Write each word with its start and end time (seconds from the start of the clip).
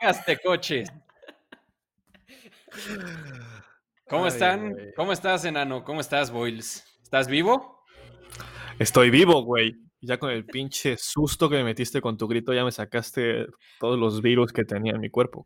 podcast 0.00 0.26
de 0.26 0.38
coches. 0.38 0.92
¿Cómo 4.08 4.26
están? 4.26 4.74
¿Cómo 4.96 5.12
estás, 5.12 5.44
enano? 5.44 5.84
¿Cómo 5.84 6.00
estás, 6.00 6.30
Boyles? 6.30 6.84
¿Estás 7.02 7.28
vivo? 7.28 7.84
Estoy 8.78 9.10
vivo, 9.10 9.42
güey. 9.42 9.76
Ya 10.00 10.18
con 10.18 10.30
el 10.30 10.46
pinche 10.46 10.96
susto 10.96 11.50
que 11.50 11.56
me 11.56 11.64
metiste 11.64 12.00
con 12.00 12.16
tu 12.16 12.26
grito, 12.26 12.54
ya 12.54 12.64
me 12.64 12.72
sacaste 12.72 13.46
todos 13.78 13.98
los 13.98 14.22
virus 14.22 14.52
que 14.52 14.64
tenía 14.64 14.92
en 14.92 15.00
mi 15.00 15.10
cuerpo. 15.10 15.44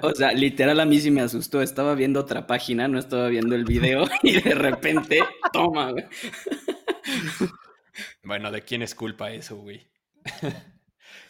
O 0.00 0.14
sea, 0.14 0.32
literal 0.32 0.80
a 0.80 0.86
mí 0.86 0.98
sí 0.98 1.10
me 1.10 1.20
asustó. 1.20 1.60
Estaba 1.60 1.94
viendo 1.94 2.20
otra 2.20 2.46
página, 2.46 2.88
no 2.88 2.98
estaba 2.98 3.28
viendo 3.28 3.54
el 3.54 3.64
video 3.64 4.04
y 4.22 4.40
de 4.40 4.54
repente, 4.54 5.20
toma, 5.52 5.92
güey. 5.92 6.06
Bueno, 8.22 8.50
¿de 8.50 8.62
quién 8.62 8.82
es 8.82 8.94
culpa 8.94 9.30
eso, 9.30 9.56
güey? 9.56 9.86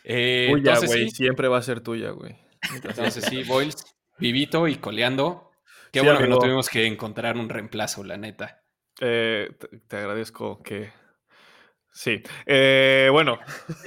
Eh, 0.04 0.48
tuya, 0.50 0.72
entonces, 0.72 0.90
güey. 0.90 1.10
sí, 1.10 1.16
Siempre 1.16 1.48
va 1.48 1.58
a 1.58 1.62
ser 1.62 1.80
tuya, 1.80 2.10
güey. 2.10 2.36
entonces 2.84 3.24
sí, 3.24 3.42
Boyles, 3.44 3.84
vivito 4.18 4.68
y 4.68 4.76
coleando. 4.76 5.50
Qué 5.92 6.00
Sí, 6.00 6.06
bueno 6.06 6.20
que 6.20 6.28
no 6.28 6.38
tuvimos 6.38 6.68
que 6.68 6.86
encontrar 6.86 7.36
un 7.36 7.48
reemplazo, 7.48 8.04
la 8.04 8.16
neta. 8.16 8.62
Eh, 9.00 9.50
te, 9.88 9.96
agradezco 9.96 10.62
que... 10.62 10.92
Sí. 11.92 12.22
Eh, 12.46 13.08
bueno. 13.10 13.40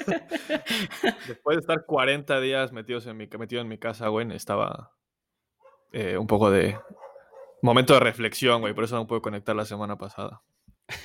Después 1.28 1.56
de 1.56 1.61
estar 1.61 1.86
40 1.86 2.41
días 2.41 2.73
metidos 2.73 3.06
en 3.08 3.16
mi, 3.16 3.28
metido 3.39 3.61
en 3.61 3.69
mi 3.69 3.78
casa, 3.78 4.09
güey, 4.09 4.30
estaba 4.36 4.91
eh, 5.94 6.17
un 6.17 6.28
poco 6.28 6.52
de... 6.52 6.78
Momento 7.61 7.94
de 7.94 8.02
reflexión, 8.02 8.59
güey. 8.59 8.73
Por 8.73 8.84
eso 8.84 8.97
no 8.97 9.08
puedo 9.08 9.22
conectar 9.22 9.56
la 9.56 9.64
semana 9.64 9.97
pasada. 9.97 10.41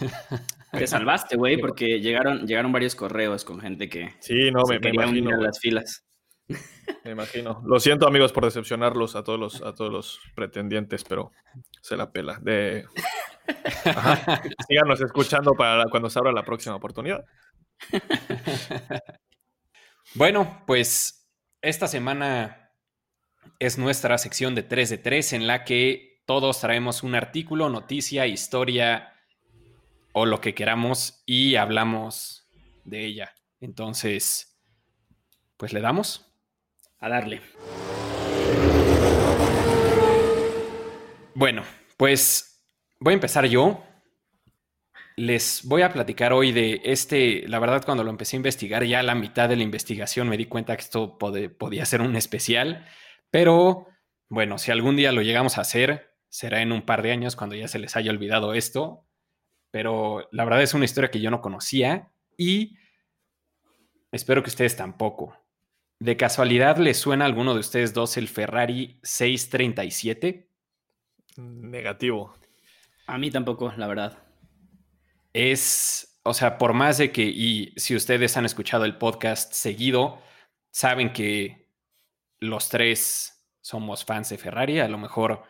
Te 0.73 0.87
salvaste, 0.87 1.37
güey, 1.37 1.57
porque 1.59 2.01
llegaron, 2.01 2.47
llegaron 2.47 2.73
varios 2.73 2.95
correos 2.95 3.45
con 3.45 3.61
gente 3.61 3.89
que 3.89 4.15
Sí, 4.21 4.51
no, 4.53 4.65
se 4.67 4.75
me, 4.75 4.81
me 4.81 4.91
quería 4.91 5.07
unir 5.07 5.23
imagino. 5.23 5.41
a 5.43 5.47
las 5.47 5.59
filas. 5.61 6.05
Me 7.05 7.11
imagino. 7.11 7.63
Lo 7.67 7.79
siento, 7.79 8.07
amigos, 8.09 8.33
por 8.33 8.45
decepcionarlos 8.47 9.15
a 9.17 9.23
todos 9.23 9.39
los, 9.39 9.63
a 9.63 9.75
todos 9.75 9.93
los 9.93 10.21
pretendientes, 10.35 11.05
pero 11.05 11.31
se 11.83 11.95
la 11.97 12.11
pela. 12.11 12.39
De... 12.41 12.87
Ajá. 13.85 14.43
Síganos 14.67 14.99
escuchando 15.03 15.53
para 15.55 15.77
la- 15.77 15.91
cuando 15.91 16.09
se 16.09 16.19
abra 16.19 16.33
la 16.33 16.45
próxima 16.45 16.75
oportunidad. 16.77 17.25
Bueno, 20.15 20.65
pues 20.67 21.29
esta 21.61 21.87
semana 21.87 22.71
es 23.59 23.79
nuestra 23.79 24.17
sección 24.19 24.55
de 24.55 24.63
3 24.63 24.91
de 24.91 24.99
3 24.99 25.33
en 25.35 25.47
la 25.47 25.65
que 25.65 26.23
todos 26.27 26.61
traemos 26.61 27.03
un 27.03 27.15
artículo, 27.15 27.69
noticia, 27.69 28.27
historia 28.27 29.13
lo 30.27 30.41
que 30.41 30.55
queramos 30.55 31.23
y 31.27 31.57
hablamos 31.57 32.49
de 32.85 33.05
ella. 33.05 33.35
Entonces, 33.61 34.59
pues 35.57 35.73
le 35.73 35.81
damos. 35.81 36.25
A 37.01 37.09
darle. 37.09 37.41
Bueno, 41.35 41.63
pues 41.97 42.65
voy 42.99 43.13
a 43.13 43.15
empezar 43.15 43.47
yo. 43.47 43.85
Les 45.17 45.65
voy 45.65 45.83
a 45.83 45.93
platicar 45.93 46.33
hoy 46.33 46.53
de 46.53 46.81
este, 46.85 47.47
la 47.49 47.59
verdad 47.59 47.85
cuando 47.85 48.05
lo 48.05 48.11
empecé 48.11 48.37
a 48.37 48.39
investigar, 48.39 48.85
ya 48.85 49.01
a 49.01 49.03
la 49.03 49.17
mitad 49.17 49.49
de 49.49 49.57
la 49.57 49.65
investigación 49.65 50.29
me 50.29 50.37
di 50.37 50.47
cuenta 50.47 50.77
que 50.77 50.83
esto 50.83 51.19
podía 51.19 51.85
ser 51.87 52.03
un 52.03 52.15
especial, 52.15 52.87
pero 53.31 53.89
bueno, 54.29 54.59
si 54.59 54.71
algún 54.71 54.95
día 54.95 55.11
lo 55.11 55.23
llegamos 55.23 55.59
a 55.59 55.63
hacer, 55.63 56.15
será 56.29 56.63
en 56.63 56.71
un 56.71 56.83
par 56.83 57.03
de 57.03 57.11
años 57.11 57.35
cuando 57.35 57.57
ya 57.57 57.67
se 57.67 57.81
les 57.81 57.97
haya 57.97 58.13
olvidado 58.13 58.55
esto, 58.55 59.08
pero 59.71 60.29
la 60.33 60.45
verdad 60.45 60.63
es 60.63 60.75
una 60.75 60.85
historia 60.85 61.11
que 61.11 61.21
yo 61.21 61.31
no 61.31 61.41
conocía 61.41 62.11
y 62.37 62.77
espero 64.13 64.43
que 64.43 64.51
ustedes 64.51 64.77
tampoco. 64.77 65.37
¿De 66.01 66.17
casualidad 66.17 66.79
les 66.79 66.97
suena 66.99 67.25
a 67.25 67.29
alguno 67.29 67.55
de 67.55 67.61
ustedes 67.61 67.93
dos 67.93 68.17
el 68.17 68.29
Ferrari 68.29 69.01
637? 69.03 70.49
Negativo. 71.37 72.35
A 73.07 73.19
mí 73.19 73.31
tampoco, 73.31 73.73
la 73.77 73.87
verdad. 73.87 74.19
es, 75.33 76.21
o 76.23 76.35
sea, 76.35 76.59
por 76.59 76.73
más 76.73 76.99
de 76.99 77.11
que, 77.11 77.23
y 77.23 77.73
si 77.77 77.97
ustedes 77.97 78.37
han 78.37 78.45
escuchado 78.45 78.85
el 78.85 78.99
podcast 78.99 79.53
seguido, 79.53 80.23
saben 80.71 81.13
que 81.13 81.69
los 82.41 82.69
tres 82.69 83.45
somos 83.61 84.05
fans 84.05 84.29
de 84.31 84.39
Ferrari, 84.39 84.81
a 84.81 84.89
lo 84.89 84.99
mejor 84.99 85.43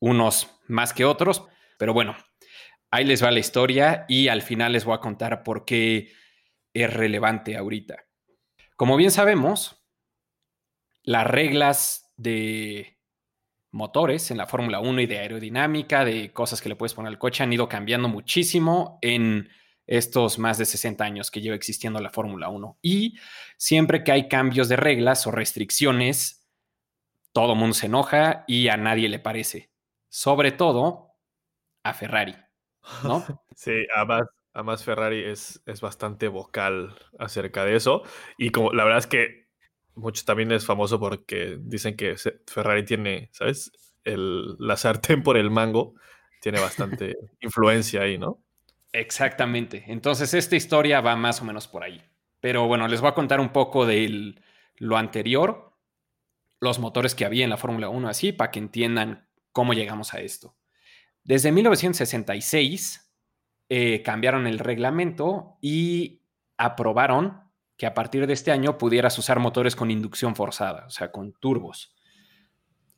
unos 0.00 0.60
más 0.66 0.92
que 0.92 1.04
otros, 1.04 1.44
pero 1.78 1.92
bueno, 1.92 2.16
ahí 2.90 3.04
les 3.04 3.22
va 3.22 3.30
la 3.30 3.38
historia 3.38 4.04
y 4.08 4.28
al 4.28 4.42
final 4.42 4.72
les 4.72 4.84
voy 4.84 4.94
a 4.94 5.00
contar 5.00 5.42
por 5.42 5.64
qué 5.64 6.12
es 6.72 6.92
relevante 6.92 7.56
ahorita. 7.56 8.04
Como 8.76 8.96
bien 8.96 9.10
sabemos, 9.10 9.84
las 11.02 11.26
reglas 11.26 12.12
de 12.16 12.98
motores 13.70 14.30
en 14.30 14.38
la 14.38 14.46
Fórmula 14.46 14.80
1 14.80 15.00
y 15.02 15.06
de 15.06 15.18
aerodinámica, 15.18 16.04
de 16.04 16.32
cosas 16.32 16.60
que 16.60 16.68
le 16.68 16.76
puedes 16.76 16.94
poner 16.94 17.08
al 17.08 17.18
coche, 17.18 17.42
han 17.42 17.52
ido 17.52 17.68
cambiando 17.68 18.08
muchísimo 18.08 18.98
en 19.02 19.48
estos 19.86 20.38
más 20.38 20.58
de 20.58 20.66
60 20.66 21.02
años 21.02 21.30
que 21.30 21.40
lleva 21.40 21.56
existiendo 21.56 22.00
la 22.00 22.10
Fórmula 22.10 22.48
1. 22.48 22.78
Y 22.82 23.18
siempre 23.56 24.04
que 24.04 24.12
hay 24.12 24.28
cambios 24.28 24.68
de 24.68 24.76
reglas 24.76 25.26
o 25.26 25.30
restricciones, 25.30 26.46
todo 27.32 27.54
mundo 27.54 27.74
se 27.74 27.86
enoja 27.86 28.44
y 28.46 28.68
a 28.68 28.76
nadie 28.76 29.08
le 29.08 29.18
parece. 29.18 29.70
Sobre 30.08 30.52
todo 30.52 31.14
a 31.82 31.94
Ferrari, 31.94 32.34
¿no? 33.04 33.24
Sí, 33.54 33.72
además, 33.92 34.28
además 34.52 34.84
Ferrari 34.84 35.24
es, 35.24 35.60
es 35.66 35.80
bastante 35.80 36.28
vocal 36.28 36.94
acerca 37.18 37.64
de 37.64 37.74
eso. 37.74 38.02
Y 38.36 38.50
como 38.50 38.72
la 38.72 38.84
verdad 38.84 39.00
es 39.00 39.08
que 39.08 39.48
mucho 39.98 40.24
también 40.24 40.52
es 40.52 40.64
famoso 40.64 41.00
porque 41.00 41.58
dicen 41.60 41.96
que 41.96 42.14
Ferrari 42.46 42.84
tiene, 42.84 43.30
¿sabes? 43.32 43.72
El, 44.04 44.56
la 44.58 44.76
sartén 44.76 45.24
por 45.24 45.36
el 45.36 45.50
mango 45.50 45.94
tiene 46.40 46.60
bastante 46.60 47.16
influencia 47.40 48.02
ahí, 48.02 48.16
¿no? 48.16 48.38
Exactamente. 48.92 49.84
Entonces, 49.88 50.32
esta 50.34 50.56
historia 50.56 51.00
va 51.00 51.16
más 51.16 51.42
o 51.42 51.44
menos 51.44 51.68
por 51.68 51.82
ahí. 51.82 52.02
Pero 52.40 52.66
bueno, 52.66 52.88
les 52.88 53.00
voy 53.00 53.10
a 53.10 53.14
contar 53.14 53.40
un 53.40 53.50
poco 53.50 53.84
de 53.86 54.34
lo 54.76 54.96
anterior, 54.96 55.72
los 56.60 56.78
motores 56.78 57.14
que 57.14 57.24
había 57.24 57.44
en 57.44 57.50
la 57.50 57.56
Fórmula 57.56 57.88
1, 57.88 58.08
así, 58.08 58.32
para 58.32 58.50
que 58.50 58.60
entiendan 58.60 59.28
cómo 59.52 59.74
llegamos 59.74 60.14
a 60.14 60.20
esto. 60.20 60.56
Desde 61.24 61.52
1966 61.52 63.12
eh, 63.68 64.02
cambiaron 64.02 64.46
el 64.46 64.58
reglamento 64.58 65.58
y 65.60 66.22
aprobaron 66.56 67.42
que 67.76 67.86
a 67.86 67.94
partir 67.94 68.26
de 68.26 68.32
este 68.32 68.50
año 68.50 68.78
pudieras 68.78 69.16
usar 69.18 69.38
motores 69.38 69.76
con 69.76 69.90
inducción 69.90 70.34
forzada, 70.34 70.86
o 70.86 70.90
sea, 70.90 71.12
con 71.12 71.32
turbos, 71.34 71.94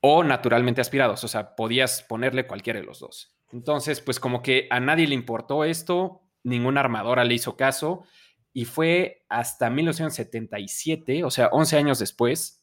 o 0.00 0.24
naturalmente 0.24 0.80
aspirados, 0.80 1.22
o 1.22 1.28
sea, 1.28 1.54
podías 1.54 2.02
ponerle 2.02 2.46
cualquiera 2.46 2.80
de 2.80 2.86
los 2.86 3.00
dos. 3.00 3.36
Entonces, 3.52 4.00
pues 4.00 4.18
como 4.18 4.42
que 4.42 4.68
a 4.70 4.80
nadie 4.80 5.06
le 5.06 5.14
importó 5.14 5.64
esto, 5.64 6.22
ninguna 6.42 6.80
armadora 6.80 7.24
le 7.24 7.34
hizo 7.34 7.56
caso, 7.56 8.04
y 8.52 8.64
fue 8.64 9.24
hasta 9.28 9.68
1977, 9.70 11.24
o 11.24 11.30
sea, 11.30 11.48
11 11.52 11.76
años 11.76 11.98
después, 11.98 12.59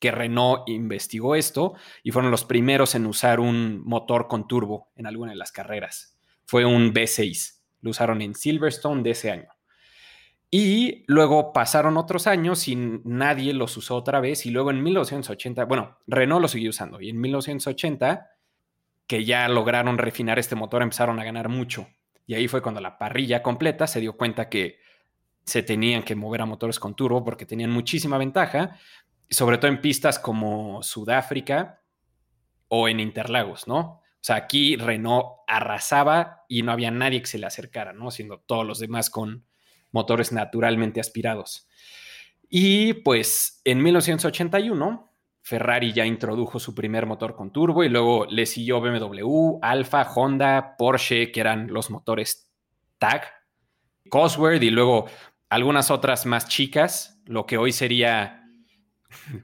que 0.00 0.10
Renault 0.10 0.68
investigó 0.68 1.36
esto 1.36 1.74
y 2.02 2.10
fueron 2.10 2.30
los 2.30 2.44
primeros 2.44 2.94
en 2.94 3.06
usar 3.06 3.38
un 3.38 3.82
motor 3.84 4.26
con 4.26 4.48
turbo 4.48 4.88
en 4.96 5.06
alguna 5.06 5.32
de 5.32 5.36
las 5.36 5.52
carreras. 5.52 6.18
Fue 6.46 6.64
un 6.64 6.92
V6, 6.92 7.60
lo 7.82 7.90
usaron 7.90 8.22
en 8.22 8.34
Silverstone 8.34 9.02
de 9.02 9.10
ese 9.10 9.30
año. 9.30 9.48
Y 10.50 11.04
luego 11.06 11.52
pasaron 11.52 11.96
otros 11.96 12.26
años 12.26 12.66
y 12.66 12.74
nadie 12.74 13.54
los 13.54 13.76
usó 13.76 13.94
otra 13.94 14.18
vez. 14.18 14.46
Y 14.46 14.50
luego 14.50 14.72
en 14.72 14.82
1980, 14.82 15.64
bueno, 15.66 15.98
Renault 16.08 16.42
lo 16.42 16.48
siguió 16.48 16.70
usando. 16.70 17.00
Y 17.00 17.10
en 17.10 17.20
1980, 17.20 18.30
que 19.06 19.24
ya 19.24 19.48
lograron 19.48 19.96
refinar 19.96 20.40
este 20.40 20.56
motor, 20.56 20.82
empezaron 20.82 21.20
a 21.20 21.24
ganar 21.24 21.48
mucho. 21.48 21.86
Y 22.26 22.34
ahí 22.34 22.48
fue 22.48 22.62
cuando 22.62 22.80
la 22.80 22.98
parrilla 22.98 23.42
completa 23.42 23.86
se 23.86 24.00
dio 24.00 24.16
cuenta 24.16 24.48
que 24.48 24.78
se 25.44 25.62
tenían 25.62 26.02
que 26.02 26.14
mover 26.14 26.42
a 26.42 26.46
motores 26.46 26.78
con 26.78 26.94
turbo 26.94 27.24
porque 27.24 27.46
tenían 27.46 27.70
muchísima 27.70 28.18
ventaja, 28.18 28.76
sobre 29.30 29.58
todo 29.58 29.70
en 29.70 29.80
pistas 29.80 30.18
como 30.18 30.82
Sudáfrica 30.82 31.82
o 32.68 32.88
en 32.88 33.00
Interlagos, 33.00 33.68
¿no? 33.68 33.78
O 33.80 34.22
sea, 34.22 34.36
aquí 34.36 34.76
Renault 34.76 35.38
arrasaba 35.46 36.44
y 36.48 36.62
no 36.62 36.72
había 36.72 36.90
nadie 36.90 37.20
que 37.20 37.26
se 37.26 37.38
le 37.38 37.46
acercara, 37.46 37.92
¿no? 37.92 38.10
Siendo 38.10 38.40
todos 38.40 38.66
los 38.66 38.78
demás 38.78 39.08
con 39.08 39.46
motores 39.92 40.32
naturalmente 40.32 41.00
aspirados. 41.00 41.68
Y 42.48 42.94
pues 42.94 43.62
en 43.64 43.82
1981 43.82 45.10
Ferrari 45.42 45.92
ya 45.92 46.04
introdujo 46.04 46.58
su 46.58 46.74
primer 46.74 47.06
motor 47.06 47.34
con 47.34 47.50
turbo 47.50 47.82
y 47.82 47.88
luego 47.88 48.26
le 48.26 48.46
siguió 48.46 48.80
BMW, 48.80 49.58
Alfa, 49.62 50.02
Honda, 50.02 50.76
Porsche, 50.76 51.32
que 51.32 51.40
eran 51.40 51.72
los 51.72 51.90
motores 51.90 52.50
TAG, 52.98 53.24
Cosworth 54.10 54.62
y 54.62 54.70
luego 54.70 55.06
algunas 55.48 55.90
otras 55.90 56.26
más 56.26 56.46
chicas, 56.48 57.20
lo 57.26 57.46
que 57.46 57.56
hoy 57.56 57.72
sería 57.72 58.39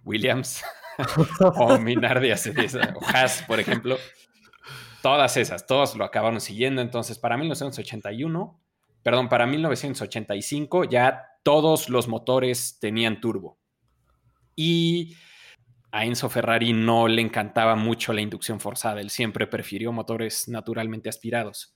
Williams 0.05 0.65
o 1.57 1.79
Minardi 1.79 2.31
Acedesa, 2.31 2.95
o 2.97 3.05
Haas, 3.07 3.43
por 3.47 3.61
ejemplo. 3.61 3.99
Todas 5.03 5.37
esas, 5.37 5.67
todos 5.67 5.97
lo 5.97 6.05
acabaron 6.05 6.41
siguiendo. 6.41 6.83
Entonces, 6.83 7.19
para 7.19 7.37
1981, 7.37 8.61
perdón, 9.03 9.29
para 9.29 9.47
1985 9.47 10.85
ya 10.85 11.27
todos 11.43 11.89
los 11.89 12.09
motores 12.09 12.79
tenían 12.81 13.21
turbo. 13.21 13.59
Y 14.57 15.15
a 15.93 16.05
Enzo 16.05 16.29
Ferrari 16.29 16.73
no 16.73 17.07
le 17.07 17.23
encantaba 17.23 17.77
mucho 17.77 18.13
la 18.13 18.21
inducción 18.21 18.59
forzada, 18.59 19.01
él 19.01 19.11
siempre 19.11 19.47
prefirió 19.47 19.93
motores 19.93 20.49
naturalmente 20.49 21.09
aspirados. 21.09 21.76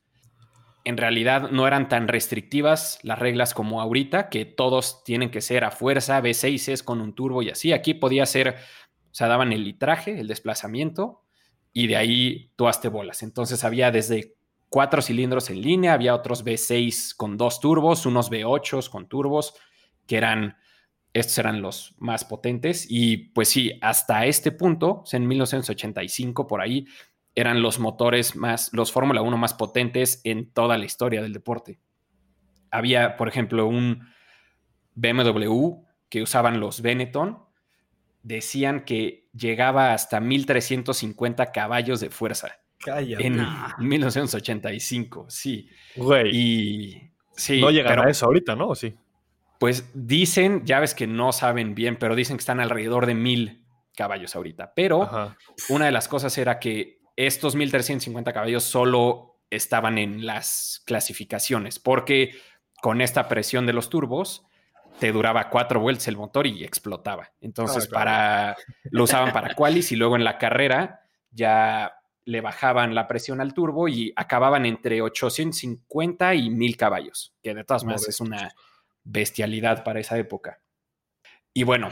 En 0.84 0.96
realidad 0.96 1.50
no 1.50 1.66
eran 1.66 1.88
tan 1.88 2.08
restrictivas 2.08 2.98
las 3.02 3.18
reglas 3.18 3.54
como 3.54 3.80
ahorita, 3.80 4.28
que 4.28 4.44
todos 4.44 5.04
tienen 5.04 5.30
que 5.30 5.40
ser 5.40 5.64
a 5.64 5.70
fuerza, 5.70 6.20
V6 6.20 6.82
con 6.82 7.00
un 7.00 7.14
turbo 7.14 7.42
y 7.42 7.50
así. 7.50 7.72
Aquí 7.72 7.94
podía 7.94 8.24
ser, 8.26 8.48
o 8.48 9.14
sea, 9.14 9.28
daban 9.28 9.52
el 9.52 9.64
litraje, 9.64 10.18
el 10.18 10.26
desplazamiento, 10.26 11.22
y 11.72 11.86
de 11.86 11.96
ahí 11.96 12.52
tú 12.56 12.66
bolas. 12.90 13.22
Entonces 13.22 13.62
había 13.64 13.90
desde 13.90 14.34
cuatro 14.68 15.02
cilindros 15.02 15.50
en 15.50 15.60
línea, 15.60 15.92
había 15.92 16.14
otros 16.14 16.44
V6 16.44 17.14
con 17.16 17.36
dos 17.36 17.60
turbos, 17.60 18.06
unos 18.06 18.30
V8 18.30 18.88
con 18.88 19.08
turbos, 19.08 19.54
que 20.06 20.16
eran 20.16 20.56
estos 21.12 21.38
eran 21.38 21.60
los 21.60 21.94
más 21.98 22.24
potentes 22.24 22.86
y 22.88 23.16
pues 23.16 23.48
sí, 23.48 23.78
hasta 23.82 24.26
este 24.26 24.52
punto, 24.52 25.02
en 25.12 25.26
1985 25.26 26.46
por 26.46 26.60
ahí, 26.60 26.86
eran 27.34 27.62
los 27.62 27.78
motores 27.78 28.36
más, 28.36 28.70
los 28.72 28.92
Fórmula 28.92 29.22
1 29.22 29.36
más 29.36 29.54
potentes 29.54 30.20
en 30.24 30.50
toda 30.52 30.78
la 30.78 30.84
historia 30.84 31.22
del 31.22 31.32
deporte. 31.32 31.80
Había, 32.70 33.16
por 33.16 33.28
ejemplo, 33.28 33.66
un 33.66 34.08
BMW 34.94 35.82
que 36.08 36.22
usaban 36.22 36.60
los 36.60 36.82
Benetton, 36.82 37.38
decían 38.22 38.84
que 38.84 39.28
llegaba 39.32 39.94
hasta 39.94 40.20
1350 40.20 41.52
caballos 41.52 42.00
de 42.00 42.10
fuerza. 42.10 42.60
En 42.86 43.46
1985, 43.78 45.26
sí. 45.28 45.68
Güey. 45.96 46.30
Y 46.32 47.12
sí. 47.32 47.60
No 47.60 47.70
llegará 47.70 48.04
a 48.04 48.10
eso 48.10 48.26
ahorita, 48.26 48.56
¿no? 48.56 48.74
Sí. 48.74 48.94
Pues 49.58 49.90
dicen, 49.94 50.64
ya 50.64 50.80
ves 50.80 50.94
que 50.94 51.06
no 51.06 51.32
saben 51.32 51.74
bien, 51.74 51.96
pero 51.96 52.16
dicen 52.16 52.36
que 52.38 52.40
están 52.40 52.60
alrededor 52.60 53.04
de 53.06 53.14
mil 53.14 53.64
caballos 53.94 54.34
ahorita. 54.34 54.72
Pero 54.74 55.36
una 55.68 55.84
de 55.84 55.92
las 55.92 56.08
cosas 56.08 56.36
era 56.38 56.58
que 56.58 56.99
estos 57.26 57.54
1350 57.54 58.32
caballos 58.32 58.64
solo 58.64 59.40
estaban 59.50 59.98
en 59.98 60.24
las 60.24 60.82
clasificaciones, 60.86 61.78
porque 61.78 62.34
con 62.80 63.00
esta 63.00 63.28
presión 63.28 63.66
de 63.66 63.72
los 63.72 63.90
turbos 63.90 64.46
te 64.98 65.12
duraba 65.12 65.50
cuatro 65.50 65.80
vueltas 65.80 66.08
el 66.08 66.16
motor 66.16 66.46
y 66.46 66.64
explotaba. 66.64 67.32
Entonces, 67.40 67.88
para 67.88 68.56
lo 68.84 69.04
usaban 69.04 69.32
para 69.32 69.54
qualis 69.56 69.92
y 69.92 69.96
luego 69.96 70.16
en 70.16 70.24
la 70.24 70.38
carrera 70.38 71.00
ya 71.30 71.94
le 72.24 72.40
bajaban 72.40 72.94
la 72.94 73.06
presión 73.06 73.40
al 73.40 73.54
turbo 73.54 73.88
y 73.88 74.12
acababan 74.16 74.64
entre 74.66 75.02
850 75.02 76.34
y 76.34 76.50
1000 76.50 76.76
caballos, 76.76 77.34
que 77.42 77.54
de 77.54 77.64
todas 77.64 77.84
maneras 77.84 78.08
es 78.08 78.20
una 78.20 78.54
bestialidad 79.04 79.84
para 79.84 80.00
esa 80.00 80.16
época. 80.18 80.60
Y 81.52 81.64
bueno, 81.64 81.90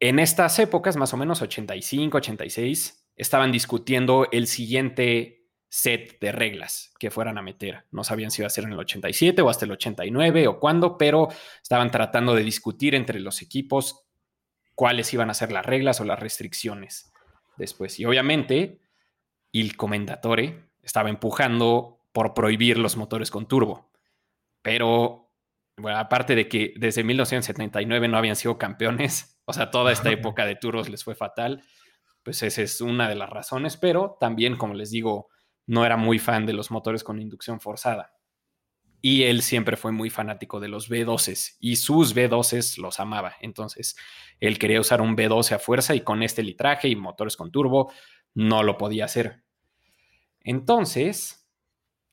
en 0.00 0.18
estas 0.18 0.58
épocas, 0.58 0.96
más 0.96 1.12
o 1.12 1.16
menos 1.16 1.42
85, 1.42 2.18
86, 2.18 3.03
estaban 3.16 3.52
discutiendo 3.52 4.28
el 4.32 4.46
siguiente 4.46 5.44
set 5.68 6.20
de 6.20 6.30
reglas 6.30 6.92
que 7.00 7.10
fueran 7.10 7.36
a 7.36 7.42
meter. 7.42 7.84
No 7.90 8.04
sabían 8.04 8.30
si 8.30 8.42
iba 8.42 8.46
a 8.46 8.50
ser 8.50 8.64
en 8.64 8.72
el 8.72 8.78
87 8.78 9.42
o 9.42 9.50
hasta 9.50 9.64
el 9.64 9.72
89 9.72 10.46
o 10.46 10.60
cuándo, 10.60 10.96
pero 10.96 11.28
estaban 11.62 11.90
tratando 11.90 12.34
de 12.34 12.44
discutir 12.44 12.94
entre 12.94 13.18
los 13.18 13.42
equipos 13.42 14.06
cuáles 14.74 15.12
iban 15.12 15.30
a 15.30 15.34
ser 15.34 15.50
las 15.50 15.66
reglas 15.66 16.00
o 16.00 16.04
las 16.04 16.20
restricciones 16.20 17.12
después. 17.56 17.98
Y 17.98 18.04
obviamente, 18.04 18.80
el 19.52 19.76
Comendatore 19.76 20.68
estaba 20.82 21.08
empujando 21.08 22.00
por 22.12 22.34
prohibir 22.34 22.78
los 22.78 22.96
motores 22.96 23.30
con 23.30 23.46
turbo. 23.46 23.90
Pero, 24.62 25.32
bueno, 25.76 25.98
aparte 25.98 26.34
de 26.34 26.48
que 26.48 26.74
desde 26.76 27.02
1979 27.02 28.08
no 28.08 28.16
habían 28.16 28.36
sido 28.36 28.58
campeones, 28.58 29.40
o 29.44 29.52
sea, 29.52 29.70
toda 29.70 29.92
esta 29.92 30.10
época 30.12 30.46
de 30.46 30.56
turbos 30.56 30.88
les 30.88 31.02
fue 31.02 31.14
fatal, 31.14 31.64
pues 32.24 32.42
esa 32.42 32.62
es 32.62 32.80
una 32.80 33.08
de 33.08 33.14
las 33.14 33.30
razones, 33.30 33.76
pero 33.76 34.16
también, 34.18 34.56
como 34.56 34.74
les 34.74 34.90
digo, 34.90 35.28
no 35.66 35.84
era 35.84 35.96
muy 35.96 36.18
fan 36.18 36.46
de 36.46 36.54
los 36.54 36.70
motores 36.70 37.04
con 37.04 37.20
inducción 37.20 37.60
forzada. 37.60 38.14
Y 39.00 39.24
él 39.24 39.42
siempre 39.42 39.76
fue 39.76 39.92
muy 39.92 40.08
fanático 40.08 40.60
de 40.60 40.68
los 40.68 40.90
V12s 40.90 41.56
y 41.60 41.76
sus 41.76 42.16
V12s 42.16 42.78
los 42.78 43.00
amaba. 43.00 43.36
Entonces, 43.40 43.96
él 44.40 44.58
quería 44.58 44.80
usar 44.80 45.02
un 45.02 45.14
V12 45.14 45.52
a 45.52 45.58
fuerza 45.58 45.94
y 45.94 46.00
con 46.00 46.22
este 46.22 46.42
litraje 46.42 46.88
y 46.88 46.96
motores 46.96 47.36
con 47.36 47.52
turbo 47.52 47.92
no 48.32 48.62
lo 48.62 48.78
podía 48.78 49.04
hacer. 49.04 49.44
Entonces, 50.40 51.50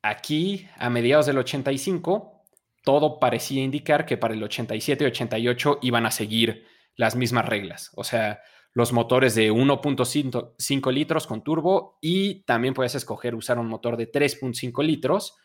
aquí, 0.02 0.68
a 0.78 0.90
mediados 0.90 1.25
del 1.28 1.38
85, 1.38 2.44
todo 2.84 3.19
parecía 3.19 3.63
indicar 3.63 4.06
que 4.06 4.18
para 4.18 4.34
el 4.34 4.44
87 4.44 5.04
y 5.04 5.08
88 5.08 5.80
iban 5.81 6.06
a 6.06 6.12
seguir 6.12 6.66
las 6.96 7.16
mismas 7.16 7.46
reglas. 7.46 7.92
O 7.96 8.04
sea, 8.04 8.42
los 8.74 8.94
motores 8.94 9.36
de 9.36 9.52
1.5 9.52 10.92
litros 10.92 11.28
con 11.28 11.44
turbo 11.44 11.98
y 12.02 12.44
también 12.44 12.74
puedes 12.74 12.96
escoger 12.96 13.36
usar 13.36 13.60
un 13.60 13.68
motor 13.68 13.98
de 13.98 14.12
3.5 14.12 14.84
litros. 14.84 15.36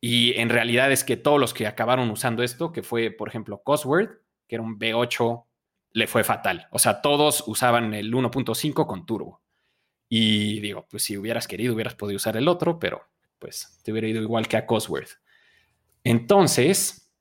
Y 0.00 0.34
en 0.38 0.50
realidad 0.50 0.92
es 0.92 1.04
que 1.04 1.16
todos 1.16 1.40
los 1.40 1.54
que 1.54 1.66
acabaron 1.66 2.10
usando 2.10 2.42
esto, 2.42 2.72
que 2.72 2.82
fue, 2.82 3.10
por 3.10 3.28
ejemplo, 3.28 3.62
Cosworth, 3.62 4.20
que 4.46 4.56
era 4.56 4.62
un 4.62 4.78
V8, 4.78 5.44
le 5.92 6.06
fue 6.06 6.24
fatal. 6.24 6.68
O 6.70 6.78
sea, 6.78 7.00
todos 7.00 7.44
usaban 7.46 7.94
el 7.94 8.12
1.5 8.12 8.86
con 8.86 9.06
turbo. 9.06 9.42
Y 10.08 10.60
digo, 10.60 10.86
pues 10.90 11.04
si 11.04 11.16
hubieras 11.16 11.48
querido, 11.48 11.74
hubieras 11.74 11.94
podido 11.94 12.16
usar 12.16 12.36
el 12.36 12.48
otro, 12.48 12.78
pero 12.78 13.02
pues 13.38 13.80
te 13.82 13.92
hubiera 13.92 14.06
ido 14.06 14.20
igual 14.22 14.46
que 14.46 14.58
a 14.58 14.66
Cosworth. 14.66 15.10
Entonces, 16.04 17.12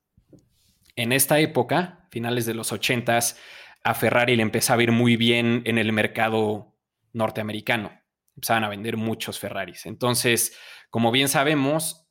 en 0.96 1.12
esta 1.12 1.40
época, 1.40 2.08
finales 2.12 2.46
de 2.46 2.54
los 2.54 2.72
80s, 2.72 3.38
a 3.86 3.94
Ferrari 3.94 4.36
le 4.36 4.42
empezaba 4.42 4.80
a 4.80 4.84
ir 4.84 4.92
muy 4.92 5.16
bien 5.16 5.62
en 5.66 5.78
el 5.78 5.94
mercado 5.94 6.76
norteamericano. 7.14 7.92
Empezaban 8.36 8.64
a 8.64 8.70
vender 8.70 8.98
muchos 8.98 9.38
Ferraris. 9.38 9.86
Entonces, 9.86 10.58
como 10.90 11.12
bien 11.12 11.30
sabemos, 11.30 12.08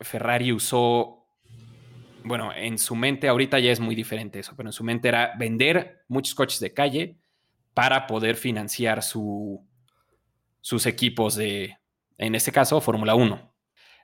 Ferrari 0.00 0.52
usó, 0.52 1.26
bueno, 2.24 2.52
en 2.54 2.78
su 2.78 2.94
mente, 2.94 3.26
ahorita 3.26 3.58
ya 3.58 3.72
es 3.72 3.80
muy 3.80 3.94
diferente 3.94 4.38
eso, 4.38 4.52
pero 4.54 4.68
en 4.68 4.74
su 4.74 4.84
mente 4.84 5.08
era 5.08 5.32
vender 5.38 6.04
muchos 6.08 6.34
coches 6.34 6.60
de 6.60 6.74
calle 6.74 7.16
para 7.72 8.06
poder 8.06 8.36
financiar 8.36 9.02
su, 9.02 9.66
sus 10.60 10.84
equipos 10.84 11.36
de, 11.36 11.78
en 12.18 12.34
este 12.34 12.52
caso, 12.52 12.82
Fórmula 12.82 13.14
1. 13.14 13.54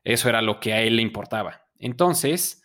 Eso 0.05 0.31
era 0.31 0.41
lo 0.41 0.59
que 0.59 0.73
a 0.73 0.81
él 0.81 0.97
le 0.97 1.03
importaba. 1.03 1.67
Entonces, 1.79 2.65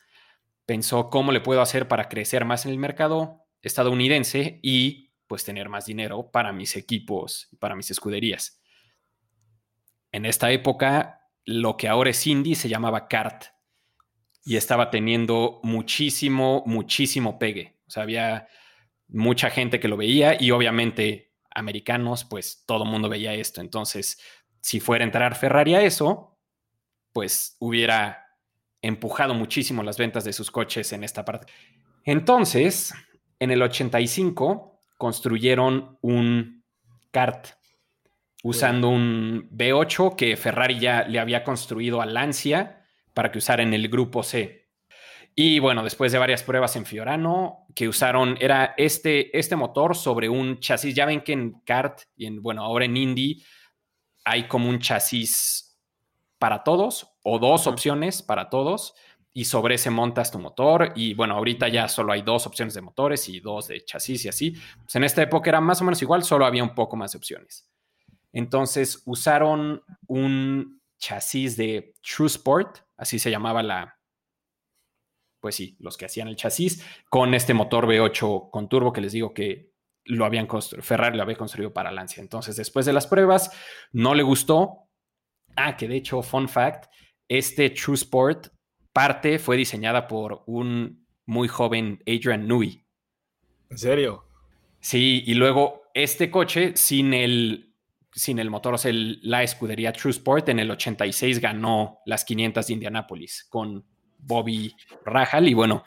pensó 0.66 1.10
cómo 1.10 1.34
le 1.34 1.42
puedo 1.42 1.62
hacer 1.62 1.90
para 1.90 2.08
crecer 2.08 2.46
más 2.46 2.66
en 2.66 2.72
el 2.72 2.78
mercado 2.78 3.49
estadounidense 3.62 4.60
y 4.62 5.12
pues 5.28 5.44
tener 5.44 5.70
más 5.70 5.86
dinero 5.86 6.32
para 6.32 6.52
mis 6.52 6.76
equipos, 6.76 7.50
para 7.60 7.76
mis 7.76 7.92
escuderías. 7.92 8.62
En 10.12 10.26
esta 10.26 10.52
época, 10.52 11.28
lo 11.46 11.78
que 11.78 11.88
ahora 11.88 12.10
es 12.10 12.26
Indy 12.26 12.56
se 12.56 12.70
llamaba 12.70 13.08
kart 13.08 13.46
y 14.44 14.56
estaba 14.56 14.90
teniendo 14.90 15.60
muchísimo, 15.64 16.64
muchísimo 16.66 17.38
pegue. 17.38 17.80
O 17.88 17.92
sea, 17.92 18.04
había 18.04 18.48
mucha 19.08 19.50
gente 19.50 19.80
que 19.80 19.88
lo 19.88 19.98
veía 19.98 20.42
y 20.42 20.52
obviamente 20.52 21.36
americanos, 21.54 22.26
pues 22.26 22.64
todo 22.66 22.84
el 22.84 22.90
mundo 22.90 23.10
veía 23.10 23.34
esto. 23.34 23.62
Entonces, 23.62 24.20
si 24.62 24.80
fuera 24.80 25.04
a 25.04 25.08
entrar 25.08 25.36
Ferrari 25.36 25.76
a 25.76 25.84
eso, 25.84 26.40
pues 27.14 27.56
hubiera 27.60 28.38
empujado 28.82 29.34
muchísimo 29.34 29.84
las 29.84 29.98
ventas 29.98 30.24
de 30.24 30.34
sus 30.34 30.52
coches 30.52 30.94
en 30.94 31.04
esta 31.04 31.26
parte. 31.26 31.52
Entonces, 32.06 32.94
en 33.40 33.52
el 33.52 33.62
85 33.62 34.82
construyeron 34.98 35.98
un 36.02 36.64
kart 37.12 37.48
usando 38.44 38.90
un 38.90 39.50
V8 39.52 40.16
que 40.16 40.38
Ferrari 40.38 40.80
ya 40.80 41.04
le 41.04 41.20
había 41.20 41.44
construido 41.44 42.02
a 42.02 42.06
Lancia 42.06 42.84
para 43.14 43.32
que 43.32 43.40
usara 43.40 43.64
en 43.64 43.74
el 43.74 43.90
grupo 43.90 44.24
C. 44.24 44.70
Y 45.36 45.60
bueno, 45.60 45.84
después 45.84 46.12
de 46.12 46.18
varias 46.18 46.44
pruebas 46.44 46.76
en 46.76 46.86
Fiorano, 46.86 47.66
que 47.76 47.88
usaron, 47.88 48.38
era 48.42 48.74
este, 48.78 49.38
este 49.38 49.56
motor 49.56 49.96
sobre 49.96 50.28
un 50.28 50.60
chasis. 50.60 50.94
Ya 50.94 51.06
ven 51.06 51.22
que 51.22 51.34
en 51.34 51.62
kart 51.66 52.02
y 52.16 52.26
en, 52.26 52.42
bueno, 52.42 52.64
ahora 52.64 52.86
en 52.86 52.98
Indy 52.98 53.44
hay 54.26 54.48
como 54.48 54.70
un 54.70 54.80
chasis 54.80 55.80
para 56.40 56.64
todos 56.64 57.12
o 57.24 57.40
dos 57.40 57.68
opciones 57.68 58.22
para 58.22 58.50
todos 58.50 58.96
y 59.34 59.46
sobre 59.46 59.76
ese 59.76 59.90
montas 59.90 60.32
tu 60.32 60.40
motor 60.40 60.92
y 60.96 61.14
bueno, 61.14 61.36
ahorita 61.36 61.68
ya 61.68 61.88
solo 61.88 62.14
hay 62.14 62.22
dos 62.24 62.48
opciones 62.48 62.74
de 62.74 62.82
motores 62.82 63.30
y 63.30 63.40
dos 63.40 63.68
de 63.68 63.84
chasis 63.86 64.26
y 64.26 64.30
así. 64.30 64.52
Pues 64.84 64.96
en 64.96 65.04
esta 65.04 65.22
época 65.22 65.50
era 65.50 65.62
más 65.62 65.82
o 65.82 65.86
menos 65.86 66.02
igual, 66.02 66.24
solo 66.24 66.46
había 66.46 66.64
un 66.64 66.74
poco 66.74 66.96
más 66.96 67.12
de 67.12 67.18
opciones. 67.18 67.70
Entonces 68.32 69.02
usaron 69.06 69.84
un 70.08 70.82
chasis 70.98 71.56
de 71.58 71.94
True 72.02 72.28
Sport, 72.28 72.80
así 72.98 73.20
se 73.20 73.32
llamaba 73.32 73.64
la, 73.64 73.98
pues 75.40 75.56
sí, 75.56 75.78
los 75.80 75.98
que 75.98 76.06
hacían 76.06 76.28
el 76.28 76.36
chasis, 76.36 76.84
con 77.10 77.34
este 77.34 77.54
motor 77.54 77.86
V8 77.86 78.50
con 78.52 78.68
turbo 78.68 78.92
que 78.92 79.02
les 79.02 79.14
digo 79.14 79.34
que 79.34 79.72
lo 80.06 80.26
habían 80.26 80.48
construido, 80.48 80.84
Ferrari 80.84 81.16
lo 81.16 81.24
había 81.24 81.38
construido 81.38 81.72
para 81.72 81.92
Lancia. 81.92 82.22
Entonces, 82.22 82.56
después 82.56 82.86
de 82.86 82.94
las 82.94 83.06
pruebas, 83.06 83.52
no 83.92 84.16
le 84.16 84.24
gustó. 84.24 84.90
Ah, 85.56 85.78
que 85.78 85.88
de 85.88 85.98
hecho, 85.98 86.22
fun 86.24 86.50
fact, 86.50 86.92
este 87.28 87.70
True 87.70 87.96
Sport 87.96 88.48
parte 89.00 89.40
fue 89.40 89.56
diseñada 89.56 90.10
por 90.10 90.44
un 90.46 91.08
muy 91.26 91.48
joven 91.48 92.04
Adrian 92.06 92.46
Newey. 92.46 92.84
¿En 93.70 93.78
serio? 93.78 94.26
Sí, 94.82 95.24
y 95.26 95.36
luego 95.36 95.84
este 95.94 96.30
coche 96.30 96.74
sin 96.76 97.14
el, 97.14 97.74
sin 98.12 98.40
el 98.40 98.50
motor, 98.50 98.74
o 98.74 98.78
sea, 98.78 98.92
la 98.94 99.42
escudería 99.42 99.94
True 99.94 100.12
Sport 100.12 100.50
en 100.50 100.60
el 100.60 100.70
86 100.72 101.40
ganó 101.40 102.00
las 102.06 102.26
500 102.26 102.68
de 102.68 102.74
Indianápolis 102.74 103.48
con 103.48 103.86
Bobby 104.18 104.76
Rahal 105.06 105.48
y 105.48 105.54
bueno, 105.54 105.86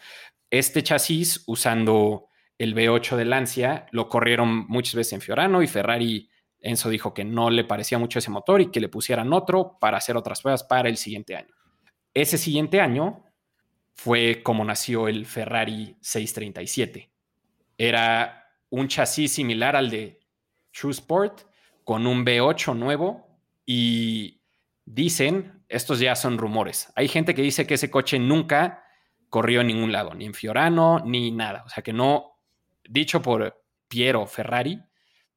este 0.48 0.82
chasis 0.82 1.44
usando 1.46 2.28
el 2.56 2.74
V8 2.74 3.16
de 3.16 3.26
Lancia 3.26 3.86
lo 3.90 4.08
corrieron 4.08 4.66
muchas 4.68 4.94
veces 4.94 5.12
en 5.12 5.20
Fiorano 5.20 5.62
y 5.62 5.66
Ferrari 5.66 6.30
Enzo 6.60 6.88
dijo 6.88 7.12
que 7.12 7.24
no 7.24 7.50
le 7.50 7.64
parecía 7.64 7.98
mucho 7.98 8.20
ese 8.20 8.30
motor 8.30 8.62
y 8.62 8.70
que 8.70 8.80
le 8.80 8.88
pusieran 8.88 9.34
otro 9.34 9.76
para 9.78 9.98
hacer 9.98 10.16
otras 10.16 10.40
pruebas 10.40 10.64
para 10.64 10.88
el 10.88 10.96
siguiente 10.96 11.36
año. 11.36 11.54
Ese 12.14 12.38
siguiente 12.38 12.80
año 12.80 13.24
fue 13.94 14.42
como 14.42 14.64
nació 14.64 15.08
el 15.08 15.26
Ferrari 15.26 15.96
637. 16.00 17.10
Era 17.78 18.50
un 18.70 18.88
chasis 18.88 19.32
similar 19.32 19.76
al 19.76 19.90
de 19.90 20.20
True 20.72 20.92
Sport 20.92 21.42
con 21.84 22.06
un 22.06 22.24
V8 22.24 22.76
nuevo 22.76 23.38
y 23.66 24.40
dicen, 24.84 25.64
estos 25.68 26.00
ya 26.00 26.14
son 26.14 26.38
rumores, 26.38 26.92
hay 26.96 27.08
gente 27.08 27.34
que 27.34 27.42
dice 27.42 27.66
que 27.66 27.74
ese 27.74 27.90
coche 27.90 28.18
nunca 28.18 28.84
corrió 29.28 29.62
en 29.62 29.68
ningún 29.68 29.92
lado, 29.92 30.14
ni 30.14 30.26
en 30.26 30.34
Fiorano, 30.34 31.00
ni 31.06 31.30
nada. 31.30 31.62
O 31.64 31.68
sea 31.68 31.82
que 31.82 31.92
no, 31.92 32.38
dicho 32.84 33.22
por 33.22 33.64
Piero 33.88 34.26
Ferrari, 34.26 34.82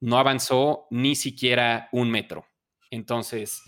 no 0.01 0.17
avanzó 0.17 0.87
ni 0.91 1.15
siquiera 1.15 1.87
un 1.93 2.11
metro. 2.11 2.45
Entonces, 2.91 3.63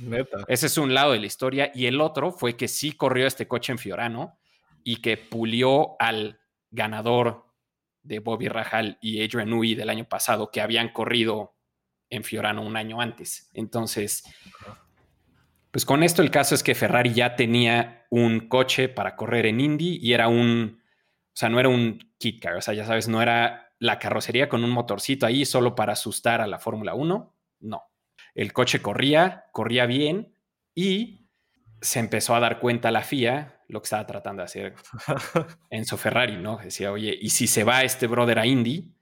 ese 0.48 0.68
es 0.68 0.78
un 0.78 0.94
lado 0.94 1.14
de 1.14 1.20
la 1.20 1.26
historia. 1.26 1.72
Y 1.74 1.86
el 1.86 2.02
otro 2.02 2.32
fue 2.32 2.56
que 2.56 2.68
sí 2.68 2.92
corrió 2.92 3.28
este 3.28 3.48
coche 3.48 3.72
en 3.72 3.78
Fiorano 3.78 4.38
y 4.84 4.98
que 5.02 5.18
pulió 5.18 5.96
al 6.00 6.40
ganador 6.72 7.46
de 8.04 8.20
Bobby 8.20 8.48
Rahal 8.48 8.98
y 9.02 9.24
Adrian 9.24 9.50
Newey 9.50 9.76
del 9.76 9.90
año 9.90 10.08
pasado, 10.08 10.50
que 10.52 10.62
habían 10.62 10.90
corrido 10.90 11.56
en 12.10 12.24
Fiorano 12.24 12.62
un 12.62 12.78
año 12.78 13.02
antes. 13.02 13.50
Entonces, 13.54 14.24
pues 15.72 15.86
con 15.86 16.04
esto 16.04 16.22
el 16.22 16.32
caso 16.32 16.56
es 16.56 16.64
que 16.64 16.76
Ferrari 16.76 17.14
ya 17.14 17.36
tenía 17.36 18.06
un 18.10 18.48
coche 18.48 18.88
para 18.90 19.16
correr 19.16 19.46
en 19.46 19.60
Indy 19.60 20.00
y 20.02 20.14
era 20.14 20.28
un, 20.28 20.82
o 20.82 21.36
sea, 21.36 21.50
no 21.50 21.60
era 21.60 21.70
un 21.70 22.00
kit 22.18 22.42
car, 22.42 22.56
o 22.56 22.62
sea, 22.62 22.74
ya 22.74 22.86
sabes, 22.86 23.08
no 23.08 23.22
era 23.22 23.74
la 23.80 24.00
carrocería 24.00 24.50
con 24.50 24.64
un 24.64 24.72
motorcito 24.72 25.26
ahí 25.26 25.46
solo 25.46 25.76
para 25.76 25.94
asustar 25.94 26.42
a 26.42 26.48
la 26.48 26.60
Fórmula 26.60 26.94
1. 26.96 27.36
No. 27.60 27.84
El 28.38 28.54
coche 28.54 28.84
corría, 28.84 29.46
corría 29.52 29.88
bien 29.88 30.36
y 30.76 31.28
se 31.82 31.98
empezó 31.98 32.36
a 32.36 32.40
dar 32.40 32.60
cuenta 32.60 32.92
la 32.92 33.02
FIA 33.02 33.64
lo 33.68 33.82
que 33.82 33.86
estaba 33.86 34.06
tratando 34.06 34.42
de 34.42 34.46
hacer 34.46 34.76
Enzo 35.72 35.98
Ferrari, 35.98 36.38
¿no? 36.38 36.58
Decía, 36.58 36.92
oye, 36.92 37.18
y 37.20 37.32
si 37.32 37.48
se 37.48 37.64
va 37.64 37.84
este 37.84 38.06
brother 38.06 38.38
a 38.38 38.46
Indy, 38.46 38.94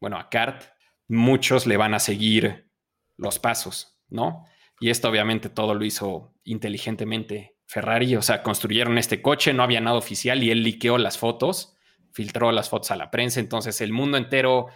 bueno, 0.00 0.18
a 0.18 0.28
Kart, 0.28 0.64
muchos 1.06 1.64
le 1.66 1.76
van 1.76 1.94
a 1.94 2.00
seguir 2.00 2.68
los 3.16 3.38
pasos, 3.38 4.00
¿no? 4.08 4.46
Y 4.80 4.90
esto 4.90 5.08
obviamente 5.08 5.48
todo 5.48 5.74
lo 5.74 5.84
hizo 5.84 6.34
inteligentemente 6.42 7.56
Ferrari, 7.66 8.16
o 8.16 8.22
sea, 8.22 8.42
construyeron 8.42 8.98
este 8.98 9.22
coche, 9.22 9.52
no 9.52 9.62
había 9.62 9.80
nada 9.80 9.96
oficial 9.96 10.42
y 10.42 10.50
él 10.50 10.64
liqueó 10.64 10.98
las 10.98 11.18
fotos 11.18 11.76
filtró 12.12 12.52
las 12.52 12.68
fotos 12.68 12.90
a 12.90 12.96
la 12.96 13.10
prensa, 13.10 13.40
entonces 13.40 13.80
el 13.80 13.92
mundo 13.92 14.18
entero 14.18 14.68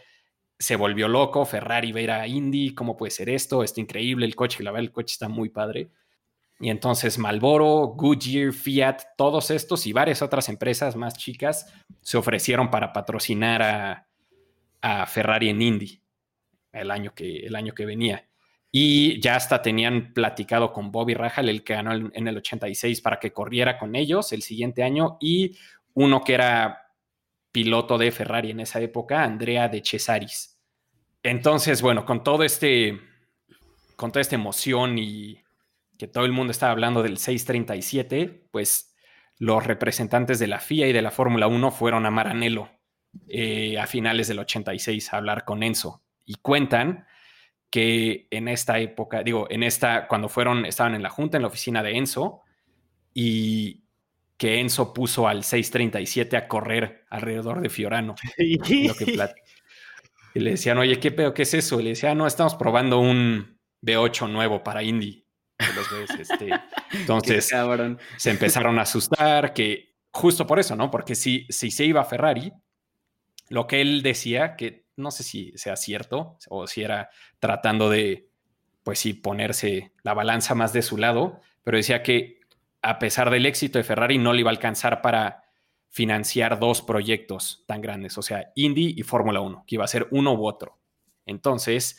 se 0.59 0.77
volvió 0.77 1.09
loco, 1.09 1.45
Ferrari 1.45 1.93
va 1.93 2.15
a 2.15 2.23
a 2.23 2.27
Indy, 2.27 2.75
¿cómo 2.75 2.97
puede 2.97 3.11
ser 3.11 3.29
esto? 3.29 3.63
Está 3.63 3.81
increíble 3.81 4.27
el 4.27 4.35
coche, 4.35 4.63
la 4.63 4.71
verdad 4.71 4.85
el 4.85 4.93
coche 4.93 5.13
está 5.13 5.29
muy 5.29 5.51
padre. 5.51 5.91
Y 6.59 6.71
entonces 6.71 7.19
Malboro, 7.19 7.95
Goodyear, 7.97 8.53
Fiat, 8.53 9.03
todos 9.17 9.51
estos 9.51 9.87
y 9.87 9.93
varias 9.93 10.23
otras 10.23 10.49
empresas 10.49 10.97
más 10.97 11.19
chicas 11.19 11.73
se 12.01 12.17
ofrecieron 12.17 12.71
para 12.71 12.93
patrocinar 12.93 13.63
a, 13.63 14.03
Ferrari 15.09 15.49
en 15.49 15.61
Indy 15.63 16.01
el 16.73 16.93
año, 16.93 17.13
que, 17.13 17.41
el 17.41 17.57
año 17.57 17.75
que 17.75 17.85
venía. 17.85 18.29
Y 18.71 19.21
ya 19.21 19.35
hasta 19.35 19.61
tenían 19.61 20.13
platicado 20.13 20.73
con 20.73 20.93
Bobby 20.93 21.15
Rahal, 21.15 21.49
el 21.49 21.65
que 21.65 21.75
ganó 21.75 21.93
en 21.93 22.29
el 22.29 22.37
86, 22.37 23.01
para 23.01 23.19
que 23.19 23.33
corriera 23.33 23.79
con 23.79 23.97
ellos 23.97 24.33
el 24.33 24.43
siguiente 24.43 24.85
año. 24.85 25.17
Y 25.21 25.57
uno 25.95 26.23
que 26.23 26.35
era 26.35 26.86
piloto 27.57 27.97
de 27.97 28.13
Ferrari 28.13 28.51
en 28.51 28.61
esa 28.61 28.83
época, 28.83 29.25
Andrea 29.25 29.67
de 29.69 29.83
Cesaris. 29.83 30.61
Entonces, 31.23 31.81
bueno, 31.81 32.05
con 32.05 32.23
todo 32.23 32.43
este, 32.43 33.01
con 33.97 34.13
toda 34.13 34.21
esta 34.21 34.35
emoción 34.35 34.99
y 34.99 35.43
que 35.97 36.07
todo 36.07 36.27
el 36.27 36.33
mundo 36.33 36.51
estaba 36.51 36.73
hablando 36.73 37.03
del 37.03 37.17
637, 37.17 38.49
pues 38.51 38.95
los 39.39 39.67
representantes 39.67 40.39
de 40.39 40.49
la 40.49 40.61
FIA 40.61 40.89
y 40.89 40.93
de 40.93 41.01
la 41.01 41.11
Fórmula 41.11 41.47
1 41.47 41.71
fueron 41.71 42.05
a 42.05 42.11
Maranello 42.11 42.69
eh, 43.27 43.79
a 43.79 43.87
finales 43.87 44.29
del 44.29 44.41
86 44.41 45.15
a 45.15 45.17
hablar 45.17 45.47
con 45.47 45.63
Enzo 45.63 46.05
y 46.27 46.35
cuentan 46.35 47.07
que 47.71 48.29
en 48.31 48.49
esta 48.49 48.79
época, 48.81 49.23
digo, 49.23 49.47
en 49.49 49.63
esta, 49.63 50.09
cuando 50.09 50.29
fueron, 50.29 50.67
estaban 50.67 50.95
en 50.95 51.03
la 51.03 51.09
junta, 51.09 51.39
en 51.39 51.43
la 51.43 51.49
oficina 51.49 51.83
de 51.83 51.97
Enzo, 51.97 52.43
y 53.15 53.86
que 54.37 54.61
Enzo 54.61 54.93
puso 54.93 55.29
al 55.29 55.45
637 55.45 56.37
a 56.37 56.49
correr 56.49 57.05
alrededor 57.11 57.61
de 57.61 57.71
Fiorano. 57.71 58.15
y 60.35 60.41
le 60.41 60.51
decían, 60.51 60.79
oye, 60.79 61.01
¿qué 61.01 61.11
pedo? 61.11 61.33
¿Qué 61.33 61.43
es 61.43 61.55
eso? 61.55 61.81
Y 61.81 61.85
le 61.85 61.91
decía, 61.91 62.15
no, 62.15 62.27
estamos 62.27 62.55
probando 62.55 63.01
un 63.01 63.59
V8 63.83 64.31
nuevo 64.31 64.63
para 64.63 64.83
Indy. 64.83 65.25
Este". 66.19 66.51
Entonces 66.93 67.51
se 68.17 68.31
empezaron 68.31 68.79
a 68.79 68.83
asustar, 68.83 69.55
que 69.55 69.95
justo 70.11 70.47
por 70.47 70.59
eso, 70.59 70.77
¿no? 70.77 70.91
Porque 70.91 71.15
si, 71.15 71.47
si 71.49 71.71
se 71.71 71.85
iba 71.85 72.03
a 72.03 72.05
Ferrari, 72.05 72.53
lo 73.49 73.67
que 73.67 73.81
él 73.81 74.03
decía, 74.03 74.57
que 74.57 74.87
no 74.97 75.11
sé 75.11 75.23
si 75.23 75.53
sea 75.57 75.77
cierto 75.77 76.39
o 76.49 76.67
si 76.67 76.83
era 76.83 77.11
tratando 77.39 77.89
de, 77.91 78.29
pues 78.83 78.99
sí, 78.99 79.15
ponerse 79.15 79.93
la 80.03 80.15
balanza 80.15 80.55
más 80.55 80.73
de 80.73 80.83
su 80.83 80.97
lado, 80.97 81.41
pero 81.63 81.77
decía 81.77 82.03
que 82.03 82.36
a 82.87 82.99
pesar 82.99 83.31
del 83.31 83.47
éxito 83.47 83.79
de 83.79 83.85
Ferrari, 83.85 84.19
no 84.19 84.33
le 84.33 84.41
iba 84.41 84.51
a 84.51 84.53
alcanzar 84.53 85.03
para 85.03 85.45
financiar 85.89 86.59
dos 86.59 86.83
proyectos 86.83 87.65
tan 87.67 87.81
grandes, 87.81 88.19
o 88.19 88.23
sea, 88.23 88.53
Indy 88.55 88.95
y 88.97 89.03
Fórmula 89.03 89.41
1, 89.41 89.65
que 89.67 89.77
iba 89.77 89.85
a 89.85 89.89
ser 89.89 90.09
uno 90.11 90.35
u 90.35 90.47
otro. 90.47 90.79
Entonces, 91.25 91.99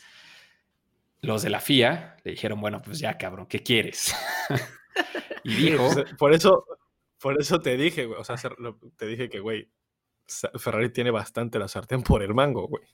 los 1.20 1.42
de 1.42 1.50
la 1.50 1.60
FIA 1.60 2.16
le 2.24 2.30
dijeron, 2.32 2.60
bueno, 2.60 2.80
pues 2.80 3.00
ya, 3.00 3.18
cabrón, 3.18 3.46
¿qué 3.46 3.62
quieres? 3.62 4.14
y 5.44 5.54
dijo... 5.54 5.90
Por 6.16 6.32
eso, 6.32 6.64
por 7.20 7.40
eso 7.40 7.60
te 7.60 7.76
dije, 7.76 8.06
güey, 8.06 8.20
o 8.20 8.24
sea, 8.24 8.36
te 8.96 9.06
dije 9.06 9.28
que, 9.28 9.40
güey, 9.40 9.68
Ferrari 10.58 10.90
tiene 10.90 11.10
bastante 11.10 11.58
la 11.58 11.68
sartén 11.68 12.02
por 12.02 12.22
el 12.22 12.34
mango, 12.34 12.68
güey. 12.68 12.84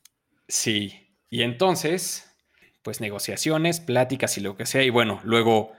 Sí, 0.48 1.14
y 1.28 1.42
entonces, 1.42 2.34
pues 2.82 3.00
negociaciones, 3.00 3.80
pláticas 3.80 4.38
y 4.38 4.40
lo 4.40 4.56
que 4.56 4.66
sea, 4.66 4.82
y 4.82 4.90
bueno, 4.90 5.20
luego 5.24 5.72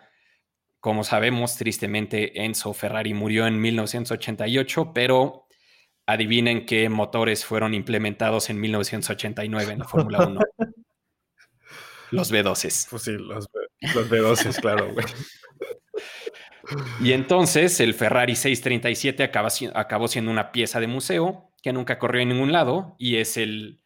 como 0.86 1.04
sabemos, 1.04 1.58
tristemente, 1.58 2.44
Enzo 2.46 2.72
Ferrari 2.72 3.16
murió 3.16 3.48
en 3.48 3.60
1988, 3.60 4.92
pero 4.94 5.48
adivinen 6.06 6.68
qué 6.68 6.90
motores 6.90 7.44
fueron 7.44 7.74
implementados 7.74 8.52
en 8.52 8.60
1989 8.62 9.74
en 9.74 9.80
la 9.80 9.88
Fórmula 9.88 10.28
1. 10.28 10.40
los 12.12 12.32
V12. 12.32 12.88
Pues 12.92 13.02
sí, 13.02 13.14
los, 13.14 13.50
V12, 13.82 14.62
claro, 14.62 14.94
güey. 14.94 15.08
Y 17.02 17.14
entonces 17.14 17.80
el 17.80 17.96
Ferrari 17.96 18.36
637 18.36 19.24
acabó 19.74 20.08
siendo 20.08 20.30
una 20.30 20.52
pieza 20.52 20.80
de 20.80 20.86
museo 20.86 21.52
que 21.64 21.74
nunca 21.74 21.98
corrió 21.98 22.22
en 22.22 22.30
ningún 22.30 22.52
lado 22.52 22.96
y 23.00 23.16
es 23.16 23.38
el 23.38 23.82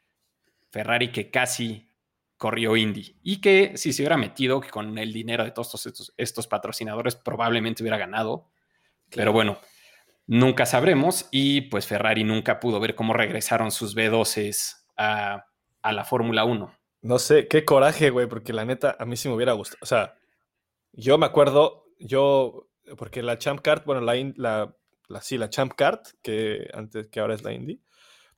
Ferrari 0.70 1.14
que 1.14 1.32
casi 1.32 1.89
corrió 2.40 2.78
Indy 2.78 3.18
y 3.22 3.42
que 3.42 3.74
si 3.76 3.92
se 3.94 4.02
hubiera 4.02 4.18
metido 4.18 4.62
con 4.62 4.98
el 4.98 5.12
dinero 5.12 5.44
de 5.44 5.52
todos 5.52 5.86
estos, 5.86 6.14
estos 6.18 6.48
patrocinadores 6.48 7.16
probablemente 7.16 7.84
hubiera 7.84 7.98
ganado. 7.98 8.48
Pero 9.10 9.34
bueno, 9.34 9.60
nunca 10.26 10.66
sabremos 10.66 11.28
y 11.32 11.62
pues 11.62 11.86
Ferrari 11.86 12.24
nunca 12.24 12.62
pudo 12.62 12.80
ver 12.80 12.96
cómo 12.96 13.14
regresaron 13.14 13.72
sus 13.72 13.94
B12 13.94 14.78
a, 14.96 15.48
a 15.82 15.92
la 15.92 16.06
Fórmula 16.06 16.46
1. 16.46 16.74
No 17.02 17.20
sé, 17.20 17.50
qué 17.50 17.66
coraje, 17.66 18.10
güey, 18.10 18.28
porque 18.28 18.54
la 18.54 18.64
neta 18.64 18.96
a 18.98 19.06
mí 19.06 19.18
sí 19.18 19.28
me 19.28 19.36
hubiera 19.36 19.52
gustado. 19.52 19.80
O 19.82 19.86
sea, 19.86 20.16
yo 20.94 21.18
me 21.18 21.26
acuerdo, 21.26 21.88
yo, 22.00 22.70
porque 22.98 23.22
la 23.22 23.38
Champ 23.38 23.60
Card, 23.60 23.84
bueno, 23.86 24.00
la, 24.00 24.16
la, 24.38 24.76
la, 25.08 25.22
sí, 25.22 25.38
la 25.38 25.50
Champ 25.50 25.74
Card, 25.74 26.00
que 26.22 26.70
antes, 26.74 27.08
que 27.08 27.20
ahora 27.20 27.36
es 27.36 27.44
la 27.44 27.52
Indy, 27.52 27.82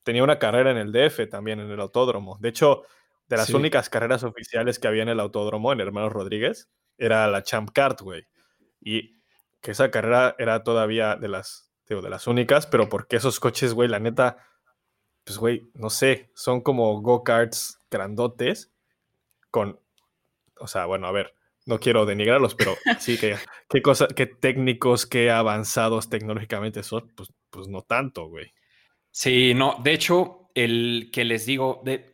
tenía 0.02 0.24
una 0.24 0.40
carrera 0.40 0.72
en 0.72 0.78
el 0.78 0.92
DF 0.92 1.30
también, 1.30 1.60
en 1.60 1.70
el 1.70 1.80
autódromo. 1.80 2.38
De 2.40 2.50
hecho, 2.50 2.84
de 3.32 3.38
las 3.38 3.52
únicas 3.52 3.90
carreras 3.90 4.24
oficiales 4.24 4.78
que 4.78 4.90
había 4.90 5.04
en 5.04 5.10
el 5.10 5.22
autódromo, 5.22 5.72
en 5.72 5.80
Hermanos 5.80 6.12
Rodríguez, 6.12 6.70
era 6.98 7.26
la 7.30 7.44
Champ 7.44 7.70
Kart, 7.72 8.02
güey. 8.02 8.28
Y 8.82 9.22
que 9.62 9.72
esa 9.72 9.90
carrera 9.90 10.36
era 10.38 10.64
todavía 10.64 11.16
de 11.16 11.30
las, 11.30 11.72
digo, 11.88 12.02
de 12.02 12.10
las 12.10 12.28
únicas, 12.28 12.68
pero 12.68 12.90
porque 12.90 13.16
esos 13.16 13.40
coches, 13.40 13.74
güey, 13.74 13.88
la 13.88 14.00
neta, 14.00 14.38
pues, 15.24 15.38
güey, 15.38 15.72
no 15.76 15.90
sé, 15.90 16.30
son 16.36 16.60
como 16.60 17.02
go-karts 17.02 17.80
grandotes 17.90 18.74
con, 19.50 19.80
o 20.60 20.68
sea, 20.68 20.86
bueno, 20.86 21.08
a 21.08 21.14
ver, 21.14 21.34
no 21.66 21.80
quiero 21.80 22.06
denigrarlos, 22.06 22.56
pero 22.56 22.76
sí 23.00 23.18
que 23.18 23.38
qué 23.70 23.82
cosas, 23.82 24.10
qué 24.14 24.26
técnicos, 24.26 25.06
qué 25.06 25.32
avanzados 25.32 26.10
tecnológicamente 26.10 26.84
son, 26.84 27.10
pues, 27.16 27.32
pues 27.50 27.70
no 27.70 27.82
tanto, 27.82 28.26
güey. 28.26 28.52
Sí, 29.10 29.54
no, 29.54 29.78
de 29.82 29.94
hecho, 29.94 30.50
el 30.54 31.12
que 31.14 31.24
les 31.24 31.46
digo, 31.46 31.82
de 31.86 32.11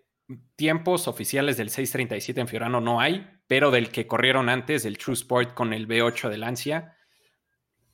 tiempos 0.55 1.07
oficiales 1.07 1.57
del 1.57 1.69
637 1.69 2.41
en 2.41 2.47
Fiorano 2.47 2.81
no 2.81 2.99
hay, 2.99 3.27
pero 3.47 3.71
del 3.71 3.89
que 3.89 4.07
corrieron 4.07 4.49
antes, 4.49 4.85
el 4.85 4.97
True 4.97 5.13
Sport 5.13 5.53
con 5.53 5.73
el 5.73 5.87
V8 5.87 6.29
de 6.29 6.37
Lancia, 6.37 6.97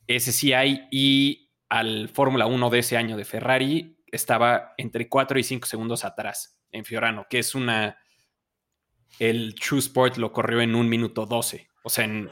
ese 0.06 0.32
sí 0.32 0.52
hay. 0.52 0.86
Y 0.90 1.52
al 1.68 2.08
Fórmula 2.08 2.46
1 2.46 2.70
de 2.70 2.78
ese 2.78 2.96
año 2.96 3.16
de 3.16 3.24
Ferrari 3.24 3.98
estaba 4.10 4.74
entre 4.76 5.08
4 5.08 5.38
y 5.38 5.42
5 5.42 5.66
segundos 5.66 6.04
atrás 6.04 6.60
en 6.70 6.84
Fiorano, 6.84 7.26
que 7.28 7.38
es 7.38 7.54
una. 7.54 7.98
El 9.20 9.54
True 9.54 9.78
Sport 9.78 10.16
lo 10.16 10.32
corrió 10.32 10.60
en 10.60 10.74
un 10.74 10.88
minuto 10.88 11.24
12. 11.24 11.68
O 11.84 11.88
sea, 11.88 12.04
en 12.04 12.30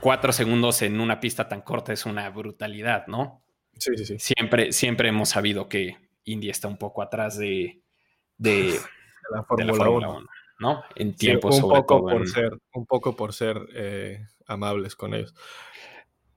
4 0.00 0.32
segundos 0.32 0.82
en 0.82 1.00
una 1.00 1.18
pista 1.18 1.48
tan 1.48 1.62
corta 1.62 1.92
es 1.92 2.06
una 2.06 2.30
brutalidad, 2.30 3.08
¿no? 3.08 3.44
Sí, 3.76 3.90
sí, 3.96 4.04
sí. 4.04 4.18
Siempre, 4.20 4.70
siempre 4.70 5.08
hemos 5.08 5.30
sabido 5.30 5.68
que 5.68 5.96
Indy 6.22 6.48
está 6.48 6.68
un 6.68 6.78
poco 6.78 7.02
atrás 7.02 7.36
de, 7.36 7.83
de, 8.38 8.78
La 9.30 9.38
de 9.38 9.38
la 9.38 9.44
Fórmula 9.44 9.74
Fórmula 9.74 10.08
1. 10.08 10.16
1, 10.18 10.26
¿no? 10.60 10.82
En 10.96 11.10
Sí, 11.12 11.16
tiempo, 11.26 11.48
un 11.48 11.54
sobre 11.54 11.80
poco 11.80 11.96
todo 11.98 12.08
por 12.10 12.20
en- 12.22 12.28
ser, 12.28 12.58
un 12.74 12.86
poco 12.86 13.16
por 13.16 13.32
ser 13.32 13.58
eh, 13.74 14.26
amables 14.46 14.94
con 14.96 15.14
ellos. 15.14 15.34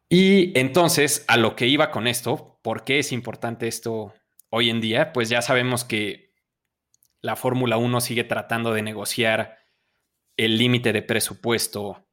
Y 0.09 0.57
entonces, 0.57 1.25
a 1.27 1.37
lo 1.37 1.55
que 1.55 1.67
iba 1.67 1.91
con 1.91 2.07
esto, 2.07 2.59
¿por 2.63 2.83
qué 2.83 2.99
es 2.99 3.11
importante 3.11 3.67
esto 3.67 4.13
hoy 4.49 4.69
en 4.69 4.79
día? 4.79 5.11
Pues 5.11 5.27
ya 5.29 5.41
sabemos 5.41 5.83
que 5.83 6.33
la 7.21 7.35
Fórmula 7.35 7.77
1 7.77 7.99
sigue 7.99 8.23
tratando 8.23 8.73
de 8.73 8.83
negociar 8.83 9.57
el 10.37 10.57
límite 10.57 10.93
de 10.93 11.01
presupuesto 11.01 12.07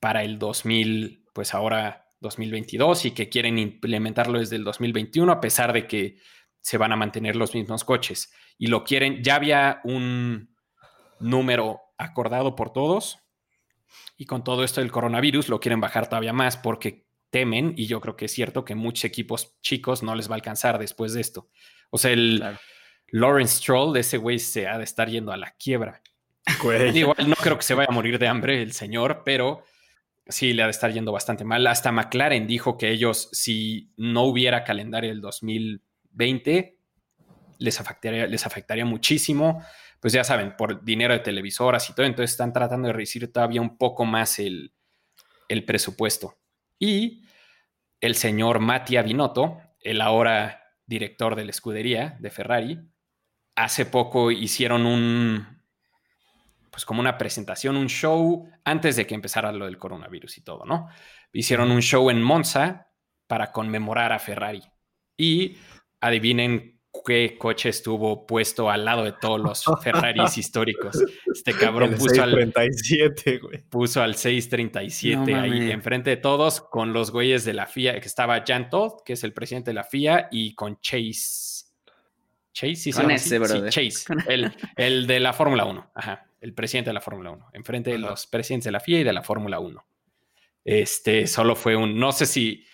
para 0.00 0.22
el 0.22 0.38
2000, 0.38 1.26
pues 1.34 1.54
ahora 1.54 2.06
2022, 2.20 3.04
y 3.04 3.10
que 3.10 3.28
quieren 3.28 3.58
implementarlo 3.58 4.38
desde 4.38 4.56
el 4.56 4.64
2021, 4.64 5.30
a 5.30 5.40
pesar 5.40 5.72
de 5.72 5.86
que 5.86 6.16
se 6.60 6.78
van 6.78 6.92
a 6.92 6.96
mantener 6.96 7.36
los 7.36 7.54
mismos 7.54 7.84
coches. 7.84 8.32
Y 8.58 8.66
lo 8.66 8.84
quieren, 8.84 9.22
ya 9.22 9.36
había 9.36 9.80
un 9.84 10.54
número 11.20 11.80
acordado 11.96 12.54
por 12.54 12.72
todos, 12.72 13.18
y 14.16 14.26
con 14.26 14.44
todo 14.44 14.64
esto 14.64 14.80
del 14.80 14.92
coronavirus 14.92 15.48
lo 15.48 15.60
quieren 15.60 15.80
bajar 15.80 16.08
todavía 16.08 16.32
más 16.32 16.56
porque 16.56 17.06
temen, 17.30 17.74
y 17.76 17.86
yo 17.86 18.00
creo 18.00 18.16
que 18.16 18.26
es 18.26 18.32
cierto, 18.32 18.64
que 18.64 18.74
muchos 18.74 19.04
equipos 19.04 19.58
chicos 19.60 20.02
no 20.02 20.14
les 20.14 20.28
va 20.28 20.34
a 20.34 20.36
alcanzar 20.36 20.78
después 20.78 21.12
de 21.12 21.20
esto. 21.20 21.48
O 21.90 21.98
sea, 21.98 22.12
el 22.12 22.38
Claro. 22.38 22.58
Lawrence 23.10 23.56
Stroll 23.56 23.92
de 23.94 24.00
ese 24.00 24.18
güey 24.18 24.38
se 24.38 24.66
ha 24.68 24.78
de 24.78 24.84
estar 24.84 25.08
yendo 25.08 25.32
a 25.32 25.36
la 25.36 25.52
quiebra. 25.52 26.02
Güey. 26.62 26.96
Igual 26.98 27.28
no 27.28 27.36
creo 27.36 27.56
que 27.56 27.62
se 27.62 27.74
vaya 27.74 27.88
a 27.90 27.94
morir 27.94 28.18
de 28.18 28.28
hambre 28.28 28.62
el 28.62 28.72
señor, 28.72 29.22
pero 29.24 29.64
sí 30.26 30.52
le 30.52 30.62
ha 30.62 30.66
de 30.66 30.72
estar 30.72 30.92
yendo 30.92 31.12
bastante 31.12 31.44
mal. 31.44 31.66
Hasta 31.66 31.92
McLaren 31.92 32.46
dijo 32.46 32.76
que 32.76 32.90
ellos, 32.90 33.28
si 33.32 33.92
no 33.96 34.24
hubiera 34.24 34.64
calendario 34.64 35.10
el 35.10 35.20
2020, 36.18 36.78
les 37.58 37.80
afectaría, 37.80 38.26
les 38.26 38.44
afectaría 38.44 38.84
muchísimo. 38.84 39.62
Pues 40.00 40.12
ya 40.12 40.24
saben, 40.24 40.56
por 40.56 40.84
dinero 40.84 41.14
de 41.14 41.20
televisoras 41.20 41.88
y 41.90 41.94
todo, 41.94 42.06
entonces 42.06 42.32
están 42.32 42.52
tratando 42.52 42.88
de 42.88 42.92
reducir 42.92 43.32
todavía 43.32 43.60
un 43.60 43.78
poco 43.78 44.04
más 44.04 44.38
el, 44.38 44.72
el 45.48 45.64
presupuesto. 45.64 46.38
Y 46.78 47.24
el 48.00 48.14
señor 48.14 48.60
Mattia 48.60 49.02
Binotto, 49.02 49.60
el 49.80 50.00
ahora 50.00 50.62
director 50.86 51.34
de 51.34 51.44
la 51.44 51.50
escudería 51.50 52.16
de 52.20 52.30
Ferrari, 52.30 52.78
hace 53.56 53.86
poco 53.86 54.30
hicieron 54.30 54.86
un, 54.86 55.58
pues 56.70 56.84
como 56.84 57.00
una 57.00 57.18
presentación, 57.18 57.76
un 57.76 57.88
show 57.88 58.48
antes 58.64 58.94
de 58.94 59.06
que 59.06 59.14
empezara 59.14 59.50
lo 59.50 59.64
del 59.64 59.78
coronavirus 59.78 60.38
y 60.38 60.42
todo, 60.42 60.64
¿no? 60.64 60.88
Hicieron 61.32 61.72
un 61.72 61.82
show 61.82 62.08
en 62.08 62.22
Monza 62.22 62.92
para 63.26 63.50
conmemorar 63.50 64.12
a 64.12 64.18
Ferrari. 64.20 64.62
Y 65.16 65.58
adivinen 66.00 66.78
qué 67.04 67.36
coche 67.38 67.68
estuvo 67.68 68.26
puesto 68.26 68.70
al 68.70 68.84
lado 68.84 69.04
de 69.04 69.12
todos 69.12 69.40
los 69.40 69.64
Ferraris 69.82 70.38
históricos. 70.38 70.98
Este 71.32 71.52
cabrón 71.54 71.92
El 71.92 71.98
puso 71.98 72.22
al, 72.22 72.32
637, 72.32 73.38
güey. 73.38 73.62
puso 73.68 74.02
al 74.02 74.14
637 74.14 75.32
No 75.32 75.40
ahí 75.40 75.70
enfrente 75.70 76.10
de 76.10 76.16
todos 76.16 76.60
con 76.60 76.92
los 76.92 77.10
güeyes 77.10 77.44
de 77.44 77.54
la 77.54 77.66
FIA, 77.66 78.00
que 78.00 78.06
estaba 78.06 78.42
Jan 78.46 78.70
Todd, 78.70 79.02
que 79.04 79.14
es 79.14 79.24
el 79.24 79.32
presidente 79.32 79.70
de 79.70 79.74
la 79.74 79.84
FIA, 79.84 80.28
y 80.30 80.54
con 80.54 80.80
Chase. 80.80 81.66
Chase, 82.52 82.76
sí, 82.76 82.92
Con 82.92 83.10
ese? 83.10 83.38
Sí. 83.46 83.68
Chase, 83.68 84.14
el, 84.28 84.52
el 84.76 85.06
de 85.06 85.20
la 85.20 85.32
Fórmula 85.32 85.64
1, 85.64 85.92
ajá, 85.94 86.26
el 86.40 86.54
presidente 86.54 86.90
de 86.90 86.94
la 86.94 87.00
Fórmula 87.00 87.30
1, 87.30 87.50
enfrente 87.52 87.90
de 87.90 87.98
los 87.98 88.26
presidentes 88.26 88.64
de 88.64 88.72
la 88.72 88.80
FIA 88.80 89.00
y 89.00 89.04
de 89.04 89.12
la 89.12 89.22
Fórmula 89.22 89.60
1. 89.60 89.84
Este, 90.64 91.26
solo 91.26 91.54
fue 91.54 91.76
un, 91.76 91.98
no 91.98 92.12
sé 92.12 92.26
si 92.26 92.64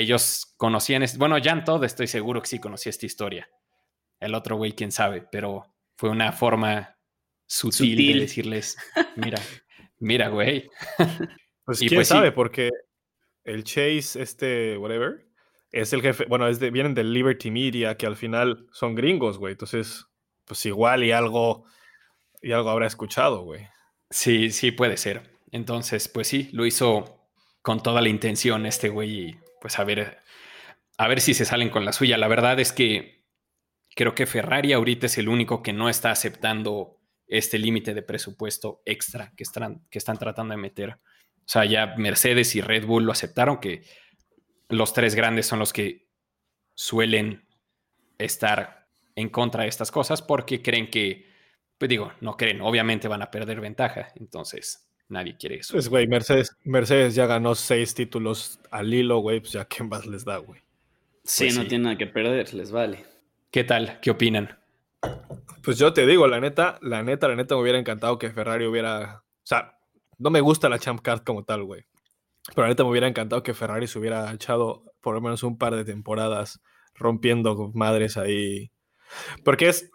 ellos 0.00 0.54
conocían, 0.56 1.04
bueno, 1.18 1.36
Jan 1.42 1.64
Todd 1.64 1.84
estoy 1.84 2.06
seguro 2.06 2.42
que 2.42 2.48
sí 2.48 2.58
conocía 2.58 2.90
esta 2.90 3.06
historia. 3.06 3.48
El 4.20 4.34
otro 4.34 4.56
güey, 4.56 4.72
quién 4.72 4.92
sabe, 4.92 5.22
pero 5.30 5.74
fue 5.96 6.10
una 6.10 6.32
forma 6.32 6.98
sutil, 7.46 7.90
Sutil. 7.92 8.14
de 8.14 8.20
decirles, 8.20 8.76
mira, 9.16 9.40
mira, 9.98 10.28
güey. 10.28 10.68
Pues 11.64 11.82
Y 11.82 11.88
quién 11.88 11.98
pues 11.98 12.06
sí. 12.06 12.14
sabe, 12.14 12.30
porque 12.30 12.70
el 13.42 13.64
Chase, 13.64 14.22
este, 14.22 14.78
whatever, 14.78 15.26
es 15.72 15.92
el 15.92 16.00
jefe, 16.00 16.24
bueno, 16.28 16.46
es 16.46 16.60
de, 16.60 16.70
vienen 16.70 16.94
del 16.94 17.12
Liberty 17.12 17.50
Media, 17.50 17.96
que 17.96 18.06
al 18.06 18.14
final 18.14 18.68
son 18.70 18.94
gringos, 18.94 19.36
güey. 19.36 19.52
Entonces, 19.54 20.06
pues 20.44 20.64
igual 20.64 21.02
y 21.02 21.10
algo, 21.10 21.64
y 22.40 22.52
algo 22.52 22.70
habrá 22.70 22.86
escuchado, 22.86 23.42
güey. 23.42 23.66
Sí, 24.10 24.52
sí, 24.52 24.70
puede 24.70 24.96
ser. 24.96 25.32
Entonces, 25.50 26.06
pues 26.06 26.28
sí, 26.28 26.50
lo 26.52 26.66
hizo 26.66 27.28
con 27.62 27.82
toda 27.82 28.00
la 28.00 28.10
intención 28.10 28.64
este 28.64 28.88
güey 28.88 29.10
y 29.30 29.40
pues 29.66 29.80
a 29.80 29.84
ver, 29.84 30.18
a 30.96 31.08
ver 31.08 31.20
si 31.20 31.34
se 31.34 31.44
salen 31.44 31.70
con 31.70 31.84
la 31.84 31.92
suya. 31.92 32.16
La 32.18 32.28
verdad 32.28 32.60
es 32.60 32.72
que 32.72 33.24
creo 33.96 34.14
que 34.14 34.24
Ferrari 34.24 34.72
ahorita 34.72 35.06
es 35.06 35.18
el 35.18 35.28
único 35.28 35.60
que 35.60 35.72
no 35.72 35.88
está 35.88 36.12
aceptando 36.12 37.00
este 37.26 37.58
límite 37.58 37.92
de 37.92 38.02
presupuesto 38.02 38.80
extra 38.84 39.32
que 39.36 39.42
están, 39.42 39.84
que 39.90 39.98
están 39.98 40.18
tratando 40.18 40.52
de 40.54 40.58
meter. 40.58 40.90
O 40.90 41.48
sea, 41.48 41.64
ya 41.64 41.96
Mercedes 41.96 42.54
y 42.54 42.60
Red 42.60 42.86
Bull 42.86 43.06
lo 43.06 43.10
aceptaron, 43.10 43.58
que 43.58 43.82
los 44.68 44.92
tres 44.92 45.16
grandes 45.16 45.46
son 45.46 45.58
los 45.58 45.72
que 45.72 46.12
suelen 46.76 47.48
estar 48.18 48.88
en 49.16 49.30
contra 49.30 49.64
de 49.64 49.68
estas 49.68 49.90
cosas 49.90 50.22
porque 50.22 50.62
creen 50.62 50.92
que, 50.92 51.28
pues 51.76 51.88
digo, 51.88 52.12
no 52.20 52.36
creen, 52.36 52.60
obviamente 52.60 53.08
van 53.08 53.22
a 53.22 53.32
perder 53.32 53.60
ventaja. 53.60 54.12
Entonces, 54.14 54.85
nadie 55.08 55.36
quiere 55.36 55.56
eso. 55.56 55.72
Pues, 55.74 55.88
güey, 55.88 56.06
Mercedes, 56.06 56.56
Mercedes 56.64 57.14
ya 57.14 57.26
ganó 57.26 57.54
seis 57.54 57.94
títulos 57.94 58.60
al 58.70 58.92
hilo, 58.92 59.18
güey, 59.18 59.40
pues 59.40 59.52
ya 59.52 59.64
qué 59.66 59.82
más 59.84 60.06
les 60.06 60.24
da, 60.24 60.38
güey. 60.38 60.60
Sí, 61.24 61.44
Pues 61.44 61.56
no 61.56 61.62
sí. 61.62 61.68
tiene 61.68 61.84
nada 61.84 61.98
que 61.98 62.06
perder, 62.06 62.54
les 62.54 62.70
vale. 62.70 63.04
¿Qué 63.50 63.64
tal? 63.64 63.98
¿Qué 64.00 64.10
opinan? 64.10 64.58
Pues 65.62 65.78
yo 65.78 65.92
te 65.92 66.06
digo, 66.06 66.26
la 66.28 66.40
neta, 66.40 66.78
la 66.82 67.02
neta, 67.02 67.28
la 67.28 67.36
neta 67.36 67.54
me 67.54 67.62
hubiera 67.62 67.78
encantado 67.78 68.18
que 68.18 68.30
Ferrari 68.30 68.66
hubiera. 68.66 69.22
O 69.24 69.46
sea, 69.46 69.78
no 70.18 70.30
me 70.30 70.40
gusta 70.40 70.68
la 70.68 70.78
Champ 70.78 71.00
Card 71.00 71.22
como 71.24 71.44
tal, 71.44 71.64
güey. 71.64 71.84
Pero 72.54 72.62
la 72.62 72.68
neta 72.68 72.84
me 72.84 72.90
hubiera 72.90 73.08
encantado 73.08 73.42
que 73.42 73.54
Ferrari 73.54 73.86
se 73.88 73.98
hubiera 73.98 74.32
echado 74.32 74.84
por 75.00 75.14
lo 75.14 75.20
menos 75.20 75.42
un 75.42 75.58
par 75.58 75.74
de 75.74 75.84
temporadas 75.84 76.60
rompiendo 76.94 77.70
madres 77.74 78.16
ahí. 78.16 78.70
Porque 79.44 79.68
es. 79.68 79.90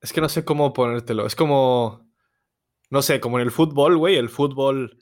Es 0.00 0.12
que 0.12 0.20
no 0.20 0.28
sé 0.28 0.44
cómo 0.44 0.72
ponértelo. 0.72 1.26
Es 1.26 1.36
como. 1.36 2.09
No 2.90 3.02
sé, 3.02 3.20
como 3.20 3.38
en 3.38 3.44
el 3.44 3.50
fútbol, 3.50 3.96
güey. 3.96 4.16
El 4.16 4.28
fútbol. 4.28 4.96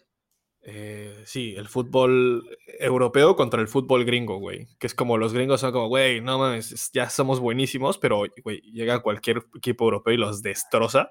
eh, 0.62 1.22
sí, 1.24 1.55
el 1.57 1.66
fútbol 1.68 2.44
europeo 2.79 3.37
contra 3.37 3.61
el 3.62 3.68
fútbol 3.68 4.05
gringo, 4.05 4.38
güey. 4.38 4.66
Que 4.79 4.87
es 4.87 4.94
como 4.94 5.16
los 5.16 5.33
gringos 5.33 5.61
son 5.62 5.72
como, 5.72 5.88
güey, 5.88 6.20
no 6.20 6.38
mames, 6.38 6.72
es- 6.72 6.90
ya 6.92 7.09
somos 7.09 7.40
buenísimos, 7.40 7.96
pero, 7.98 8.24
güey, 8.44 8.61
llega 8.72 9.01
cualquier 9.01 9.44
equipo 9.57 9.85
europeo 9.85 10.12
y 10.14 10.18
los 10.18 10.42
destroza. 10.42 11.11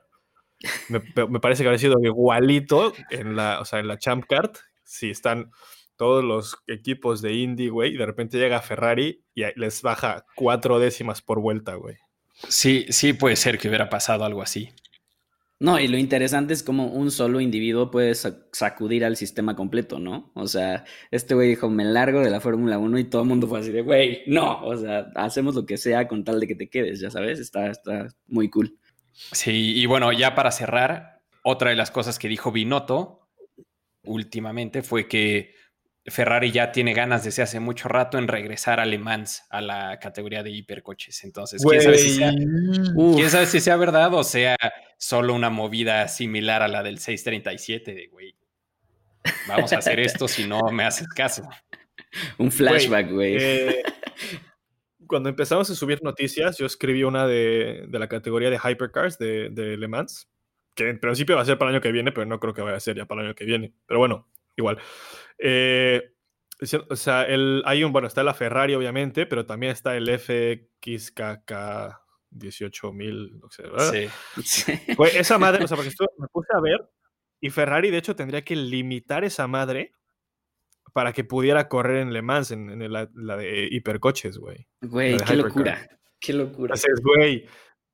Me, 0.90 1.00
parece 1.40 1.64
que 1.64 1.70
habría 1.70 1.80
sido 1.80 1.96
igualito 2.04 2.94
en 3.12 3.36
la, 3.36 3.60
o 3.62 3.66
sea, 3.66 3.80
en 3.80 3.88
la 3.88 3.98
Champ 3.98 4.26
Card. 4.28 4.52
Si 4.84 5.10
están 5.10 5.52
todos 5.96 6.24
los 6.24 6.58
equipos 6.68 7.22
de 7.24 7.34
Indy, 7.34 7.70
güey, 7.70 7.94
y 7.96 7.98
de 7.98 8.06
repente 8.06 8.38
llega 8.38 8.62
Ferrari 8.62 9.24
y 9.34 9.44
les 9.56 9.82
baja 9.82 10.26
cuatro 10.36 10.78
décimas 10.80 11.22
por 11.24 11.40
vuelta, 11.42 11.76
güey. 11.76 11.98
Sí, 12.50 12.86
sí 12.90 13.14
puede 13.14 13.36
ser 13.36 13.58
que 13.58 13.68
hubiera 13.68 13.90
pasado 13.90 14.24
algo 14.24 14.42
así. 14.44 14.70
No, 15.60 15.80
y 15.80 15.88
lo 15.88 15.98
interesante 15.98 16.54
es 16.54 16.62
cómo 16.62 16.88
un 16.88 17.10
solo 17.10 17.42
individuo 17.42 17.90
puede 17.90 18.14
sa- 18.14 18.46
sacudir 18.52 19.04
al 19.04 19.18
sistema 19.18 19.56
completo, 19.56 19.98
¿no? 19.98 20.32
O 20.36 20.48
sea, 20.48 20.86
este 21.10 21.34
güey 21.34 21.50
dijo, 21.50 21.68
me 21.70 21.84
largo 21.84 22.20
de 22.20 22.30
la 22.30 22.40
Fórmula 22.40 22.78
1 22.78 23.00
y 23.00 23.06
todo 23.06 23.24
el 23.24 23.28
mundo 23.28 23.48
fue 23.48 23.60
así 23.60 23.72
de, 23.72 23.82
güey, 23.82 24.22
no, 24.28 24.64
o 24.64 24.78
sea, 24.78 25.08
hacemos 25.16 25.56
lo 25.56 25.66
que 25.66 25.78
sea 25.78 26.08
con 26.08 26.24
tal 26.24 26.40
de 26.40 26.46
que 26.48 26.54
te 26.56 26.70
quedes, 26.70 27.00
ya 27.00 27.10
sabes, 27.10 27.40
está, 27.40 27.72
está 27.72 28.08
muy 28.28 28.50
cool. 28.52 28.78
Sí, 29.14 29.74
y 29.76 29.86
bueno, 29.88 30.14
ya 30.14 30.36
para 30.36 30.52
cerrar, 30.52 31.22
otra 31.44 31.72
de 31.72 31.76
las 31.76 31.90
cosas 31.90 32.20
que 32.20 32.28
dijo 32.28 32.52
Binotto 32.52 33.28
últimamente 34.04 34.84
fue 34.84 35.08
que 35.08 35.56
Ferrari 36.10 36.52
ya 36.52 36.72
tiene 36.72 36.94
ganas 36.94 37.26
desde 37.26 37.44
hace 37.44 37.60
mucho 37.60 37.90
rato 37.90 38.18
en 38.18 38.28
regresar 38.28 38.80
a 38.80 38.86
Le 38.86 38.98
Mans, 38.98 39.44
a 39.50 39.60
la 39.60 40.00
categoría 40.00 40.42
de 40.42 40.52
hipercoches. 40.52 41.24
Entonces, 41.26 41.62
¿quién 41.68 41.82
sabe, 41.82 41.98
si 41.98 42.12
sea, 42.16 42.32
quién 42.32 43.30
sabe 43.30 43.46
si 43.46 43.60
sea 43.60 43.76
verdad 43.76 44.14
o 44.14 44.24
sea 44.24 44.56
solo 44.98 45.34
una 45.34 45.50
movida 45.50 46.08
similar 46.08 46.62
a 46.62 46.70
la 46.70 46.82
del 46.82 47.00
637 47.00 47.94
de, 47.94 48.08
güey, 48.08 48.36
vamos 49.48 49.74
a 49.74 49.80
hacer 49.80 50.00
esto 50.00 50.28
si 50.28 50.48
no 50.48 50.62
me 50.72 50.86
haces 50.86 51.08
caso. 51.10 51.44
un 52.38 52.52
flashback, 52.52 53.12
güey. 53.12 53.36
Eh, 53.38 53.84
cuando 55.08 55.28
empezamos 55.28 55.70
a 55.70 55.76
subir 55.76 56.02
noticias, 56.04 56.58
yo 56.58 56.66
escribí 56.66 57.04
una 57.04 57.28
de, 57.28 57.86
de 57.88 58.00
la 58.00 58.08
categoría 58.08 58.50
de 58.50 58.60
Hypercars 58.64 59.18
de, 59.20 59.50
de 59.50 59.76
Le 59.76 59.88
Mans, 59.90 60.30
que 60.74 60.90
en 60.90 61.00
principio 61.00 61.36
va 61.36 61.42
a 61.42 61.46
ser 61.46 61.58
para 61.58 61.70
el 61.70 61.76
año 61.76 61.82
que 61.82 61.92
viene, 61.92 62.14
pero 62.14 62.26
no 62.26 62.40
creo 62.40 62.54
que 62.54 62.62
vaya 62.62 62.78
a 62.78 62.80
ser 62.80 62.96
ya 62.96 63.06
para 63.06 63.22
el 63.22 63.28
año 63.28 63.36
que 63.36 63.46
viene. 63.46 63.74
Pero 63.86 64.00
bueno, 64.00 64.30
igual. 64.56 64.80
Eh, 65.40 66.14
o 66.90 66.96
sea, 66.96 67.24
el, 67.24 67.62
hay 67.66 67.84
un, 67.84 67.92
bueno, 67.92 68.08
está 68.08 68.24
la 68.24 68.34
Ferrari, 68.34 68.74
obviamente, 68.74 69.26
pero 69.26 69.46
también 69.46 69.72
está 69.72 69.96
el 69.96 70.10
FXKK 70.10 71.52
18000, 72.32 73.40
no 73.40 73.50
sé, 73.50 73.64
¿verdad? 73.64 73.94
Sí. 74.44 74.74
Pues 74.98 75.16
esa 75.16 75.38
madre, 75.38 75.64
o 75.64 75.68
sea, 75.68 75.76
porque 75.76 75.90
esto 75.90 76.06
me 76.18 76.28
puse 76.28 76.50
a 76.54 76.62
ver 76.62 76.80
y 77.40 77.50
Ferrari, 77.50 77.92
de 77.92 77.98
hecho, 77.98 78.16
tendría 78.16 78.44
que 78.44 78.56
limitar 78.56 79.24
esa 79.24 79.48
madre 79.48 79.94
para 80.94 81.14
que 81.14 81.24
pudiera 81.24 81.68
correr 81.68 81.98
en 81.98 82.14
Le 82.14 82.22
Mans, 82.22 82.52
en, 82.52 82.70
en 82.70 82.92
la, 82.92 83.10
la 83.14 83.38
de 83.38 83.68
hipercoches, 83.70 84.38
güey. 84.38 84.68
Güey, 84.82 85.18
qué 85.18 85.36
locura. 85.36 85.88
Qué 86.20 86.34
locura. 86.34 86.74
Entonces, 86.76 87.00
güey, 87.04 87.46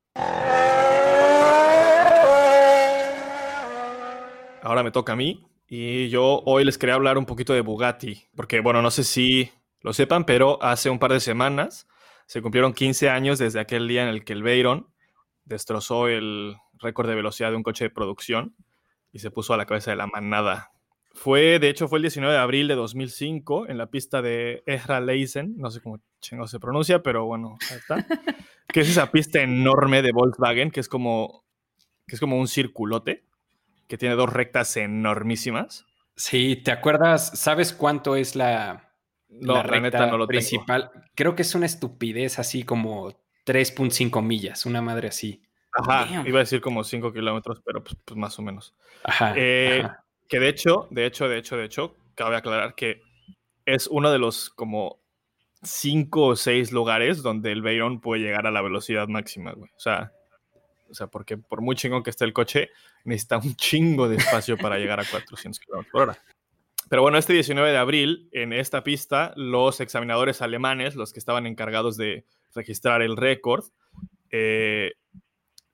Ahora 4.62 4.82
me 4.82 4.90
toca 4.90 5.12
a 5.12 5.16
mí 5.16 5.46
y 5.68 6.08
yo 6.08 6.42
hoy 6.44 6.64
les 6.64 6.78
quería 6.78 6.96
hablar 6.96 7.18
un 7.18 7.26
poquito 7.26 7.52
de 7.52 7.60
Bugatti, 7.60 8.24
porque 8.34 8.60
bueno, 8.60 8.82
no 8.82 8.90
sé 8.90 9.04
si 9.04 9.52
lo 9.80 9.92
sepan, 9.92 10.24
pero 10.24 10.60
hace 10.62 10.90
un 10.90 10.98
par 10.98 11.12
de 11.12 11.20
semanas 11.20 11.86
se 12.26 12.42
cumplieron 12.42 12.72
15 12.72 13.08
años 13.08 13.38
desde 13.38 13.60
aquel 13.60 13.86
día 13.86 14.02
en 14.02 14.08
el 14.08 14.24
que 14.24 14.32
el 14.32 14.42
Veyron 14.42 14.88
destrozó 15.44 16.08
el 16.08 16.56
récord 16.78 17.08
de 17.08 17.14
velocidad 17.14 17.50
de 17.50 17.56
un 17.56 17.62
coche 17.62 17.84
de 17.84 17.90
producción 17.90 18.56
y 19.12 19.20
se 19.20 19.30
puso 19.30 19.54
a 19.54 19.56
la 19.56 19.66
cabeza 19.66 19.92
de 19.92 19.96
la 19.96 20.08
manada. 20.08 20.72
Fue, 21.16 21.58
de 21.58 21.70
hecho, 21.70 21.88
fue 21.88 21.98
el 21.98 22.02
19 22.02 22.34
de 22.34 22.38
abril 22.40 22.68
de 22.68 22.74
2005 22.74 23.68
en 23.68 23.78
la 23.78 23.86
pista 23.86 24.20
de 24.20 24.62
Ezra 24.66 25.00
Leisen, 25.00 25.54
no 25.56 25.70
sé 25.70 25.80
cómo 25.80 25.98
chingo 26.20 26.46
se 26.46 26.60
pronuncia, 26.60 27.02
pero 27.02 27.24
bueno, 27.24 27.56
ahí 27.70 27.78
está. 27.78 28.06
que 28.68 28.80
es 28.80 28.90
esa 28.90 29.10
pista 29.10 29.40
enorme 29.40 30.02
de 30.02 30.12
Volkswagen, 30.12 30.70
que 30.70 30.80
es 30.80 30.88
como, 30.88 31.42
que 32.06 32.16
es 32.16 32.20
como 32.20 32.38
un 32.38 32.48
circulote, 32.48 33.24
que 33.88 33.96
tiene 33.96 34.14
dos 34.14 34.30
rectas 34.30 34.76
enormísimas. 34.76 35.86
Sí, 36.16 36.56
¿te 36.56 36.70
acuerdas? 36.70 37.38
¿Sabes 37.38 37.72
cuánto 37.72 38.14
es 38.14 38.36
la, 38.36 38.92
No, 39.30 39.54
la 39.54 39.58
la, 39.60 39.62
recta 39.62 39.80
neta 39.80 40.06
no 40.06 40.18
lo 40.18 40.26
tengo. 40.26 40.38
principal? 40.38 40.90
Creo 41.14 41.34
que 41.34 41.42
es 41.42 41.54
una 41.54 41.64
estupidez 41.64 42.38
así 42.38 42.62
como 42.62 43.12
3.5 43.46 44.22
millas, 44.22 44.66
una 44.66 44.82
madre 44.82 45.08
así. 45.08 45.42
Ajá, 45.72 46.06
Damn. 46.10 46.26
iba 46.26 46.40
a 46.40 46.42
decir 46.42 46.60
como 46.60 46.84
5 46.84 47.10
kilómetros, 47.12 47.62
pero 47.64 47.82
pues, 47.82 47.96
pues 48.04 48.18
más 48.18 48.38
o 48.38 48.42
menos. 48.42 48.74
Ajá. 49.02 49.32
Eh, 49.34 49.80
ajá. 49.82 50.05
Que 50.28 50.40
de 50.40 50.48
hecho, 50.48 50.88
de 50.90 51.06
hecho, 51.06 51.28
de 51.28 51.38
hecho, 51.38 51.56
de 51.56 51.64
hecho, 51.64 51.96
cabe 52.14 52.36
aclarar 52.36 52.74
que 52.74 53.02
es 53.64 53.86
uno 53.86 54.10
de 54.10 54.18
los 54.18 54.50
como 54.50 55.00
cinco 55.62 56.26
o 56.26 56.36
seis 56.36 56.72
lugares 56.72 57.22
donde 57.22 57.52
el 57.52 57.62
Veyron 57.62 58.00
puede 58.00 58.22
llegar 58.22 58.46
a 58.46 58.50
la 58.50 58.62
velocidad 58.62 59.08
máxima, 59.08 59.52
güey. 59.52 59.70
O 59.76 59.80
sea, 59.80 60.12
o 60.88 60.94
sea, 60.94 61.08
porque 61.08 61.36
por 61.36 61.60
muy 61.60 61.76
chingón 61.76 62.02
que 62.02 62.10
esté 62.10 62.24
el 62.24 62.32
coche, 62.32 62.70
necesita 63.04 63.38
un 63.38 63.54
chingo 63.56 64.08
de 64.08 64.16
espacio 64.16 64.56
para 64.56 64.78
llegar 64.78 65.00
a 65.00 65.04
400 65.04 65.58
kilómetros 65.58 65.92
por 65.92 66.02
hora. 66.02 66.18
Pero 66.88 67.02
bueno, 67.02 67.18
este 67.18 67.32
19 67.32 67.72
de 67.72 67.78
abril, 67.78 68.28
en 68.32 68.52
esta 68.52 68.84
pista, 68.84 69.32
los 69.36 69.80
examinadores 69.80 70.40
alemanes, 70.40 70.94
los 70.94 71.12
que 71.12 71.18
estaban 71.18 71.46
encargados 71.46 71.96
de 71.96 72.24
registrar 72.54 73.02
el 73.02 73.16
récord, 73.16 73.64
eh, 74.30 74.92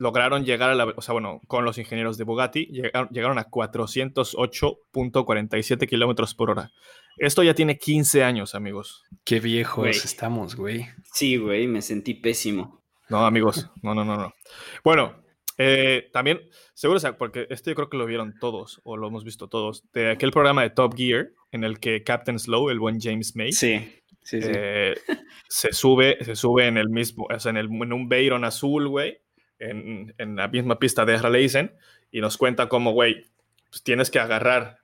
lograron 0.02 0.44
llegar 0.44 0.70
a 0.70 0.74
la, 0.74 0.84
o 0.84 1.00
sea, 1.00 1.12
bueno, 1.12 1.40
con 1.46 1.64
los 1.64 1.78
ingenieros 1.78 2.18
de 2.18 2.24
Bugatti, 2.24 2.66
llegaron, 2.66 3.08
llegaron 3.10 3.38
a 3.38 3.48
408.47 3.48 5.88
kilómetros 5.88 6.34
por 6.34 6.50
hora. 6.50 6.70
Esto 7.18 7.42
ya 7.42 7.54
tiene 7.54 7.78
15 7.78 8.24
años, 8.24 8.54
amigos. 8.54 9.04
Qué 9.24 9.38
viejos 9.40 9.84
Güey. 9.84 9.90
estamos, 9.94 10.56
güey. 10.56 10.86
Sí, 11.12 11.36
güey, 11.36 11.66
me 11.68 11.82
sentí 11.82 12.14
pésimo. 12.14 12.80
No, 13.08 13.24
amigos, 13.26 13.68
no, 13.82 13.94
no, 13.94 14.04
no, 14.04 14.16
no. 14.16 14.32
Bueno, 14.82 15.22
eh, 15.58 16.08
también, 16.12 16.40
seguro, 16.74 16.96
o 16.96 17.00
sea, 17.00 17.16
porque 17.18 17.46
esto 17.50 17.70
yo 17.70 17.76
creo 17.76 17.90
que 17.90 17.98
lo 17.98 18.06
vieron 18.06 18.34
todos, 18.40 18.80
o 18.84 18.96
lo 18.96 19.06
hemos 19.08 19.24
visto 19.24 19.48
todos, 19.48 19.84
de 19.92 20.10
aquel 20.10 20.30
programa 20.32 20.62
de 20.62 20.70
Top 20.70 20.94
Gear, 20.96 21.28
en 21.52 21.62
el 21.64 21.78
que 21.78 22.02
Captain 22.02 22.38
Slow, 22.38 22.70
el 22.70 22.80
buen 22.80 22.98
James 23.00 23.36
May, 23.36 23.52
Sí, 23.52 23.78
sí, 24.22 24.40
sí. 24.40 24.48
eh, 24.50 24.94
se 25.48 25.72
sube, 25.72 26.16
se 26.24 26.34
sube 26.34 26.66
en 26.66 26.78
el 26.78 26.88
mismo, 26.88 27.26
o 27.32 27.38
sea, 27.38 27.50
en, 27.50 27.58
el, 27.58 27.66
en 27.66 27.92
un 27.92 28.08
Veyron 28.08 28.44
azul, 28.44 28.88
güey, 28.88 29.18
en, 29.62 30.36
la 30.36 30.48
misma 30.48 30.78
pista 30.78 31.04
de 31.04 31.16
Raleigh, 31.16 31.70
y 32.10 32.20
nos 32.20 32.36
cuenta 32.36 32.68
cómo, 32.68 32.92
güey, 32.92 33.26
pues 33.70 33.82
tienes 33.82 34.10
que 34.10 34.18
agarrar, 34.18 34.78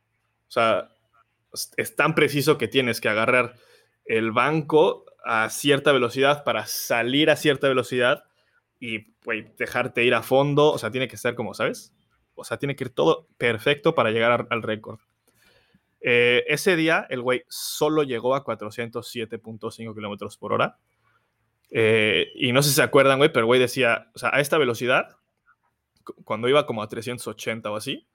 o 0.49 0.51
sea, 0.51 0.91
es- 1.77 1.97
tan 1.97 2.15
preciso 2.15 2.59
que 2.59 2.69
tienes 2.69 3.01
que 3.01 3.09
agarrar 3.09 3.55
el 4.05 4.33
banco 4.33 5.05
a 5.25 5.51
cierta 5.51 5.93
velocidad 5.93 6.45
para 6.45 6.67
salir 6.67 7.31
a 7.31 7.37
cierta 7.37 7.69
velocidad 7.69 8.25
y, 8.81 9.15
dejarte 9.59 10.05
ir 10.05 10.15
a 10.15 10.23
fondo, 10.23 10.73
o 10.73 10.79
sea, 10.79 10.91
tiene 10.91 11.07
que 11.07 11.19
ser 11.19 11.35
como, 11.35 11.53
¿sabes? 11.53 11.93
O 12.35 12.45
sea, 12.45 12.57
tiene 12.57 12.77
que 12.77 12.85
ir 12.85 12.91
todo 12.91 13.27
perfecto 13.37 13.95
para 13.95 14.11
llegar 14.11 14.47
al 14.49 14.63
récord. 14.63 15.01
Eh, 16.01 16.45
ese 16.47 16.77
día 16.77 17.07
el 17.11 17.21
güey 17.21 17.45
solo 17.49 18.05
llegó 18.05 18.35
a 18.35 18.45
407.5 18.45 19.95
kilómetros 19.95 20.39
por 20.39 20.53
hora. 20.53 20.79
Eh, 21.71 22.29
y 22.35 22.53
no 22.53 22.63
sé 22.63 22.71
si 22.71 22.77
se 22.77 22.83
acuerdan, 22.83 23.19
güey, 23.19 23.31
pero 23.31 23.41
el 23.41 23.47
güey 23.47 23.61
decía, 23.61 24.11
o 24.15 24.19
sea, 24.19 24.31
a 24.33 24.41
esta 24.41 24.57
velocidad, 24.59 25.17
cu- 26.05 26.15
cuando 26.25 26.49
iba 26.49 26.67
como 26.67 26.83
a 26.83 26.89
380 26.89 27.71
o 27.71 27.77
así, 27.77 28.07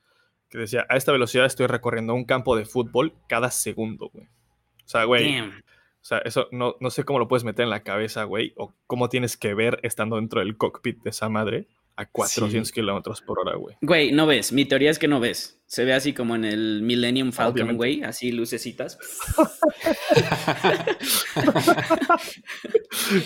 que 0.49 0.57
decía, 0.57 0.85
a 0.89 0.97
esta 0.97 1.11
velocidad 1.11 1.45
estoy 1.45 1.67
recorriendo 1.67 2.13
un 2.13 2.25
campo 2.25 2.55
de 2.55 2.65
fútbol 2.65 3.13
cada 3.27 3.51
segundo, 3.51 4.09
güey. 4.13 4.25
O 4.25 4.87
sea, 4.87 5.03
güey, 5.05 5.37
Damn. 5.37 5.49
o 5.59 6.05
sea, 6.05 6.17
eso 6.19 6.47
no, 6.51 6.75
no 6.79 6.89
sé 6.89 7.03
cómo 7.05 7.19
lo 7.19 7.27
puedes 7.27 7.43
meter 7.43 7.63
en 7.63 7.69
la 7.69 7.83
cabeza, 7.83 8.23
güey, 8.25 8.53
o 8.57 8.73
cómo 8.87 9.09
tienes 9.09 9.37
que 9.37 9.53
ver 9.53 9.79
estando 9.83 10.15
dentro 10.17 10.39
del 10.41 10.57
cockpit 10.57 11.01
de 11.03 11.09
esa 11.11 11.29
madre 11.29 11.67
a 11.95 12.05
400 12.09 12.71
kilómetros 12.71 13.21
por 13.21 13.39
hora, 13.39 13.55
güey. 13.55 13.75
Güey, 13.81 14.11
no 14.11 14.25
ves. 14.25 14.51
Mi 14.51 14.65
teoría 14.65 14.89
es 14.91 14.99
que 14.99 15.07
no 15.07 15.19
ves. 15.19 15.61
Se 15.67 15.85
ve 15.85 15.93
así 15.93 16.13
como 16.13 16.35
en 16.35 16.45
el 16.45 16.81
Millennium 16.81 17.31
Falcon, 17.31 17.53
Obviamente. 17.53 17.77
güey. 17.77 18.03
Así 18.03 18.31
lucecitas. 18.31 18.97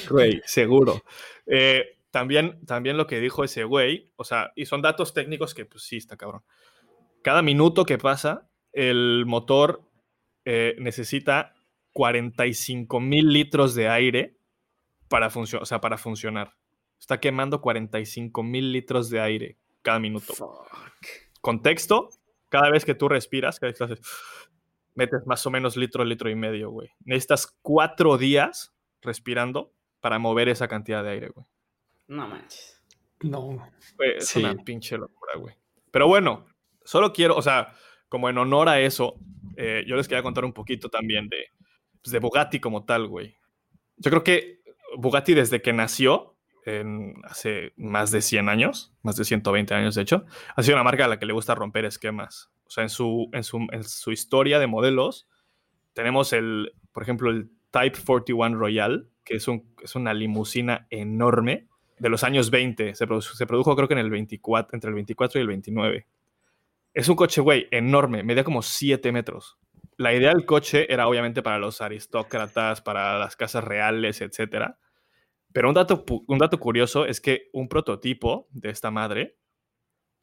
Güey, 0.10 0.42
seguro. 0.46 1.04
Eh, 1.46 1.86
también, 2.12 2.66
también 2.66 2.98
lo 2.98 3.08
que 3.08 3.20
dijo 3.20 3.44
ese 3.44 3.64
güey, 3.64 4.12
o 4.16 4.24
sea, 4.24 4.52
y 4.56 4.66
son 4.66 4.82
datos 4.82 5.14
técnicos 5.14 5.54
que, 5.54 5.66
pues 5.66 5.84
sí, 5.84 5.98
está 5.98 6.18
cabrón. 6.18 6.44
Cada 7.24 7.42
minuto 7.42 7.86
que 7.86 7.98
pasa, 7.98 8.50
el 8.74 9.26
motor 9.26 9.82
eh, 10.46 10.76
necesita 10.80 11.54
45 11.94 13.00
mil 13.00 13.32
litros 13.34 13.76
de 13.76 13.90
aire 13.90 14.38
para, 15.10 15.30
funcio- 15.30 15.62
o 15.62 15.66
sea, 15.66 15.82
para 15.82 15.98
funcionar. 15.98 16.54
Está 17.00 17.20
quemando 17.20 17.62
45 17.62 18.44
mil 18.44 18.72
litros 18.72 19.10
de 19.10 19.20
aire 19.22 19.58
cada 19.82 20.00
minuto. 20.00 20.34
Fuck. 20.34 20.68
Contexto, 21.42 22.10
cada 22.50 22.70
vez 22.70 22.84
que 22.86 22.96
tú 22.96 23.08
respiras, 23.08 23.60
cada 23.60 23.72
vez 23.72 23.78
que 23.78 23.84
haces, 23.84 24.02
metes 24.96 25.26
más 25.26 25.46
o 25.46 25.52
menos 25.52 25.78
litro, 25.78 26.04
litro 26.04 26.30
y 26.30 26.36
medio, 26.36 26.70
güey. 26.72 26.90
Necesitas 27.06 27.56
cuatro 27.62 28.18
días 28.18 28.74
respirando 29.02 29.72
para 30.02 30.20
mover 30.20 30.50
esa 30.50 30.68
cantidad 30.68 31.04
de 31.04 31.12
aire, 31.12 31.30
güey. 31.30 31.46
No 32.08 32.28
manches. 32.28 32.82
no. 33.22 33.70
Güey, 33.98 34.18
Es 34.18 34.28
Sí. 34.28 34.40
una 34.40 34.56
pinche 34.56 34.98
locura, 34.98 35.34
güey. 35.38 35.56
Pero 35.92 36.08
bueno, 36.08 36.46
solo 36.84 37.12
quiero, 37.14 37.36
o 37.36 37.42
sea, 37.42 37.74
como 38.10 38.30
en 38.30 38.38
honor 38.38 38.70
a 38.70 38.80
eso, 38.80 39.16
eh, 39.56 39.84
yo 39.88 39.96
les 39.96 40.08
quería 40.08 40.22
contar 40.24 40.46
un 40.46 40.54
poquito 40.54 40.90
también 40.90 41.28
de, 41.30 41.48
pues, 42.02 42.12
de 42.12 42.20
Bugatti 42.20 42.60
como 42.60 42.86
tal, 42.86 43.08
güey. 43.08 43.36
Yo 43.98 44.12
creo 44.12 44.24
que 44.24 44.62
Bugatti 44.98 45.34
desde 45.34 45.62
que 45.62 45.74
nació, 45.74 46.37
hace 47.24 47.74
más 47.78 48.12
de 48.12 48.22
100 48.22 48.50
años, 48.50 48.94
más 49.02 49.16
de 49.16 49.26
120 49.26 49.74
años 49.74 49.96
de 49.96 50.02
hecho, 50.02 50.26
ha 50.56 50.64
sido 50.64 50.76
una 50.76 50.84
marca 50.84 51.06
a 51.06 51.08
la 51.08 51.20
que 51.20 51.26
le 51.26 51.34
gusta 51.34 51.56
romper 51.56 51.86
esquemas. 51.86 52.52
O 52.66 52.70
sea, 52.70 52.84
en 52.84 52.90
su, 52.90 53.30
en 53.32 53.44
su, 53.44 53.66
en 53.72 53.84
su 53.84 54.12
historia 54.12 54.60
de 54.60 54.68
modelos, 54.68 55.28
tenemos 55.94 56.34
el, 56.34 56.74
por 56.92 57.04
ejemplo, 57.04 57.30
el 57.30 57.50
Type 57.72 57.98
41 58.06 58.58
Royal, 58.58 59.10
que 59.24 59.36
es, 59.36 59.48
un, 59.48 59.74
es 59.82 59.96
una 59.96 60.14
limusina 60.14 60.88
enorme 60.90 61.68
de 62.00 62.10
los 62.10 62.24
años 62.24 62.50
20. 62.52 62.96
Se 62.96 63.08
produjo, 63.08 63.76
creo 63.76 63.88
que 63.88 63.94
en 63.94 64.00
el 64.00 64.10
24, 64.10 64.76
entre 64.76 64.90
el 64.90 64.96
24 64.96 65.40
y 65.40 65.42
el 65.42 65.48
29. 65.48 66.08
Es 66.94 67.10
un 67.10 67.16
coche, 67.16 67.42
güey, 67.42 67.68
enorme, 67.72 68.24
medía 68.24 68.44
como 68.44 68.62
7 68.62 69.12
metros. 69.12 69.58
La 69.98 70.14
idea 70.14 70.30
del 70.30 70.46
coche 70.46 70.92
era 70.92 71.08
obviamente 71.08 71.42
para 71.42 71.58
los 71.58 71.82
aristócratas, 71.82 72.82
para 72.82 73.18
las 73.18 73.36
casas 73.36 73.64
reales, 73.64 74.22
etc. 74.22 74.76
Pero 75.58 75.70
un 75.70 75.74
dato, 75.74 76.06
un 76.28 76.38
dato 76.38 76.60
curioso 76.60 77.08
es 77.08 77.20
que 77.20 77.50
un 77.52 77.68
prototipo 77.68 78.48
de 78.52 78.70
esta 78.70 78.92
madre 78.92 79.40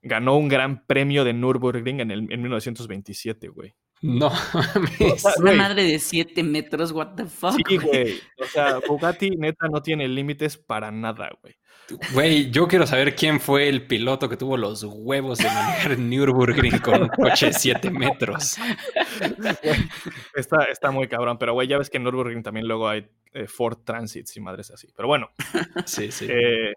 ganó 0.00 0.36
un 0.36 0.46
gran 0.46 0.86
premio 0.86 1.24
de 1.24 1.32
Nürburgring 1.32 1.98
en, 1.98 2.12
el, 2.12 2.32
en 2.32 2.40
1927, 2.40 3.48
güey. 3.48 3.74
No, 4.02 4.30
una 5.38 5.52
madre 5.52 5.84
de 5.84 5.98
7 5.98 6.42
metros, 6.42 6.92
what 6.92 7.14
the 7.14 7.24
fuck. 7.24 7.56
Sí, 7.66 7.78
güey. 7.78 8.20
O 8.38 8.44
sea, 8.44 8.78
Bugatti 8.88 9.30
neta 9.30 9.66
no 9.68 9.80
tiene 9.80 10.06
límites 10.08 10.58
para 10.58 10.90
nada, 10.90 11.30
güey. 11.40 11.54
Güey, 12.12 12.50
yo 12.50 12.66
quiero 12.66 12.86
saber 12.86 13.14
quién 13.14 13.40
fue 13.40 13.68
el 13.68 13.86
piloto 13.86 14.28
que 14.28 14.36
tuvo 14.36 14.56
los 14.56 14.84
huevos 14.84 15.38
de 15.38 15.44
manejar 15.44 15.98
Nürburgring 15.98 16.78
con 16.78 17.02
un 17.02 17.08
coche 17.08 17.46
de 17.46 17.52
7 17.52 17.90
metros. 17.90 18.56
está, 20.34 20.64
está 20.64 20.90
muy 20.90 21.08
cabrón, 21.08 21.36
pero 21.38 21.52
güey, 21.52 21.68
ya 21.68 21.78
ves 21.78 21.90
que 21.90 21.98
en 21.98 22.04
Nürburgring 22.04 22.42
también 22.42 22.66
luego 22.66 22.88
hay 22.88 23.06
eh, 23.32 23.46
Ford 23.46 23.78
Transits 23.84 24.36
y 24.36 24.40
madres 24.40 24.70
así. 24.70 24.88
Pero 24.96 25.08
bueno. 25.08 25.30
Sí, 25.84 26.10
sí. 26.10 26.26
Eh, 26.28 26.72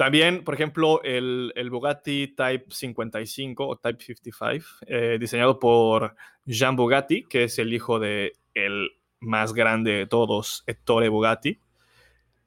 también, 0.00 0.44
por 0.44 0.54
ejemplo, 0.54 1.02
el, 1.02 1.52
el, 1.56 1.68
Bugatti 1.68 2.28
Type 2.28 2.64
55 2.70 3.68
o 3.68 3.76
Type 3.76 4.02
55, 4.02 4.64
eh, 4.86 5.18
diseñado 5.20 5.58
por 5.58 6.16
Jean 6.46 6.74
Bugatti, 6.74 7.24
que 7.24 7.44
es 7.44 7.58
el 7.58 7.74
hijo 7.74 7.98
de 7.98 8.32
el 8.54 8.92
más 9.20 9.52
grande 9.52 9.92
de 9.92 10.06
todos, 10.06 10.64
Ettore 10.66 11.10
Bugatti. 11.10 11.60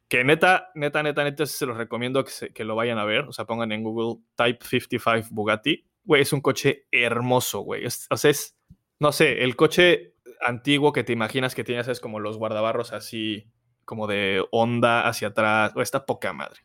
Que 0.07 0.23
neta, 0.23 0.71
neta, 0.73 1.03
neta, 1.03 1.23
neta, 1.23 1.45
se 1.45 1.67
los 1.67 1.77
recomiendo 1.77 2.25
que, 2.25 2.63
lo 2.63 2.75
vayan 2.75 2.97
a 2.97 3.05
ver. 3.05 3.25
O 3.25 3.31
sea, 3.31 3.45
pongan 3.45 3.71
en 3.71 3.83
Google 3.83 4.23
Type 4.33 4.65
55 4.65 5.27
Bugatti. 5.29 5.85
Güey, 6.05 6.23
es 6.23 6.33
un 6.33 6.41
coche 6.41 6.87
hermoso, 6.89 7.59
güey. 7.59 7.85
o 7.85 8.17
sea, 8.17 8.31
es, 8.31 8.57
no 8.97 9.11
sé, 9.11 9.43
el 9.43 9.55
coche 9.55 10.15
antiguo 10.41 10.91
que 10.91 11.03
te 11.03 11.13
imaginas 11.13 11.53
que 11.53 11.63
tienes 11.63 11.87
es 11.87 11.99
como 11.99 12.19
los 12.19 12.39
guardabarros 12.39 12.93
así, 12.93 13.45
como 13.85 14.07
de 14.07 14.43
onda 14.49 15.07
hacia 15.07 15.27
atrás. 15.27 15.71
O 15.75 15.83
esta 15.83 16.07
poca 16.07 16.33
madre. 16.33 16.59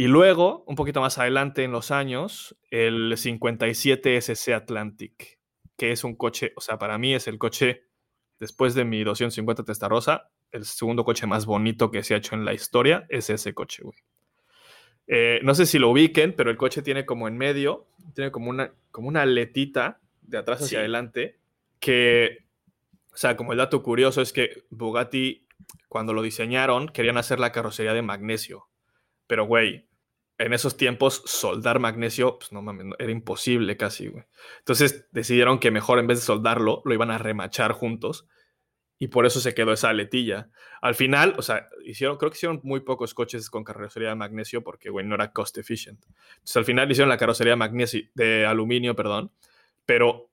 Y 0.00 0.08
luego, 0.08 0.64
un 0.66 0.76
poquito 0.76 1.02
más 1.02 1.18
adelante 1.18 1.62
en 1.62 1.72
los 1.72 1.90
años, 1.90 2.56
el 2.70 3.18
57 3.18 4.16
SC 4.16 4.54
Atlantic, 4.54 5.38
que 5.76 5.92
es 5.92 6.04
un 6.04 6.16
coche, 6.16 6.54
o 6.56 6.62
sea, 6.62 6.78
para 6.78 6.96
mí 6.96 7.12
es 7.12 7.28
el 7.28 7.36
coche, 7.36 7.84
después 8.38 8.74
de 8.74 8.86
mi 8.86 9.04
250 9.04 9.62
Testarossa, 9.62 10.30
el 10.52 10.64
segundo 10.64 11.04
coche 11.04 11.26
más 11.26 11.44
bonito 11.44 11.90
que 11.90 12.02
se 12.02 12.14
ha 12.14 12.16
hecho 12.16 12.34
en 12.34 12.46
la 12.46 12.54
historia 12.54 13.04
es 13.10 13.28
ese 13.28 13.52
coche, 13.52 13.82
güey. 13.82 13.98
Eh, 15.06 15.40
no 15.42 15.54
sé 15.54 15.66
si 15.66 15.78
lo 15.78 15.90
ubiquen, 15.90 16.32
pero 16.34 16.50
el 16.50 16.56
coche 16.56 16.80
tiene 16.80 17.04
como 17.04 17.28
en 17.28 17.36
medio, 17.36 17.86
tiene 18.14 18.30
como 18.30 18.48
una, 18.48 18.72
como 18.92 19.06
una 19.06 19.20
aletita 19.20 20.00
de 20.22 20.38
atrás 20.38 20.62
hacia 20.62 20.78
adelante, 20.78 21.36
que, 21.78 22.46
o 23.12 23.18
sea, 23.18 23.36
como 23.36 23.52
el 23.52 23.58
dato 23.58 23.82
curioso 23.82 24.22
es 24.22 24.32
que 24.32 24.64
Bugatti, 24.70 25.46
cuando 25.90 26.14
lo 26.14 26.22
diseñaron, 26.22 26.88
querían 26.88 27.18
hacer 27.18 27.38
la 27.38 27.52
carrocería 27.52 27.92
de 27.92 28.00
magnesio. 28.00 28.66
Pero, 29.26 29.44
güey, 29.44 29.89
en 30.40 30.54
esos 30.54 30.78
tiempos 30.78 31.22
soldar 31.26 31.80
magnesio, 31.80 32.38
pues 32.38 32.50
no 32.50 32.62
mames, 32.62 32.86
era 32.98 33.12
imposible 33.12 33.76
casi, 33.76 34.08
güey. 34.08 34.24
Entonces 34.60 35.06
decidieron 35.12 35.58
que 35.58 35.70
mejor 35.70 35.98
en 35.98 36.06
vez 36.06 36.18
de 36.18 36.24
soldarlo, 36.24 36.80
lo 36.86 36.94
iban 36.94 37.10
a 37.10 37.18
remachar 37.18 37.72
juntos 37.72 38.26
y 38.98 39.08
por 39.08 39.26
eso 39.26 39.38
se 39.40 39.54
quedó 39.54 39.72
esa 39.74 39.90
aletilla. 39.90 40.48
Al 40.80 40.94
final, 40.94 41.34
o 41.36 41.42
sea, 41.42 41.68
hicieron, 41.84 42.16
creo 42.16 42.30
que 42.30 42.38
hicieron 42.38 42.60
muy 42.62 42.80
pocos 42.80 43.12
coches 43.12 43.50
con 43.50 43.64
carrocería 43.64 44.08
de 44.08 44.14
magnesio 44.14 44.64
porque, 44.64 44.88
güey, 44.88 45.04
no 45.04 45.14
era 45.14 45.30
cost 45.30 45.58
efficient. 45.58 46.02
Entonces 46.32 46.56
al 46.56 46.64
final 46.64 46.90
hicieron 46.90 47.10
la 47.10 47.18
carrocería 47.18 47.52
de 47.52 47.56
magnesio, 47.56 48.00
de 48.14 48.46
aluminio, 48.46 48.96
perdón, 48.96 49.30
pero 49.84 50.30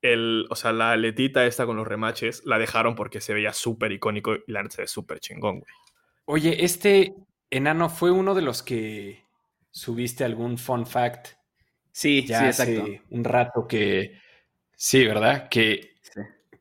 el, 0.00 0.46
o 0.48 0.56
sea, 0.56 0.72
la 0.72 0.92
aletita 0.92 1.44
esta 1.44 1.66
con 1.66 1.76
los 1.76 1.86
remaches 1.86 2.46
la 2.46 2.58
dejaron 2.58 2.94
porque 2.94 3.20
se 3.20 3.34
veía 3.34 3.52
súper 3.52 3.92
icónico 3.92 4.36
y 4.36 4.52
la 4.52 4.66
se 4.70 4.82
ve 4.82 4.88
súper 4.88 5.20
chingón, 5.20 5.60
güey. 5.60 5.72
Oye, 6.24 6.64
este 6.64 7.12
enano 7.50 7.90
fue 7.90 8.10
uno 8.10 8.34
de 8.34 8.42
los 8.42 8.62
que 8.62 9.28
subiste 9.70 10.24
algún 10.24 10.58
fun 10.58 10.86
fact. 10.86 11.28
Sí, 11.92 12.24
ya 12.26 12.46
exacto. 12.46 12.84
un 13.10 13.24
rato 13.24 13.66
que. 13.66 14.18
Sí, 14.76 15.04
¿verdad? 15.04 15.48
Que, 15.48 15.94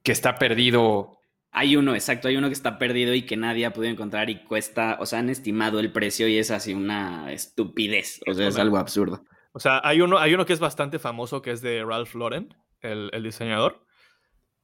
que 0.04 0.12
está 0.12 0.36
perdido. 0.36 1.18
Hay 1.52 1.76
uno, 1.76 1.96
exacto, 1.96 2.28
hay 2.28 2.38
uno 2.38 2.48
que 2.48 2.54
está 2.54 2.78
perdido 2.78 3.14
y 3.14 3.24
que 3.24 3.36
nadie 3.36 3.66
ha 3.66 3.74
podido 3.74 3.92
encontrar 3.92 4.30
y 4.30 4.44
cuesta, 4.44 4.98
o 5.00 5.06
sea, 5.08 5.20
han 5.20 5.30
estimado 5.30 5.80
el 5.80 5.92
precio 5.92 6.28
y 6.28 6.38
es 6.38 6.52
así 6.52 6.76
una 6.76 7.32
estupidez, 7.32 8.22
o 8.28 8.36
sea, 8.36 8.48
es 8.48 8.58
algo 8.58 8.78
absurdo. 8.78 9.26
O 9.52 9.60
sea, 9.60 9.82
hay 9.84 10.02
uno, 10.02 10.20
hay 10.20 10.36
uno 10.36 10.46
que 10.46 10.54
es 10.54 10.60
bastante 10.60 11.00
famoso 11.00 11.42
que 11.42 11.50
es 11.50 11.62
de 11.62 11.84
Ralph 11.84 12.14
Lauren, 12.14 12.54
el, 12.82 13.10
el 13.14 13.24
diseñador. 13.24 13.84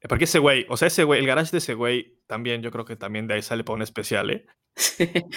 Porque 0.07 0.25
ese 0.25 0.39
güey, 0.39 0.65
o 0.69 0.77
sea, 0.77 0.87
ese 0.87 1.03
güey, 1.03 1.19
el 1.19 1.27
garage 1.27 1.51
de 1.51 1.57
ese 1.57 1.73
güey 1.73 2.19
también, 2.27 2.61
yo 2.61 2.71
creo 2.71 2.85
que 2.85 2.95
también 2.95 3.27
de 3.27 3.35
ahí 3.35 3.41
sale 3.41 3.63
para 3.63 3.77
un 3.77 3.81
especial, 3.81 4.29
¿eh? 4.29 4.45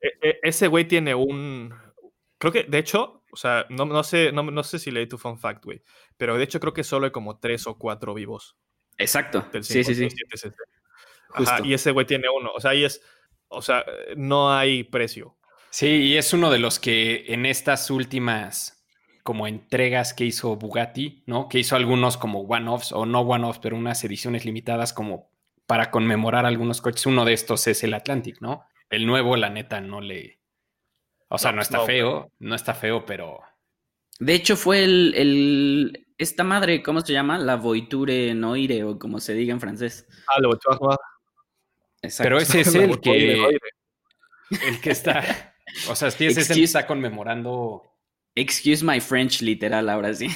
E, 0.00 0.28
e, 0.28 0.38
ese 0.42 0.68
güey 0.68 0.86
tiene 0.86 1.14
un, 1.14 1.72
Creo 2.44 2.52
que, 2.52 2.64
de 2.64 2.76
hecho, 2.76 3.22
o 3.32 3.36
sea, 3.36 3.64
no, 3.70 3.86
no 3.86 4.04
sé, 4.04 4.30
no, 4.30 4.42
no, 4.42 4.62
sé 4.62 4.78
si 4.78 4.90
leí 4.90 5.06
tu 5.06 5.16
fun 5.16 5.38
fact, 5.38 5.64
güey, 5.64 5.80
pero 6.18 6.36
de 6.36 6.44
hecho 6.44 6.60
creo 6.60 6.74
que 6.74 6.84
solo 6.84 7.06
hay 7.06 7.10
como 7.10 7.38
tres 7.38 7.66
o 7.66 7.78
cuatro 7.78 8.12
vivos. 8.12 8.58
Exacto. 8.98 9.46
sí, 9.62 9.82
sí, 9.82 9.94
sí. 9.94 10.08
Ajá, 11.32 11.60
y 11.64 11.72
ese 11.72 11.90
güey 11.92 12.04
tiene 12.04 12.28
uno. 12.28 12.50
O 12.54 12.60
sea, 12.60 12.72
ahí 12.72 12.84
es, 12.84 13.00
o 13.48 13.62
sea, 13.62 13.82
no 14.18 14.52
hay 14.52 14.84
precio. 14.84 15.38
Sí, 15.70 15.86
y 15.86 16.16
es 16.18 16.34
uno 16.34 16.50
de 16.50 16.58
los 16.58 16.78
que 16.78 17.24
en 17.28 17.46
estas 17.46 17.90
últimas 17.90 18.84
como 19.22 19.46
entregas 19.46 20.12
que 20.12 20.26
hizo 20.26 20.54
Bugatti, 20.56 21.22
¿no? 21.24 21.48
Que 21.48 21.60
hizo 21.60 21.76
algunos 21.76 22.18
como 22.18 22.40
one-offs 22.40 22.92
o 22.92 23.06
no 23.06 23.22
one-offs, 23.22 23.58
pero 23.58 23.74
unas 23.74 24.04
ediciones 24.04 24.44
limitadas 24.44 24.92
como 24.92 25.30
para 25.66 25.90
conmemorar 25.90 26.44
algunos 26.44 26.82
coches. 26.82 27.06
Uno 27.06 27.24
de 27.24 27.32
estos 27.32 27.66
es 27.68 27.82
el 27.84 27.94
Atlantic, 27.94 28.42
¿no? 28.42 28.66
El 28.90 29.06
nuevo, 29.06 29.34
la 29.38 29.48
neta, 29.48 29.80
no 29.80 30.02
le, 30.02 30.43
o 31.34 31.38
sea, 31.38 31.52
no, 31.52 31.62
está 31.62 31.84
feo, 31.84 32.30
no 32.38 32.54
está 32.54 32.74
feo, 32.74 33.04
pero. 33.04 33.40
De 34.18 34.34
hecho, 34.34 34.56
fue 34.56 34.84
el, 34.84 35.14
el, 35.16 36.06
Esta 36.16 36.44
madre, 36.44 36.82
¿cómo 36.82 37.00
se 37.00 37.12
llama? 37.12 37.38
La 37.38 37.56
Voiture 37.56 38.34
Noire, 38.34 38.84
o 38.84 38.98
como 38.98 39.20
se 39.20 39.34
diga 39.34 39.52
en 39.52 39.60
francés. 39.60 40.06
Ah, 40.28 40.40
la 40.40 40.48
Voiture 40.48 40.78
Pero 42.18 42.38
ese 42.38 42.60
es 42.62 42.74
el 42.74 43.00
que. 43.00 43.58
El 44.50 44.80
que 44.80 44.90
está. 44.90 45.54
O 45.88 45.96
sea, 45.96 46.10
sí, 46.10 46.26
ese 46.26 46.40
es 46.40 46.50
el 46.50 46.56
que 46.56 46.62
está 46.64 46.86
conmemorando. 46.86 47.82
Excuse 48.36 48.84
my 48.84 49.00
French, 49.00 49.42
literal, 49.42 49.88
ahora 49.88 50.14
sí. 50.14 50.28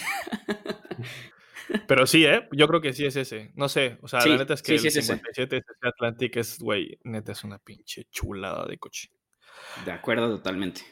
Pero 1.87 2.06
sí, 2.06 2.24
¿eh? 2.24 2.48
Yo 2.52 2.66
creo 2.66 2.80
que 2.80 2.92
sí 2.92 3.04
es 3.04 3.16
ese. 3.16 3.52
No 3.54 3.68
sé, 3.68 3.98
o 4.02 4.08
sea, 4.08 4.24
la 4.26 4.38
neta 4.38 4.54
es 4.54 4.62
que 4.62 4.74
el 4.74 4.90
57 4.90 5.62
Atlantic 5.82 6.37
es, 6.37 6.58
güey, 6.58 6.98
neta 7.04 7.32
es 7.32 7.44
una 7.44 7.58
pinche 7.58 8.04
chulada 8.11 8.66
de 8.66 8.78
coche. 8.78 9.11
De 9.85 9.92
acuerdo, 9.92 10.28
totalmente. 10.28 10.83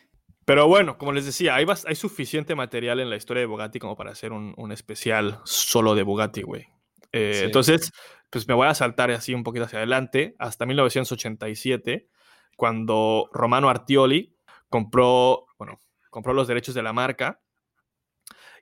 Pero 0.47 0.69
bueno, 0.69 0.97
como 0.97 1.13
les 1.13 1.27
decía, 1.27 1.57
hay, 1.57 1.67
hay 1.87 1.95
suficiente 1.97 2.55
material 2.55 3.01
en 3.01 3.11
la 3.11 3.17
historia 3.17 3.41
de 3.41 3.47
Bugatti 3.47 3.81
como 3.81 3.97
para 3.97 4.13
hacer 4.13 4.33
un, 4.33 4.55
un 4.57 4.71
especial 4.71 5.41
solo 5.45 5.97
de 5.97 6.05
Bugatti, 6.05 6.43
güey. 6.43 6.69
Eh, 7.13 7.43
entonces, 7.45 7.93
pues 8.31 8.47
me 8.47 8.55
voy 8.55 8.69
a 8.69 8.75
saltar 8.75 9.11
así 9.11 9.35
un 9.35 9.43
poquito 9.43 9.65
hacia 9.65 9.79
adelante, 9.79 10.37
hasta 10.39 10.65
1987, 10.65 12.09
cuando 12.57 13.29
Romano 13.33 13.69
Artioli 13.69 14.37
compró, 14.69 15.47
bueno, 15.59 15.81
compró 16.11 16.33
los 16.33 16.47
derechos 16.47 16.77
de 16.77 16.83
la 16.85 16.93
marca. 16.93 17.41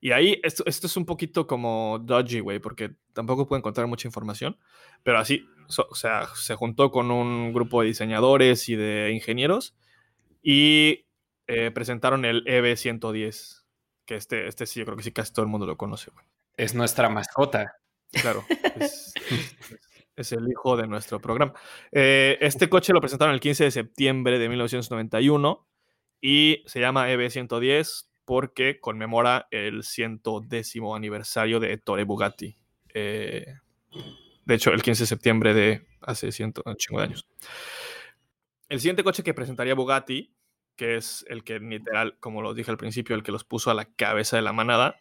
Y 0.01 0.13
ahí, 0.13 0.41
esto, 0.43 0.65
esto 0.67 0.87
es 0.87 0.97
un 0.97 1.05
poquito 1.05 1.47
como 1.47 1.99
dodgy, 2.03 2.41
güey, 2.41 2.61
porque 2.61 2.93
tampoco 3.13 3.47
puedo 3.47 3.59
encontrar 3.59 3.87
mucha 3.89 4.09
información, 4.09 4.59
pero 5.03 5.19
así, 5.19 5.47
o 5.91 5.95
sea, 5.95 6.29
se 6.35 6.55
juntó 6.55 6.91
con 6.91 7.11
un 7.11 7.53
grupo 7.53 7.83
de 7.83 7.89
diseñadores 7.89 8.69
y 8.71 8.77
de 8.77 9.13
ingenieros 9.13 9.75
y 10.45 11.07
eh, 11.47 11.71
presentaron 11.71 12.27
el 12.27 12.45
EB110, 12.45 13.65
que 14.05 14.17
este, 14.17 14.47
este 14.47 14.67
sí, 14.67 14.79
yo 14.79 14.85
creo 14.85 14.97
que 14.97 15.03
sí 15.03 15.11
casi 15.11 15.33
todo 15.33 15.43
el 15.43 15.51
mundo 15.51 15.67
lo 15.67 15.79
conoce. 15.79 16.13
Es 16.57 16.75
nuestra 16.75 17.09
mascota. 17.09 17.77
Claro, 18.13 18.45
es, 20.17 20.33
el 20.33 20.49
hijo 20.49 20.77
de 20.77 20.87
nuestro 20.87 21.19
programa. 21.19 21.55
Eh, 21.91 22.37
este 22.43 22.69
coche 22.69 22.93
lo 22.93 23.01
presentaron 23.01 23.35
el 23.35 23.41
15 23.41 23.65
de 23.65 23.71
septiembre 23.71 24.39
de 24.39 24.49
1991 24.51 25.67
y 26.21 26.63
se 26.67 26.79
llama 26.79 27.09
EB110 27.09 28.07
porque 28.27 28.81
conmemora 28.81 29.49
el 29.51 29.83
110 29.83 30.75
aniversario 30.95 31.59
de 31.59 31.73
Ettore 31.73 32.05
Bugatti. 32.05 32.57
Eh, 32.93 33.47
de 34.45 34.55
hecho, 34.55 34.71
el 34.71 34.83
15 34.83 35.05
de 35.05 35.07
septiembre 35.07 35.55
de 35.55 35.87
hace 36.03 36.31
ciento, 36.33 36.63
chingo 36.77 37.01
de 37.01 37.07
años. 37.07 37.27
El 38.75 38.81
siguiente 38.81 39.05
coche 39.05 39.23
que 39.23 39.35
presentaría 39.35 39.77
Bugatti, 39.77 40.35
que 40.75 40.97
es 40.97 41.25
el 41.29 41.45
que 41.45 41.61
literal, 41.61 42.19
como 42.19 42.43
lo 42.43 42.55
dije 42.55 42.73
al 42.73 42.77
principio, 42.77 43.15
el 43.15 43.23
que 43.23 43.31
los 43.31 43.45
puso 43.45 43.71
a 43.71 43.75
la 43.75 43.85
cabeza 43.85 44.35
de 44.35 44.43
la 44.43 44.53
manada, 44.53 44.99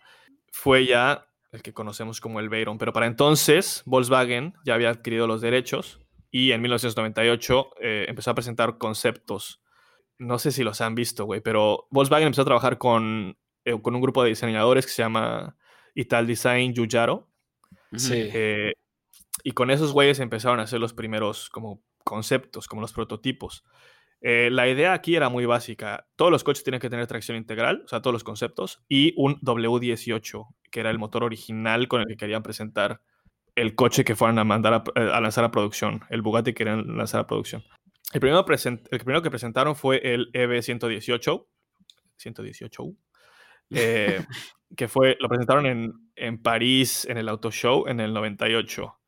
fue 0.51 0.85
ya 0.85 1.25
el 1.51 1.63
que 1.63 1.73
conocemos 1.73 2.21
como 2.21 2.39
el 2.39 2.49
Veyron. 2.49 2.77
Pero 2.77 2.93
para 2.93 3.07
entonces, 3.07 3.81
Volkswagen 3.87 4.53
ya 4.63 4.75
había 4.75 4.91
adquirido 4.91 5.25
los 5.25 5.41
derechos 5.41 5.99
y 6.29 6.51
en 6.51 6.61
1998 6.61 7.71
eh, 7.81 8.05
empezó 8.09 8.29
a 8.29 8.35
presentar 8.35 8.77
conceptos. 8.77 9.63
No 10.19 10.37
sé 10.37 10.51
si 10.51 10.63
los 10.63 10.79
han 10.79 10.93
visto, 10.93 11.25
güey, 11.25 11.41
pero 11.41 11.87
Volkswagen 11.89 12.27
empezó 12.27 12.43
a 12.43 12.45
trabajar 12.45 12.77
con, 12.77 13.39
eh, 13.65 13.81
con 13.81 13.95
un 13.95 14.01
grupo 14.01 14.21
de 14.21 14.29
diseñadores 14.29 14.85
que 14.85 14.91
se 14.91 15.01
llama 15.01 15.57
Ital 15.95 16.27
Design. 16.27 16.75
Sí. 17.95 18.13
Eh, 18.13 18.73
y 19.43 19.53
con 19.53 19.71
esos 19.71 19.93
güeyes 19.93 20.19
empezaron 20.19 20.59
a 20.59 20.63
hacer 20.63 20.79
los 20.79 20.93
primeros 20.93 21.49
como 21.49 21.81
conceptos, 22.03 22.67
como 22.67 22.81
los 22.81 22.93
prototipos. 22.93 23.63
Eh, 24.21 24.49
la 24.51 24.69
idea 24.69 24.93
aquí 24.93 25.15
era 25.15 25.29
muy 25.29 25.45
básica. 25.45 26.07
Todos 26.15 26.31
los 26.31 26.43
coches 26.43 26.63
tienen 26.63 26.79
que 26.79 26.89
tener 26.89 27.07
tracción 27.07 27.37
integral, 27.37 27.81
o 27.85 27.87
sea, 27.87 28.01
todos 28.01 28.13
los 28.13 28.23
conceptos, 28.23 28.83
y 28.87 29.13
un 29.17 29.39
W18, 29.41 30.47
que 30.71 30.79
era 30.79 30.89
el 30.89 30.99
motor 30.99 31.23
original 31.23 31.87
con 31.87 32.01
el 32.01 32.07
que 32.07 32.15
querían 32.15 32.43
presentar 32.43 33.01
el 33.55 33.75
coche 33.75 34.03
que 34.03 34.15
fueran 34.15 34.39
a 34.39 34.43
mandar 34.43 34.73
a, 34.73 34.83
a 34.95 35.21
lanzar 35.21 35.43
a 35.43 35.51
producción, 35.51 36.01
el 36.09 36.21
Bugatti 36.21 36.51
que 36.51 36.55
querían 36.55 36.97
lanzar 36.97 37.21
a 37.21 37.27
producción. 37.27 37.63
El 38.13 38.19
primero, 38.19 38.45
present, 38.45 38.87
el 38.91 38.99
primero 38.99 39.21
que 39.21 39.31
presentaron 39.31 39.75
fue 39.75 39.99
el 40.03 40.29
E 40.33 40.47
EB118, 40.47 41.45
118, 42.17 42.83
eh, 43.71 44.25
que 44.77 44.87
fue, 44.87 45.17
lo 45.19 45.27
presentaron 45.27 45.65
en, 45.65 45.93
en 46.15 46.41
París 46.41 47.05
en 47.09 47.17
el 47.17 47.27
Auto 47.27 47.51
Show 47.51 47.85
en 47.87 47.99
el 47.99 48.13
98. 48.13 48.99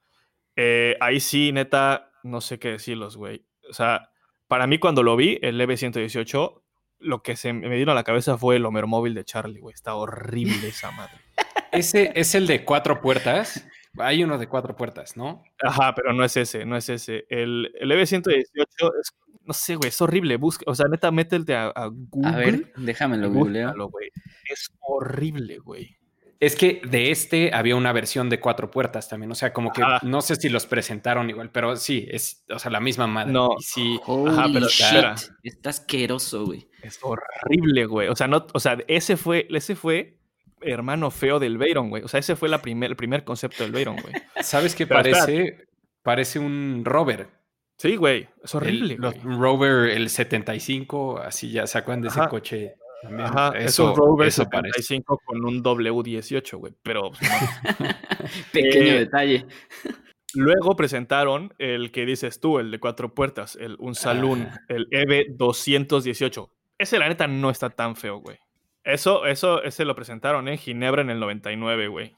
Eh, 0.55 0.97
ahí 0.99 1.19
sí, 1.19 1.51
neta, 1.51 2.11
no 2.25 2.41
sé 2.41 2.59
qué 2.59 2.71
decirlos, 2.71 3.17
güey. 3.17 3.45
O 3.69 3.73
sea, 3.73 4.09
para 4.47 4.67
mí 4.67 4.79
cuando 4.79 5.03
lo 5.03 5.15
vi, 5.15 5.39
el 5.41 5.61
EB118, 5.61 6.61
lo 6.99 7.21
que 7.21 7.35
se 7.35 7.53
me 7.53 7.69
vino 7.69 7.91
a 7.91 7.95
la 7.95 8.03
cabeza 8.03 8.37
fue 8.37 8.55
el 8.55 8.65
Homer 8.65 8.87
móvil 8.87 9.13
de 9.13 9.23
Charlie, 9.23 9.59
güey. 9.59 9.73
Está 9.73 9.95
horrible 9.95 10.67
esa 10.67 10.91
madre. 10.91 11.19
Ese 11.71 12.11
es 12.15 12.35
el 12.35 12.47
de 12.47 12.65
cuatro 12.65 13.01
puertas. 13.01 13.67
Hay 13.97 14.23
uno 14.23 14.37
de 14.37 14.47
cuatro 14.47 14.75
puertas, 14.75 15.15
¿no? 15.15 15.43
Ajá, 15.63 15.93
pero 15.95 16.13
no 16.13 16.23
es 16.23 16.35
ese, 16.35 16.65
no 16.65 16.75
es 16.75 16.89
ese. 16.89 17.25
El, 17.29 17.71
el 17.79 17.91
EB118 17.91 18.43
es, 18.99 19.13
no 19.43 19.53
sé, 19.53 19.75
güey, 19.75 19.89
es 19.89 20.01
horrible. 20.01 20.37
Busca, 20.37 20.63
o 20.67 20.75
sea, 20.75 20.87
neta, 20.89 21.11
métete 21.11 21.55
a, 21.55 21.67
a 21.67 21.87
Google. 21.91 22.29
A 22.29 22.37
ver, 22.37 22.73
déjamelo 22.75 23.29
googleo. 23.29 23.73
Es 24.49 24.69
horrible, 24.79 25.59
güey. 25.59 25.97
Es 26.39 26.55
que 26.55 26.81
de 26.87 27.11
este 27.11 27.51
había 27.53 27.75
una 27.75 27.93
versión 27.93 28.29
de 28.29 28.39
cuatro 28.39 28.69
puertas 28.69 29.07
también. 29.07 29.31
O 29.31 29.35
sea, 29.35 29.53
como 29.53 29.71
que 29.71 29.81
no 30.03 30.21
sé 30.21 30.35
si 30.35 30.49
los 30.49 30.65
presentaron 30.65 31.29
igual, 31.29 31.49
pero 31.49 31.75
sí, 31.77 32.07
es, 32.11 32.43
o 32.49 32.59
sea, 32.59 32.71
la 32.71 32.79
misma 32.79 33.07
madre. 33.07 33.31
No. 33.31 33.49
Sí, 33.59 33.99
Holy 34.05 34.31
Ajá, 34.33 34.47
pero 34.53 34.67
shit. 34.67 35.31
Está 35.43 35.69
asqueroso, 35.69 36.45
güey. 36.45 36.67
Es 36.81 36.99
horrible, 37.01 37.85
güey. 37.85 38.09
O 38.09 38.15
sea, 38.15 38.27
no, 38.27 38.45
o 38.53 38.59
sea, 38.59 38.77
ese 38.87 39.17
fue, 39.17 39.47
ese 39.49 39.75
fue 39.75 40.17
hermano 40.61 41.11
feo 41.11 41.39
del 41.39 41.57
Veyron, 41.57 41.89
güey. 41.89 42.03
O 42.03 42.07
sea, 42.07 42.19
ese 42.19 42.35
fue 42.35 42.49
la 42.49 42.61
primer, 42.61 42.89
el 42.91 42.95
primer 42.95 43.23
concepto 43.23 43.63
del 43.63 43.71
Veyron, 43.71 43.95
güey. 43.95 44.13
¿sabes 44.41 44.75
qué 44.75 44.85
Pero 44.87 45.01
parece? 45.01 45.67
Parece 46.03 46.39
un 46.39 46.83
rover. 46.85 47.29
Sí, 47.77 47.95
güey. 47.95 48.27
Es 48.43 48.53
El- 48.53 48.57
horrible, 48.57 48.97
los 48.99 49.13
güey. 49.21 49.37
Rover, 49.37 49.89
el 49.89 50.09
75, 50.09 51.19
así 51.19 51.51
ya 51.51 51.65
sacan 51.67 52.01
de 52.01 52.09
ese 52.09 52.21
coche. 52.29 52.75
También. 53.01 53.21
Ajá, 53.27 53.53
es 53.57 53.65
eso, 53.65 53.91
un 53.91 53.95
Rover 53.95 54.27
eso 54.27 54.45
parece. 54.49 54.81
75 54.81 55.19
con 55.25 55.45
un 55.45 55.63
W18, 55.63 56.57
güey. 56.57 56.73
Pero 56.83 57.11
pues, 57.11 57.21
no. 57.21 57.85
Pequeño 58.51 58.93
Eh, 58.93 58.99
detalle. 58.99 59.45
luego 60.33 60.75
presentaron 60.75 61.53
el 61.57 61.91
que 61.91 62.05
dices 62.05 62.39
tú, 62.39 62.59
el 62.59 62.71
de 62.71 62.79
cuatro 62.79 63.13
puertas, 63.13 63.55
el 63.55 63.75
un 63.79 63.95
saloon, 63.95 64.43
Ah. 64.51 64.59
el 64.69 64.87
EV218. 64.91 66.49
Ese, 66.77 66.99
la 66.99 67.07
neta, 67.07 67.27
no 67.27 67.49
está 67.49 67.69
tan 67.69 67.95
feo, 67.95 68.17
güey. 68.17 68.37
Eso, 68.83 69.25
eso, 69.25 69.63
ese 69.63 69.85
lo 69.85 69.95
presentaron 69.95 70.47
en 70.47 70.57
Ginebra 70.57 71.01
en 71.01 71.09
el 71.09 71.19
99, 71.19 71.87
güey. 71.87 72.15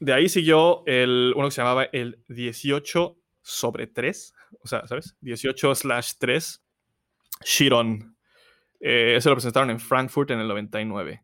De 0.00 0.12
ahí 0.12 0.28
siguió 0.28 0.82
el, 0.86 1.32
uno 1.36 1.48
que 1.48 1.52
se 1.52 1.60
llamaba 1.60 1.84
el 1.92 2.18
18 2.28 3.16
sobre 3.42 3.86
3. 3.86 4.34
O 4.62 4.66
sea, 4.68 4.86
¿sabes? 4.86 5.16
18 5.20 5.74
slash 5.74 6.12
3. 6.18 6.62
Chiron. 7.44 8.16
Eh, 8.80 9.14
ese 9.16 9.28
lo 9.28 9.34
presentaron 9.36 9.70
en 9.70 9.80
Frankfurt 9.80 10.30
en 10.30 10.40
el 10.40 10.48
99. 10.48 11.22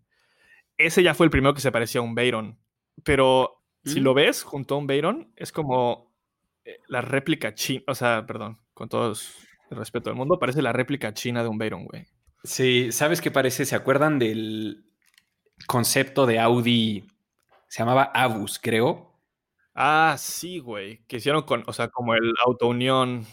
Ese 0.77 1.03
ya 1.03 1.15
fue 1.15 1.27
el 1.27 1.31
primero 1.31 1.55
que 1.55 1.61
se 1.61 1.71
parecía 1.73 2.01
a 2.01 2.05
un 2.05 2.15
Veyron. 2.15 2.59
Pero 3.05 3.63
si 3.85 4.01
Mm. 4.01 4.05
lo 4.05 4.15
ves 4.15 4.43
junto 4.43 4.75
a 4.75 4.79
un 4.79 4.87
Veyron, 4.87 5.33
es 5.37 5.53
como 5.53 6.13
eh, 6.65 6.79
la 6.89 7.01
réplica 7.03 7.55
china. 7.55 7.83
O 7.89 7.95
sea, 7.95 8.25
perdón, 8.27 8.59
con 8.73 8.89
todo 8.89 9.13
el 9.71 9.77
respeto 9.77 10.09
del 10.11 10.17
mundo, 10.17 10.39
parece 10.39 10.63
la 10.63 10.73
réplica 10.73 11.13
china 11.13 11.43
de 11.43 11.49
un 11.49 11.59
Veyron, 11.59 11.85
güey. 11.85 12.07
Sí, 12.43 12.91
¿sabes 12.93 13.21
qué 13.21 13.31
parece? 13.31 13.65
¿Se 13.67 13.77
acuerdan 13.77 14.19
del 14.19 14.85
concepto 15.67 16.27
de 16.27 16.39
Audi? 16.41 17.05
Se 17.69 17.81
llamaba 17.81 18.05
Abus, 18.15 18.59
creo. 18.59 19.21
Ah, 19.75 20.15
sí, 20.19 20.59
güey. 20.59 21.05
Que 21.07 21.17
hicieron 21.17 21.43
con, 21.43 21.65
o 21.67 21.73
sea, 21.73 21.89
como 21.89 22.15
el 22.15 22.33
Auto 22.47 22.69
Unión. 22.69 23.27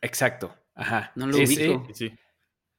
Exacto. 0.00 0.54
Ajá. 0.74 1.12
No 1.14 1.26
lo 1.26 1.36
Ese 1.38 1.68
ubico. 1.70 1.86
Sí, 1.92 2.08
sí. 2.10 2.18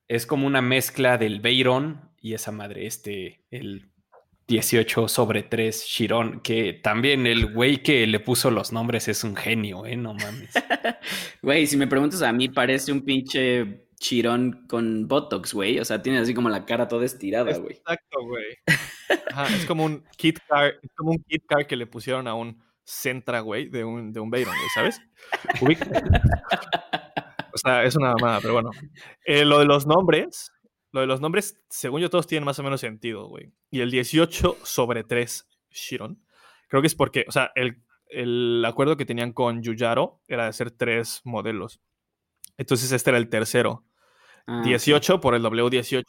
Es 0.08 0.26
como 0.26 0.48
una 0.48 0.62
mezcla 0.62 1.18
del 1.18 1.40
Veyron 1.40 2.12
y 2.22 2.34
esa 2.34 2.52
madre, 2.52 2.86
este, 2.88 3.44
el 3.52 3.90
18 4.48 5.08
sobre 5.08 5.44
3 5.44 5.86
Chiron, 5.86 6.40
que 6.42 6.74
también 6.74 7.26
el 7.26 7.52
güey 7.52 7.82
que 7.82 8.06
le 8.06 8.20
puso 8.20 8.52
los 8.52 8.72
nombres 8.72 9.08
es 9.08 9.24
un 9.24 9.36
genio, 9.36 9.86
¿eh? 9.86 9.96
No 9.96 10.14
mames. 10.14 10.52
Güey, 11.42 11.68
si 11.68 11.78
me 11.78 11.86
preguntas 11.86 12.24
a 12.24 12.32
mí, 12.34 12.50
parece 12.50 12.92
un 12.92 13.02
pinche 13.02 13.86
chirón 14.00 14.66
con 14.68 15.08
Botox, 15.08 15.54
güey. 15.54 15.80
O 15.80 15.86
sea, 15.86 16.02
tiene 16.02 16.18
así 16.18 16.34
como 16.34 16.50
la 16.50 16.66
cara 16.66 16.88
toda 16.88 17.06
estirada, 17.06 17.56
güey. 17.58 17.76
Exacto, 17.76 18.24
güey. 18.24 18.58
Es 19.56 19.66
como 19.68 19.86
un 19.86 20.04
kit 20.18 20.40
car, 20.48 20.74
es 20.82 20.92
como 20.96 21.12
un 21.12 21.24
kit 21.28 21.44
car 21.48 21.68
que 21.68 21.76
le 21.76 21.86
pusieron 21.86 22.28
a 22.28 22.34
un 22.34 22.64
Sentra, 22.84 23.40
güey, 23.42 23.70
de 23.70 23.84
un, 23.84 24.14
de 24.14 24.20
un 24.20 24.30
Veyron, 24.32 24.56
güey, 24.56 24.70
¿sabes? 24.74 25.02
o 27.56 27.58
sea, 27.58 27.84
es 27.84 27.96
una 27.96 28.14
mamada, 28.14 28.40
pero 28.42 28.54
bueno. 28.54 28.72
Eh, 29.26 29.46
lo 29.46 29.60
de 29.60 29.66
los 29.66 29.88
nombres, 29.88 30.52
lo 30.92 31.02
de 31.02 31.08
los 31.08 31.22
nombres, 31.22 31.60
según 31.70 32.02
yo, 32.02 32.10
todos 32.10 32.28
tienen 32.28 32.46
más 32.46 32.60
o 32.60 32.64
menos 32.64 32.82
sentido, 32.82 33.28
güey. 33.28 33.52
Y 33.72 33.82
el 33.82 33.90
18 33.90 34.58
sobre 34.64 35.04
3 35.04 35.48
Chiron, 35.72 36.22
creo 36.68 36.82
que 36.82 36.88
es 36.88 36.96
porque, 36.96 37.26
o 37.28 37.32
sea, 37.32 37.52
el, 37.56 37.82
el 38.08 38.64
acuerdo 38.66 38.98
que 38.98 39.06
tenían 39.06 39.34
con 39.34 39.64
Yuyaro 39.64 40.22
era 40.28 40.44
de 40.44 40.50
hacer 40.50 40.72
tres 40.72 41.22
modelos. 41.24 41.82
Entonces 42.58 42.92
este 42.92 43.10
era 43.10 43.18
el 43.18 43.30
tercero. 43.30 43.86
Ah, 44.48 44.62
18 44.64 45.20
por 45.22 45.34
el 45.34 45.44
W18 45.44 46.04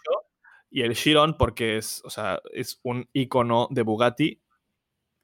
y 0.71 0.83
el 0.83 0.95
Chiron 0.95 1.37
porque 1.39 1.79
es, 1.79 2.03
o 2.05 2.11
sea, 2.11 2.41
es 2.53 2.81
un 2.83 3.09
icono 3.13 3.69
de 3.71 3.83
Bugatti 3.83 4.43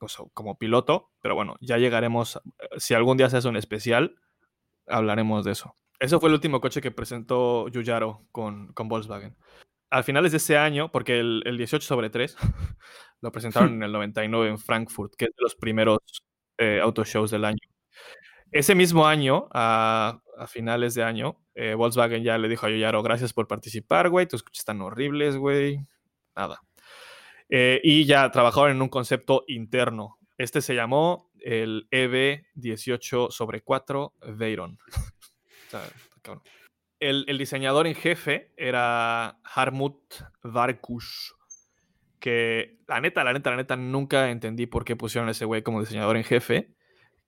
o 0.03 0.09
sea, 0.09 0.25
como 0.35 0.59
piloto, 0.59 1.11
pero 1.21 1.35
bueno, 1.35 1.57
ya 1.61 1.79
llegaremos, 1.79 2.37
eh, 2.37 2.69
si 2.79 2.95
algún 2.95 3.17
día 3.17 3.31
se 3.31 3.37
hace 3.37 3.49
un 3.49 3.57
especial, 3.57 4.17
hablaremos 4.87 5.45
de 5.45 5.53
eso. 5.53 5.77
Ese 6.03 6.19
fue 6.19 6.31
el 6.31 6.35
último 6.35 6.61
coche 6.61 6.81
que 6.81 6.91
presentó 6.91 7.67
Giugiaro 7.73 8.27
con, 8.33 8.73
con 8.73 8.89
Volkswagen. 8.89 9.37
Al 9.89 10.03
finales 10.03 10.33
de 10.33 10.39
ese 10.39 10.59
año, 10.59 10.91
porque 10.91 11.21
el, 11.21 11.45
el 11.47 11.57
18 11.57 11.87
sobre 11.87 12.11
3 12.11 12.37
lo 13.21 13.31
presentaron 13.31 13.75
en 13.75 13.85
el 13.85 13.93
99 13.93 14.51
en 14.51 14.59
Frankfurt, 14.59 15.15
que 15.17 15.27
es 15.27 15.31
de 15.31 15.43
los 15.43 15.55
primeros 15.55 15.99
eh, 16.59 16.81
autoshows 16.83 17.31
del 17.31 17.45
año. 17.45 17.61
Ese 18.51 18.75
mismo 18.75 19.07
año, 19.07 19.47
a, 19.53 20.21
a 20.37 20.47
finales 20.49 20.95
de 20.97 21.05
año, 21.05 21.39
eh, 21.55 21.75
Volkswagen 21.75 22.25
ya 22.25 22.37
le 22.37 22.49
dijo 22.49 22.67
a 22.67 22.71
Giugiaro, 22.71 23.01
gracias 23.05 23.33
por 23.33 23.47
participar, 23.47 24.11
güey, 24.11 24.27
tus 24.27 24.43
coches 24.43 24.59
están 24.59 24.83
horribles, 24.83 25.37
güey. 25.37 25.87
Nada. 26.35 26.61
Eh, 27.49 27.81
y 27.85 28.07
ya 28.07 28.29
trabajaron 28.33 28.73
en 28.73 28.83
un 28.83 28.89
concepto 28.89 29.45
interno. 29.47 30.19
Este 30.37 30.63
se 30.63 30.75
llamó 30.75 31.31
el 31.39 31.87
EV18 31.93 33.31
sobre 33.31 33.61
4 33.61 34.15
Veyron. 34.37 34.81
El, 37.01 37.39
diseñador 37.39 37.87
en 37.87 37.95
jefe 37.95 38.53
era 38.57 39.41
Harmut 39.43 39.99
Varkush, 40.43 41.33
que 42.21 42.79
la 42.87 43.01
neta, 43.01 43.25
la 43.25 43.33
neta, 43.33 43.51
la 43.51 43.57
neta, 43.57 43.77
nunca 43.77 44.31
entendí 44.31 44.67
por 44.67 44.85
qué 44.85 44.95
pusieron 44.95 45.29
a 45.29 45.33
ese 45.33 45.45
güey 45.45 45.63
como 45.63 45.81
diseñador 45.81 46.17
en 46.17 46.25
jefe, 46.25 46.73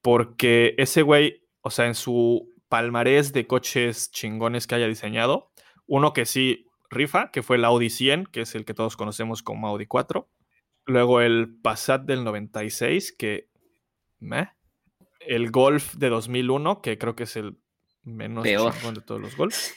porque 0.00 0.74
ese 0.78 1.02
güey, 1.02 1.42
o 1.60 1.70
sea, 1.70 1.86
en 1.86 1.94
su 1.94 2.54
palmarés 2.68 3.32
de 3.32 3.46
coches 3.46 4.10
chingones 4.12 4.66
que 4.66 4.76
haya 4.76 4.86
diseñado, 4.86 5.50
uno 5.86 6.12
que 6.12 6.24
sí 6.24 6.66
rifa, 6.90 7.30
que 7.30 7.42
fue 7.42 7.56
el 7.56 7.64
Audi 7.64 7.90
100, 7.90 8.26
que 8.26 8.42
es 8.42 8.54
el 8.54 8.64
que 8.64 8.74
todos 8.74 8.96
conocemos 8.96 9.42
como 9.42 9.68
Audi 9.68 9.86
4. 9.86 10.30
Luego 10.86 11.20
el 11.20 11.58
Passat 11.60 12.02
del 12.02 12.24
96, 12.24 13.12
que... 13.12 13.48
meh. 14.18 14.50
El 15.20 15.50
Golf 15.50 15.94
de 15.94 16.10
2001, 16.10 16.82
que 16.82 16.98
creo 16.98 17.16
que 17.16 17.22
es 17.24 17.36
el 17.36 17.58
menos 18.04 18.44
de 18.44 18.56
todos 19.04 19.20
los 19.20 19.36
Golf. 19.36 19.70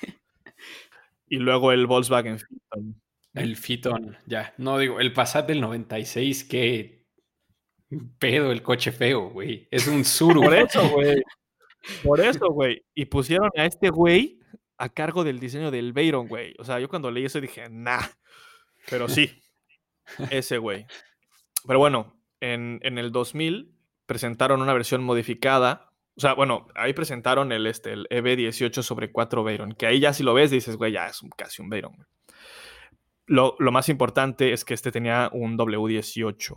Y 1.27 1.37
luego 1.37 1.71
el 1.71 1.87
Volkswagen 1.87 2.37
Phantom. 2.37 2.93
El 3.33 3.55
Fiton, 3.55 4.17
ya. 4.25 4.53
No 4.57 4.79
digo, 4.79 4.99
el 4.99 5.13
Passat 5.13 5.47
del 5.47 5.61
96, 5.61 6.45
qué 6.45 7.05
pedo 8.17 8.51
el 8.51 8.63
coche 8.63 8.91
feo, 8.91 9.29
güey. 9.29 9.67
Es 9.71 9.87
un 9.87 10.03
Suru. 10.03 10.41
Por 10.41 10.55
eso, 10.55 10.89
güey. 10.93 11.23
Por 12.03 12.19
eso, 12.19 12.49
güey. 12.49 12.83
Y 12.93 13.05
pusieron 13.05 13.49
a 13.55 13.65
este 13.65 13.89
güey 13.89 14.39
a 14.77 14.89
cargo 14.89 15.23
del 15.23 15.39
diseño 15.39 15.71
del 15.71 15.93
Veyron, 15.93 16.27
güey. 16.27 16.55
O 16.59 16.63
sea, 16.63 16.79
yo 16.79 16.89
cuando 16.89 17.11
leí 17.11 17.25
eso 17.25 17.39
dije, 17.39 17.69
nah. 17.69 18.03
Pero 18.89 19.07
sí, 19.07 19.41
ese 20.29 20.57
güey. 20.57 20.85
Pero 21.65 21.79
bueno, 21.79 22.19
en, 22.39 22.79
en 22.83 22.97
el 22.97 23.11
2000 23.11 23.75
presentaron 24.05 24.61
una 24.61 24.73
versión 24.73 25.03
modificada. 25.03 25.86
O 26.17 26.19
sea, 26.19 26.33
bueno, 26.33 26.67
ahí 26.75 26.93
presentaron 26.93 27.51
el, 27.51 27.67
este, 27.67 27.93
el 27.93 28.07
EV18 28.09 28.81
sobre 28.81 29.11
4 29.11 29.43
Veyron. 29.43 29.73
Que 29.73 29.85
ahí 29.85 29.99
ya 29.99 30.13
si 30.13 30.23
lo 30.23 30.33
ves 30.33 30.49
dices, 30.51 30.75
güey, 30.75 30.91
ya 30.91 31.07
es 31.07 31.21
casi 31.37 31.61
un 31.61 31.69
Veyron. 31.69 32.07
Lo, 33.25 33.55
lo 33.59 33.71
más 33.71 33.89
importante 33.89 34.53
es 34.53 34.65
que 34.65 34.73
este 34.73 34.91
tenía 34.91 35.29
un 35.31 35.57
W18. 35.57 36.55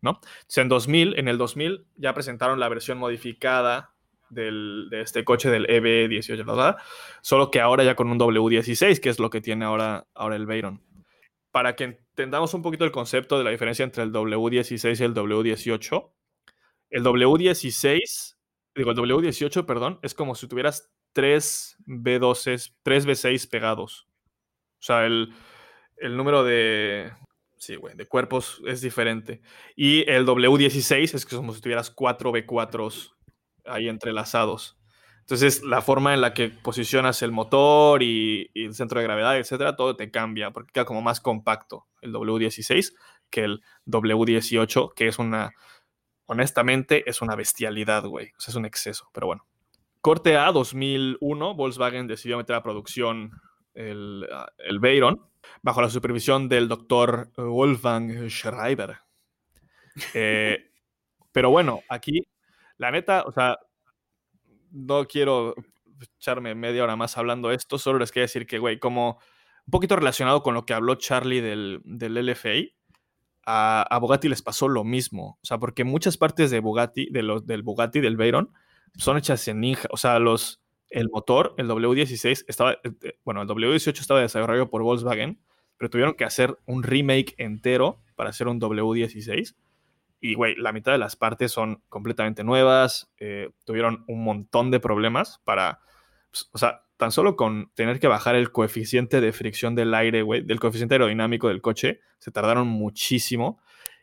¿no? 0.00 0.20
En 0.54 0.68
2000, 0.68 1.18
en 1.18 1.26
el 1.28 1.38
2000 1.38 1.86
ya 1.96 2.14
presentaron 2.14 2.60
la 2.60 2.68
versión 2.68 2.98
modificada 2.98 3.94
del- 4.30 4.86
de 4.90 5.00
este 5.00 5.24
coche 5.24 5.50
del 5.50 5.66
EV18, 5.66 6.44
¿verdad? 6.46 6.76
Solo 7.20 7.50
que 7.50 7.60
ahora 7.60 7.82
ya 7.82 7.96
con 7.96 8.08
un 8.10 8.18
W16, 8.18 9.00
que 9.00 9.08
es 9.08 9.18
lo 9.18 9.28
que 9.30 9.40
tiene 9.40 9.64
ahora, 9.64 10.06
ahora 10.14 10.36
el 10.36 10.46
Veyron. 10.46 10.84
Para 11.50 11.74
que 11.74 11.84
entendamos 11.84 12.54
un 12.54 12.62
poquito 12.62 12.84
el 12.84 12.92
concepto 12.92 13.38
de 13.38 13.44
la 13.44 13.50
diferencia 13.50 13.82
entre 13.84 14.04
el 14.04 14.12
W16 14.12 15.00
y 15.00 15.04
el 15.04 15.14
W18, 15.14 16.12
El 16.90 17.02
W16, 17.02 18.36
digo, 18.78 18.90
el 18.92 18.96
W18, 18.96 19.66
perdón, 19.66 19.98
es 20.02 20.14
como 20.14 20.34
si 20.34 20.48
tuvieras 20.48 20.90
tres 21.12 21.76
B12, 21.86 22.74
tres 22.82 23.06
B6 23.06 23.50
pegados. 23.50 24.08
O 24.80 24.82
sea, 24.82 25.04
el, 25.04 25.34
el 25.96 26.16
número 26.16 26.44
de, 26.44 27.12
sí, 27.56 27.76
güey, 27.76 27.96
de 27.96 28.06
cuerpos 28.06 28.62
es 28.66 28.80
diferente. 28.80 29.42
Y 29.76 30.08
el 30.10 30.26
W16 30.26 31.14
es 31.14 31.26
como 31.26 31.52
si 31.52 31.60
tuvieras 31.60 31.90
cuatro 31.90 32.32
B4s 32.32 33.12
ahí 33.64 33.88
entrelazados. 33.88 34.78
Entonces, 35.20 35.62
la 35.62 35.82
forma 35.82 36.14
en 36.14 36.22
la 36.22 36.32
que 36.32 36.48
posicionas 36.48 37.20
el 37.20 37.32
motor 37.32 38.02
y, 38.02 38.50
y, 38.54 38.64
el 38.64 38.74
centro 38.74 38.98
de 38.98 39.04
gravedad, 39.04 39.36
etcétera, 39.36 39.76
todo 39.76 39.94
te 39.94 40.10
cambia 40.10 40.52
porque 40.52 40.72
queda 40.72 40.86
como 40.86 41.02
más 41.02 41.20
compacto 41.20 41.86
el 42.00 42.14
W16 42.14 42.94
que 43.28 43.44
el 43.44 43.60
W18, 43.86 44.94
que 44.94 45.08
es 45.08 45.18
una, 45.18 45.52
honestamente, 46.28 47.08
es 47.08 47.20
una 47.22 47.34
bestialidad, 47.34 48.04
güey. 48.04 48.32
O 48.36 48.40
sea, 48.40 48.52
es 48.52 48.56
un 48.56 48.66
exceso, 48.66 49.10
pero 49.12 49.26
bueno. 49.26 49.46
Corte 50.00 50.36
A 50.36 50.52
2001, 50.52 51.54
Volkswagen 51.54 52.06
decidió 52.06 52.36
meter 52.36 52.54
a 52.54 52.62
producción 52.62 53.32
el, 53.74 54.28
ah, 54.30 54.46
el 54.58 54.78
Veyron 54.78 55.22
bajo 55.62 55.82
la 55.82 55.90
supervisión 55.90 56.48
del 56.48 56.68
doctor 56.68 57.30
Wolfgang 57.36 58.28
Schreiber. 58.28 58.98
Eh, 60.14 60.70
pero 61.32 61.50
bueno, 61.50 61.80
aquí, 61.88 62.20
la 62.76 62.90
neta, 62.90 63.24
o 63.26 63.32
sea, 63.32 63.58
no 64.70 65.06
quiero 65.06 65.54
echarme 66.18 66.54
media 66.54 66.84
hora 66.84 66.94
más 66.94 67.16
hablando 67.16 67.50
esto, 67.50 67.78
solo 67.78 67.98
les 67.98 68.12
quiero 68.12 68.24
decir 68.24 68.46
que, 68.46 68.58
güey, 68.58 68.78
como 68.78 69.18
un 69.66 69.70
poquito 69.70 69.96
relacionado 69.96 70.42
con 70.42 70.54
lo 70.54 70.66
que 70.66 70.74
habló 70.74 70.94
Charlie 70.96 71.40
del, 71.40 71.80
del 71.84 72.14
LFI, 72.14 72.77
a, 73.50 73.98
Bugatti 73.98 74.28
les 74.28 74.42
pasó 74.42 74.68
lo 74.68 74.84
mismo. 74.84 75.38
O 75.42 75.46
sea, 75.46 75.58
porque 75.58 75.84
muchas 75.84 76.18
partes 76.18 76.50
de 76.50 76.60
Bugatti, 76.60 77.08
de 77.10 77.22
los, 77.22 77.46
del 77.46 77.62
Bugatti, 77.62 78.00
del 78.00 78.16
Veyron, 78.16 78.52
son 78.96 79.16
hechas 79.16 79.48
en 79.48 79.60
Ninja. 79.60 79.88
O 79.90 79.96
sea, 79.96 80.18
los, 80.18 80.60
el 80.90 81.08
motor, 81.08 81.54
el 81.56 81.66
W16, 81.68 82.44
estaba, 82.46 82.72
eh, 82.72 82.92
eh, 83.02 83.18
bueno, 83.24 83.40
el 83.40 83.48
W18 83.48 84.00
estaba 84.00 84.20
desarrollado 84.20 84.68
por 84.68 84.82
Volkswagen, 84.82 85.40
pero 85.78 85.88
tuvieron 85.88 86.14
que 86.14 86.24
hacer 86.24 86.58
un 86.66 86.82
remake 86.82 87.34
entero 87.38 88.02
para 88.16 88.30
hacer 88.30 88.48
un 88.48 88.60
W16. 88.60 89.54
Y, 90.20 90.34
güey, 90.34 90.54
la 90.56 90.72
mitad 90.72 90.92
de 90.92 90.98
las 90.98 91.16
partes 91.16 91.50
son 91.50 91.82
completamente 91.88 92.44
nuevas. 92.44 93.10
Eh, 93.18 93.50
tuvieron 93.64 94.04
un 94.08 94.24
montón 94.24 94.70
de 94.70 94.80
problemas 94.80 95.40
para. 95.44 95.80
Pues, 96.30 96.50
o 96.52 96.58
sea, 96.58 96.82
tan 96.98 97.12
solo 97.12 97.36
con 97.36 97.70
tener 97.74 98.00
que 98.00 98.08
bajar 98.08 98.34
el 98.34 98.50
coeficiente 98.52 99.20
de 99.20 99.32
fricción 99.32 99.74
del 99.74 99.94
aire, 99.94 100.22
güey, 100.22 100.42
del 100.42 100.60
coeficiente 100.60 100.96
aerodinámico 100.96 101.48
del 101.48 101.62
coche, 101.62 102.00
se 102.18 102.30
tardaron 102.30 102.66
muchísimo. 102.66 103.62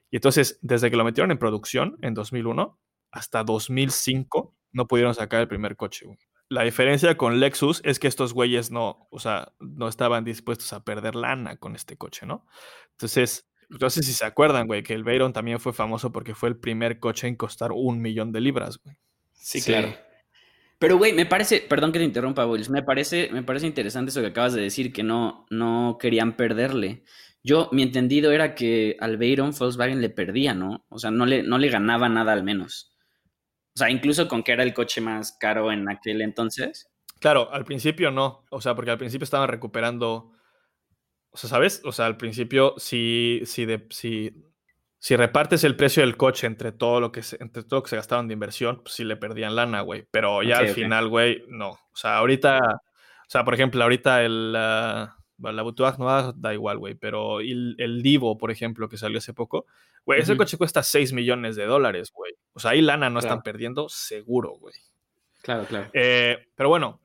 Y 0.10 0.16
entonces, 0.16 0.58
desde 0.62 0.90
que 0.90 0.96
lo 0.96 1.04
metieron 1.04 1.30
en 1.32 1.38
producción 1.38 1.98
en 2.02 2.14
2001 2.14 2.80
hasta 3.12 3.44
2005, 3.44 4.56
no 4.72 4.88
pudieron 4.88 5.14
sacar 5.14 5.42
el 5.42 5.48
primer 5.48 5.76
coche. 5.76 6.08
La 6.48 6.64
diferencia 6.64 7.18
con 7.18 7.40
Lexus 7.40 7.82
es 7.84 8.00
que 8.00 8.08
estos 8.08 8.34
güeyes 8.34 8.72
no, 8.72 9.08
o 9.12 9.20
sea, 9.20 9.54
no 9.60 9.88
estaban 9.90 10.24
dispuestos 10.24 10.72
a 10.74 10.84
perder 10.84 11.16
lana 11.16 11.58
con 11.58 11.76
este 11.76 11.98
coche, 11.98 12.26
¿no? 12.26 12.46
Entonces, 12.92 13.50
no 13.68 13.90
sé 13.90 14.04
si 14.04 14.14
se 14.14 14.26
acuerdan, 14.26 14.68
güey, 14.68 14.84
que 14.84 14.94
el 14.94 15.04
Veyron 15.04 15.34
también 15.34 15.60
fue 15.60 15.74
famoso 15.74 16.12
porque 16.12 16.34
fue 16.34 16.48
el 16.50 16.58
primer 16.58 17.00
coche 17.00 17.28
en 17.28 17.36
costar 17.36 17.72
un 17.74 18.00
millón 18.02 18.32
de 18.32 18.42
libras, 18.42 18.78
güey. 18.78 18.96
Sí, 19.34 19.62
claro. 19.62 19.94
Pero, 20.86 21.00
güey, 21.00 21.14
me 21.14 21.26
parece, 21.26 21.62
perdón 21.62 21.92
que 21.92 21.98
te 21.98 22.06
interrumpa, 22.06 22.46
Wills, 22.46 22.70
me 22.70 22.84
parece, 22.84 23.32
me 23.32 23.42
parece 23.42 23.66
interesante 23.66 24.12
eso 24.12 24.22
que 24.22 24.28
acabas 24.28 24.54
de 24.54 24.62
decir, 24.62 24.94
que 24.94 25.02
no, 25.02 25.48
no 25.50 25.98
querían 26.00 26.38
perderle. 26.38 27.04
Yo, 27.42 27.70
mi 27.72 27.82
entendido 27.82 28.32
era 28.32 28.54
que 28.54 28.96
al 29.00 29.18
Veyron 29.18 29.50
Volkswagen 29.50 30.00
le 30.00 30.12
perdía, 30.12 30.54
¿no? 30.54 30.86
O 30.90 31.00
sea, 31.00 31.10
no 31.10 31.26
le, 31.26 31.42
no 31.42 31.58
le 31.58 31.70
ganaba 31.70 32.08
nada 32.08 32.34
al 32.34 32.44
menos. 32.44 32.96
O 33.76 33.80
sea, 33.80 33.90
incluso 33.90 34.28
con 34.28 34.44
que 34.44 34.52
era 34.52 34.62
el 34.62 34.76
coche 34.76 35.02
más 35.02 35.36
caro 35.40 35.72
en 35.72 35.90
aquel 35.90 36.22
entonces. 36.22 36.88
Claro, 37.20 37.52
al 37.52 37.66
principio 37.66 38.12
no. 38.12 38.46
O 38.52 38.62
sea, 38.62 38.76
porque 38.76 38.92
al 38.92 39.00
principio 39.00 39.24
estaban 39.24 39.50
recuperando. 39.50 40.34
O 41.32 41.38
sea, 41.38 41.50
¿sabes? 41.50 41.82
O 41.84 41.94
sea, 41.94 42.06
al 42.06 42.18
principio, 42.18 42.76
si, 42.78 43.42
si, 43.46 43.66
de, 43.66 43.88
si, 43.90 44.45
si 45.00 45.16
repartes 45.16 45.64
el 45.64 45.76
precio 45.76 46.02
del 46.02 46.18
coche 46.18 46.48
entre 46.48 46.72
todo 46.72 47.00
lo 47.00 47.12
que 47.12 47.22
se, 47.22 47.38
entre 47.42 47.64
todo 47.64 47.80
lo 47.80 47.84
que 47.84 47.90
se 47.90 47.96
gastaron 47.96 48.28
de 48.28 48.34
inversión, 48.34 48.82
pues 48.82 48.96
sí 48.96 49.04
le 49.04 49.18
perdían 49.18 49.56
lana, 49.56 49.82
güey. 49.82 50.08
Pero 50.12 50.42
ya 50.42 50.56
okay, 50.56 50.68
al 50.68 50.72
okay. 50.72 50.84
final, 50.84 51.10
güey, 51.10 51.44
no. 51.48 51.70
O 51.72 51.96
sea, 51.96 52.18
ahorita. 52.18 52.60
O 52.60 53.30
sea, 53.30 53.44
por 53.44 53.54
ejemplo, 53.54 53.82
ahorita 53.84 54.24
el. 54.24 54.56
Uh, 54.56 55.52
la 55.52 55.62
Boutoir 55.64 56.00
no 56.00 56.34
da 56.34 56.54
igual, 56.54 56.78
güey. 56.78 56.96
Pero 56.96 57.40
el, 57.42 57.76
el 57.78 58.02
Divo, 58.02 58.38
por 58.38 58.52
ejemplo, 58.52 58.88
que 58.90 58.98
salió 58.98 59.18
hace 59.18 59.34
poco. 59.34 59.66
Güey, 60.06 60.20
uh 60.20 60.22
-huh. 60.22 60.24
ese 60.24 60.38
coche 60.38 60.58
cuesta 60.58 60.82
6 60.82 61.14
millones 61.14 61.56
de 61.56 61.66
dólares, 61.66 62.12
güey. 62.14 62.34
O 62.54 62.60
sea, 62.60 62.72
ahí 62.72 62.82
lana 62.82 63.10
no 63.10 63.20
claro. 63.20 63.34
están 63.34 63.44
perdiendo, 63.44 63.90
seguro, 63.90 64.52
güey. 64.58 64.76
Claro, 65.42 65.66
claro. 65.66 65.90
Eh, 65.94 66.48
pero 66.56 66.70
bueno, 66.70 67.00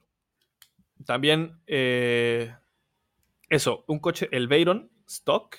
también 1.05 1.61
eh, 1.67 2.55
eso, 3.49 3.85
un 3.89 3.99
coche, 3.99 4.29
el 4.33 4.49
Veyron 4.49 4.91
stock 5.07 5.57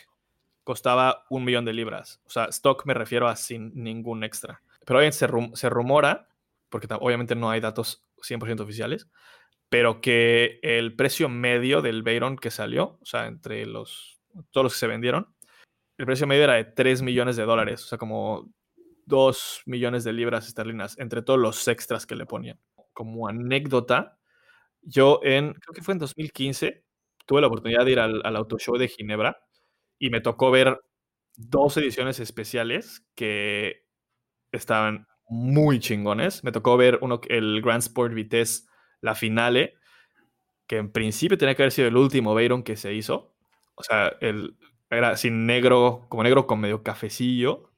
costaba 0.64 1.26
un 1.30 1.44
millón 1.44 1.66
de 1.66 1.74
libras. 1.74 2.22
O 2.26 2.30
sea, 2.30 2.46
stock 2.46 2.86
me 2.86 2.94
refiero 2.94 3.28
a 3.28 3.36
sin 3.36 3.72
ningún 3.76 4.24
extra. 4.24 4.62
Pero 4.86 5.00
obviamente 5.00 5.18
se, 5.18 5.28
se 5.56 5.70
rumora, 5.70 6.30
porque 6.70 6.88
obviamente 7.00 7.36
no 7.36 7.50
hay 7.50 7.60
datos 7.60 8.06
100% 8.18 8.62
oficiales, 8.62 9.08
pero 9.70 10.02
que 10.02 10.60
el 10.64 10.96
precio 10.96 11.30
medio 11.30 11.82
del 11.82 12.04
Veyron 12.04 12.38
que 12.38 12.52
salió, 12.52 12.98
o 13.02 13.06
sea, 13.06 13.28
entre 13.28 13.66
los 13.66 14.22
todos 14.52 14.66
los 14.66 14.74
que 14.74 14.80
se 14.80 14.88
vendieron, 14.88 15.34
el 15.98 16.06
precio 16.06 16.28
medio 16.28 16.44
era 16.44 16.54
de 16.54 16.66
3 16.66 17.02
millones 17.02 17.36
de 17.36 17.44
dólares, 17.44 17.84
o 17.84 17.88
sea, 17.88 17.98
como 17.98 18.52
2 19.06 19.64
millones 19.66 20.04
de 20.04 20.14
libras 20.14 20.48
esterlinas 20.48 20.98
entre 20.98 21.22
todos 21.22 21.40
los 21.40 21.68
extras 21.68 22.06
que 22.06 22.16
le 22.16 22.26
ponían. 22.26 22.60
Como 22.94 23.28
anécdota, 23.28 24.18
yo 24.82 25.20
en, 25.24 25.54
creo 25.54 25.74
que 25.74 25.82
fue 25.82 25.94
en 25.94 26.00
2015, 26.00 26.84
tuve 27.26 27.42
la 27.42 27.48
oportunidad 27.48 27.86
de 27.86 27.92
ir 27.92 28.00
al, 28.00 28.22
al 28.26 28.36
Auto 28.36 28.58
Show 28.58 28.78
de 28.78 28.88
Ginebra 28.88 29.42
y 30.02 30.10
me 30.10 30.20
tocó 30.20 30.50
ver 30.50 30.82
dos 31.38 31.78
ediciones 31.78 32.20
especiales 32.20 33.06
que 33.14 33.86
estaban 34.52 35.06
muy 35.30 35.80
chingones. 35.80 36.44
Me 36.44 36.52
tocó 36.52 36.76
ver 36.76 36.98
uno, 37.02 37.22
el 37.30 37.62
Grand 37.62 37.84
Sport 37.84 38.16
Vitesse, 38.16 38.68
la 39.00 39.14
finale, 39.14 39.76
que 40.66 40.78
en 40.78 40.92
principio 40.92 41.38
tenía 41.38 41.54
que 41.54 41.62
haber 41.62 41.72
sido 41.72 41.88
el 41.88 41.98
último 41.98 42.34
Veyron 42.34 42.64
que 42.64 42.78
se 42.78 42.96
hizo. 42.96 43.36
O 43.76 43.84
sea, 43.84 44.12
el, 44.22 44.58
era 44.90 45.16
sin 45.18 45.46
negro, 45.46 46.08
como 46.10 46.24
negro 46.24 46.48
con 46.48 46.60
medio 46.60 46.82
cafecillo, 46.82 47.72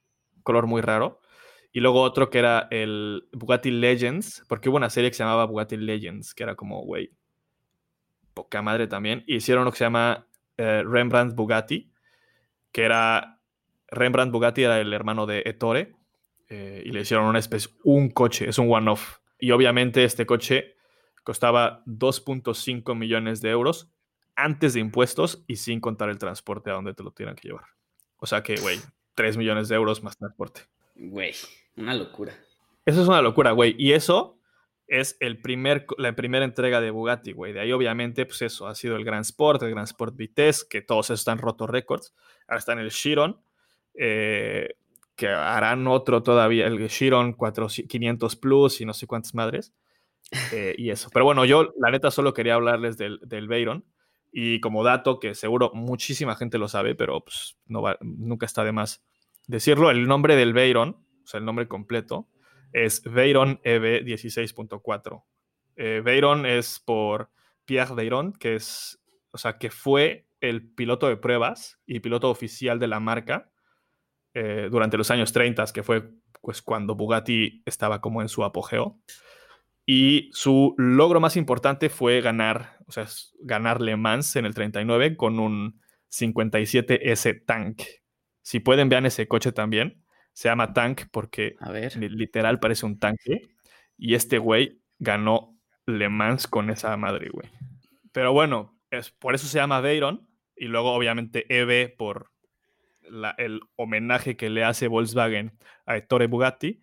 color 0.44 0.66
muy 0.66 0.82
raro. 0.82 1.20
Y 1.74 1.82
luego 1.82 2.04
otro 2.04 2.30
que 2.30 2.40
era 2.40 2.70
el 2.72 3.28
Bugatti 3.34 3.70
Legends, 3.70 4.46
porque 4.48 4.70
hubo 4.70 4.78
una 4.78 4.90
serie 4.90 5.10
que 5.12 5.18
se 5.18 5.24
llamaba 5.24 5.46
Bugatti 5.46 5.76
Legends, 5.76 6.34
que 6.34 6.44
era 6.44 6.56
como, 6.56 6.84
güey, 6.86 7.12
poca 8.34 8.62
madre 8.62 8.88
también. 8.88 9.26
Y 9.28 9.36
hicieron 9.36 9.66
lo 9.66 9.72
que 9.72 9.80
se 9.80 9.84
llama 9.84 10.26
eh, 10.56 10.84
Rembrandt 10.86 11.36
Bugatti, 11.36 11.93
que 12.74 12.84
era, 12.84 13.40
Rembrandt 13.88 14.34
Bugatti 14.34 14.64
era 14.64 14.82
el 14.82 14.92
hermano 14.92 15.26
de 15.26 15.44
Ettore, 15.46 15.96
eh, 16.50 16.84
y 16.86 16.92
le 16.92 17.02
hicieron 17.02 17.26
una 17.26 17.40
especie, 17.40 17.72
un 17.86 18.10
coche, 18.10 18.50
es 18.50 18.58
un 18.58 18.70
one-off. 18.70 19.20
Y 19.40 19.52
obviamente 19.52 20.04
este 20.04 20.26
coche 20.26 20.76
costaba 21.24 21.84
2.5 21.86 22.96
millones 22.96 23.42
de 23.42 23.50
euros 23.52 23.90
antes 24.36 24.74
de 24.74 24.82
impuestos 24.82 25.44
y 25.48 25.56
sin 25.56 25.80
contar 25.80 26.10
el 26.10 26.18
transporte 26.18 26.70
a 26.70 26.74
donde 26.74 26.94
te 26.94 27.04
lo 27.04 27.12
tienen 27.12 27.36
que 27.36 27.48
llevar. 27.48 27.66
O 28.18 28.26
sea 28.26 28.44
que, 28.44 28.56
güey, 28.58 28.80
3 29.16 29.38
millones 29.38 29.70
de 29.70 29.76
euros 29.76 30.04
más 30.04 30.18
transporte. 30.18 30.62
Güey, 30.96 31.34
una 31.78 31.94
locura. 31.94 32.34
Eso 32.86 33.02
es 33.02 33.08
una 33.08 33.22
locura, 33.22 33.52
güey. 33.52 33.76
Y 33.78 33.94
eso 33.94 34.40
es 34.88 35.18
el 35.20 35.42
primer, 35.42 35.86
la 35.98 36.16
primera 36.16 36.46
entrega 36.46 36.82
de 36.82 36.92
Bugatti, 36.92 37.32
güey. 37.32 37.54
De 37.54 37.62
ahí, 37.62 37.72
obviamente, 37.72 38.26
pues 38.26 38.42
eso, 38.42 38.68
ha 38.68 38.76
sido 38.76 38.96
el 38.96 39.06
Grand 39.06 39.24
Sport, 39.24 39.64
el 39.64 39.72
Grand 39.72 39.88
Sport 39.88 40.16
Vitesse, 40.16 40.66
que 40.70 40.82
todos 40.82 41.10
están 41.10 41.38
rotos 41.38 41.70
récords. 41.70 42.14
Ahora 42.48 42.60
está 42.60 42.74
en 42.74 42.80
el 42.80 42.92
Chiron, 42.92 43.42
eh, 43.94 44.76
que 45.16 45.28
harán 45.28 45.88
otro 45.88 46.24
todavía, 46.24 46.68
el 46.68 46.88
Chiron 46.90 47.36
500 47.36 48.36
Plus 48.36 48.82
y 48.82 48.86
no 48.86 48.94
sé 48.94 49.08
cuántas 49.08 49.34
madres. 49.34 49.74
Eh, 50.52 50.76
y 50.78 50.90
eso. 50.90 51.10
Pero 51.14 51.26
bueno, 51.26 51.46
yo, 51.46 51.74
la 51.80 51.92
neta, 51.92 52.10
solo 52.10 52.34
quería 52.34 52.56
hablarles 52.56 52.98
del, 52.98 53.20
del 53.24 53.48
Veyron. 53.48 53.86
Y 54.32 54.60
como 54.62 54.84
dato, 54.84 55.20
que 55.20 55.36
seguro 55.36 55.72
muchísima 55.76 56.36
gente 56.36 56.58
lo 56.58 56.68
sabe, 56.68 56.96
pero 56.96 57.24
pues, 57.24 57.58
nunca 57.68 58.48
está 58.48 58.64
de 58.64 58.72
más 58.72 59.04
decirlo, 59.48 59.92
el 59.92 60.08
nombre 60.08 60.36
del 60.36 60.54
Veyron, 60.54 61.06
o 61.24 61.28
sea, 61.28 61.38
el 61.38 61.46
nombre 61.46 61.68
completo, 61.68 62.28
es 62.74 63.04
Veyron 63.04 63.60
EV 63.64 64.04
16.4. 64.04 65.24
Eh, 65.76 66.02
Veyron 66.04 66.46
es 66.46 66.80
por 66.80 67.32
Pierre 67.66 67.96
Veyron, 67.96 68.34
que 68.34 68.56
es, 68.56 69.02
o 69.32 69.38
sea, 69.38 69.58
que 69.58 69.70
fue 69.70 70.28
el 70.42 70.68
piloto 70.74 71.08
de 71.08 71.18
pruebas 71.18 71.80
y 71.86 72.02
piloto 72.02 72.30
oficial 72.30 72.80
de 72.80 72.88
la 72.88 73.00
marca 73.00 73.52
eh, 74.34 74.68
durante 74.70 74.98
los 74.98 75.10
años 75.12 75.32
30, 75.32 75.66
que 75.74 75.84
fue 75.84 76.10
pues 76.42 76.62
cuando 76.62 76.96
Bugatti 76.96 77.64
estaba 77.66 78.02
como 78.02 78.22
en 78.22 78.28
su 78.28 78.44
apogeo. 78.44 79.00
Y 79.86 80.30
su 80.34 80.76
logro 80.78 81.20
más 81.20 81.38
importante 81.38 81.90
fue 81.90 82.22
ganar, 82.22 82.78
o 82.88 82.92
sea, 82.92 83.08
ganar 83.40 83.82
Le 83.82 83.96
Mans 83.96 84.36
en 84.36 84.46
el 84.46 84.54
39 84.54 85.16
con 85.16 85.40
un 85.40 85.82
57S 86.12 87.46
Tank. 87.46 87.82
Si 88.42 88.60
pueden, 88.60 88.90
vean 88.90 89.06
ese 89.06 89.28
coche 89.28 89.52
también. 89.52 90.03
Se 90.34 90.50
llama 90.50 90.74
Tank 90.74 91.04
porque 91.12 91.56
A 91.60 91.72
ver. 91.72 91.96
li- 91.96 92.10
literal 92.10 92.60
parece 92.60 92.86
un 92.86 93.00
tanque. 93.00 93.50
Y 93.98 94.16
este 94.16 94.38
güey 94.40 94.82
ganó 95.00 95.58
Le 95.86 96.10
Mans 96.10 96.48
con 96.48 96.70
esa 96.70 96.96
madre, 96.98 97.30
güey. 97.30 97.50
Pero 98.12 98.34
bueno, 98.34 98.76
es, 98.90 99.12
por 99.12 99.36
eso 99.36 99.48
se 99.48 99.58
llama 99.60 99.80
Veyron. 99.82 100.28
Y 100.56 100.66
luego, 100.66 100.94
obviamente, 100.94 101.46
EV 101.50 101.90
por 101.98 102.32
la- 103.10 103.36
el 103.38 103.62
homenaje 103.76 104.36
que 104.38 104.50
le 104.50 104.64
hace 104.64 104.88
Volkswagen 104.88 105.58
a 105.86 105.98
Ettore 105.98 106.28
Bugatti. 106.28 106.82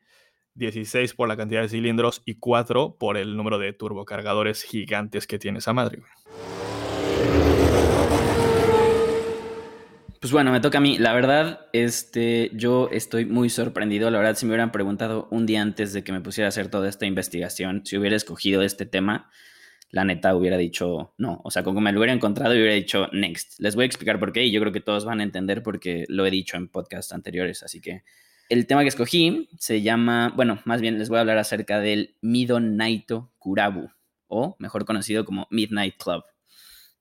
16 0.55 1.15
por 1.15 1.29
la 1.29 1.37
cantidad 1.37 1.63
de 1.63 1.69
cilindros 1.69 2.23
y 2.27 2.35
4 2.35 2.97
por 2.99 3.17
el 3.17 3.37
número 3.37 3.59
de 3.59 3.73
turbocargadores 3.73 4.63
gigantes 4.65 5.27
que 5.27 5.39
tiene 5.39 5.59
esa 5.59 5.73
madre, 5.73 5.99
güey. 6.01 6.60
Pues 10.21 10.33
bueno, 10.33 10.53
me 10.53 10.61
toca 10.61 10.77
a 10.79 10.81
mí. 10.83 10.99
La 10.99 11.15
verdad, 11.15 11.67
este, 11.73 12.51
yo 12.53 12.91
estoy 12.93 13.25
muy 13.25 13.49
sorprendido. 13.49 14.11
La 14.11 14.19
verdad, 14.19 14.37
si 14.37 14.45
me 14.45 14.51
hubieran 14.51 14.71
preguntado 14.71 15.29
un 15.31 15.47
día 15.47 15.63
antes 15.63 15.95
de 15.95 16.05
que 16.05 16.13
me 16.13 16.21
pusiera 16.21 16.47
a 16.47 16.51
hacer 16.51 16.69
toda 16.69 16.91
esta 16.91 17.07
investigación, 17.07 17.87
si 17.87 17.97
hubiera 17.97 18.17
escogido 18.17 18.61
este 18.61 18.85
tema, 18.85 19.31
la 19.91 20.05
neta 20.05 20.37
hubiera 20.37 20.59
dicho 20.59 21.15
no. 21.17 21.41
O 21.43 21.51
sea, 21.51 21.63
como 21.63 21.81
me 21.81 21.91
lo 21.93 22.01
hubiera 22.01 22.13
encontrado, 22.13 22.53
hubiera 22.53 22.75
dicho 22.75 23.09
next. 23.13 23.59
Les 23.61 23.75
voy 23.75 23.85
a 23.85 23.87
explicar 23.87 24.21
por 24.21 24.35
qué 24.35 24.45
y 24.45 24.53
yo 24.53 24.61
creo 24.61 24.75
que 24.75 24.83
todos 24.83 25.07
van 25.07 25.21
a 25.21 25.23
entender 25.23 25.63
porque 25.63 26.05
lo 26.09 26.27
he 26.27 26.31
dicho 26.31 26.59
en 26.59 26.69
podcasts 26.69 27.15
anteriores. 27.15 27.63
Así 27.63 27.81
que 27.81 28.03
el 28.51 28.67
tema 28.67 28.83
que 28.83 28.89
escogí 28.89 29.49
se 29.59 29.81
llama, 29.81 30.35
bueno, 30.37 30.61
más 30.67 30.83
bien 30.83 30.99
les 30.99 31.09
voy 31.09 31.17
a 31.17 31.21
hablar 31.23 31.39
acerca 31.39 31.81
del 31.81 32.17
Midonight 32.21 33.11
Kurabu, 33.39 33.89
o 34.29 34.55
mejor 34.59 34.85
conocido 34.85 35.25
como 35.25 35.47
Midnight 35.51 35.95
Club, 35.97 36.25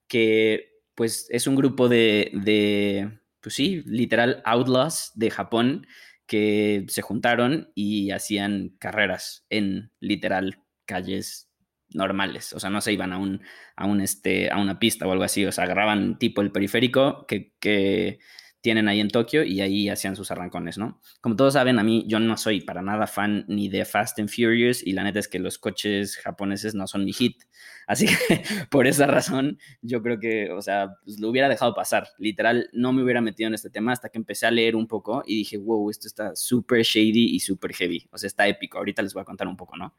que 0.07 0.68
pues 0.99 1.27
es 1.29 1.47
un 1.47 1.55
grupo 1.55 1.87
de, 1.87 2.29
de, 2.33 3.21
pues 3.39 3.55
sí, 3.55 3.83
literal 3.85 4.41
outlaws 4.43 5.13
de 5.15 5.31
Japón 5.31 5.87
que 6.27 6.83
se 6.89 7.01
juntaron 7.01 7.71
y 7.73 8.11
hacían 8.11 8.75
carreras 8.79 9.45
en 9.49 9.93
literal 10.01 10.61
calles 10.85 11.49
normales, 11.93 12.51
o 12.51 12.59
sea, 12.59 12.69
no 12.69 12.81
se 12.81 12.91
iban 12.91 13.13
a 13.13 13.17
un, 13.17 13.41
a 13.77 13.85
un 13.85 14.01
este, 14.01 14.51
a 14.51 14.57
una 14.57 14.77
pista 14.77 15.07
o 15.07 15.13
algo 15.13 15.23
así, 15.23 15.45
o 15.45 15.53
sea, 15.53 15.63
agarraban 15.63 16.19
tipo 16.19 16.41
el 16.41 16.51
periférico 16.51 17.25
que, 17.27 17.53
que 17.61 18.19
tienen 18.61 18.87
ahí 18.87 18.99
en 18.99 19.09
Tokio 19.09 19.43
y 19.43 19.61
ahí 19.61 19.89
hacían 19.89 20.15
sus 20.15 20.31
arrancones, 20.31 20.77
¿no? 20.77 21.01
Como 21.21 21.35
todos 21.35 21.53
saben, 21.53 21.79
a 21.79 21.83
mí 21.83 22.05
yo 22.07 22.19
no 22.19 22.35
soy 22.37 22.61
para 22.61 22.81
nada 22.81 23.07
fan 23.07 23.45
ni 23.47 23.69
de 23.69 23.85
Fast 23.85 24.19
and 24.19 24.29
Furious 24.29 24.85
y 24.85 24.91
la 24.93 25.03
neta 25.03 25.19
es 25.19 25.27
que 25.27 25.39
los 25.39 25.57
coches 25.57 26.17
japoneses 26.17 26.75
no 26.75 26.85
son 26.87 27.05
mi 27.05 27.13
hit. 27.13 27.43
Así 27.87 28.05
que 28.05 28.43
por 28.69 28.85
esa 28.87 29.07
razón 29.07 29.57
yo 29.81 30.01
creo 30.01 30.19
que, 30.19 30.51
o 30.51 30.61
sea, 30.61 30.89
pues 31.03 31.19
lo 31.19 31.29
hubiera 31.29 31.47
dejado 31.47 31.73
pasar. 31.73 32.09
Literal, 32.17 32.69
no 32.73 32.91
me 32.91 33.03
hubiera 33.03 33.21
metido 33.21 33.47
en 33.47 33.53
este 33.53 33.69
tema 33.69 33.93
hasta 33.93 34.09
que 34.09 34.17
empecé 34.17 34.45
a 34.45 34.51
leer 34.51 34.75
un 34.75 34.87
poco 34.87 35.23
y 35.25 35.37
dije, 35.37 35.57
wow, 35.57 35.89
esto 35.89 36.07
está 36.07 36.35
súper 36.35 36.83
shady 36.83 37.35
y 37.35 37.39
súper 37.39 37.73
heavy. 37.73 38.07
O 38.11 38.17
sea, 38.17 38.27
está 38.27 38.47
épico. 38.47 38.77
Ahorita 38.77 39.01
les 39.01 39.13
voy 39.13 39.21
a 39.21 39.25
contar 39.25 39.47
un 39.47 39.55
poco, 39.55 39.77
¿no? 39.77 39.95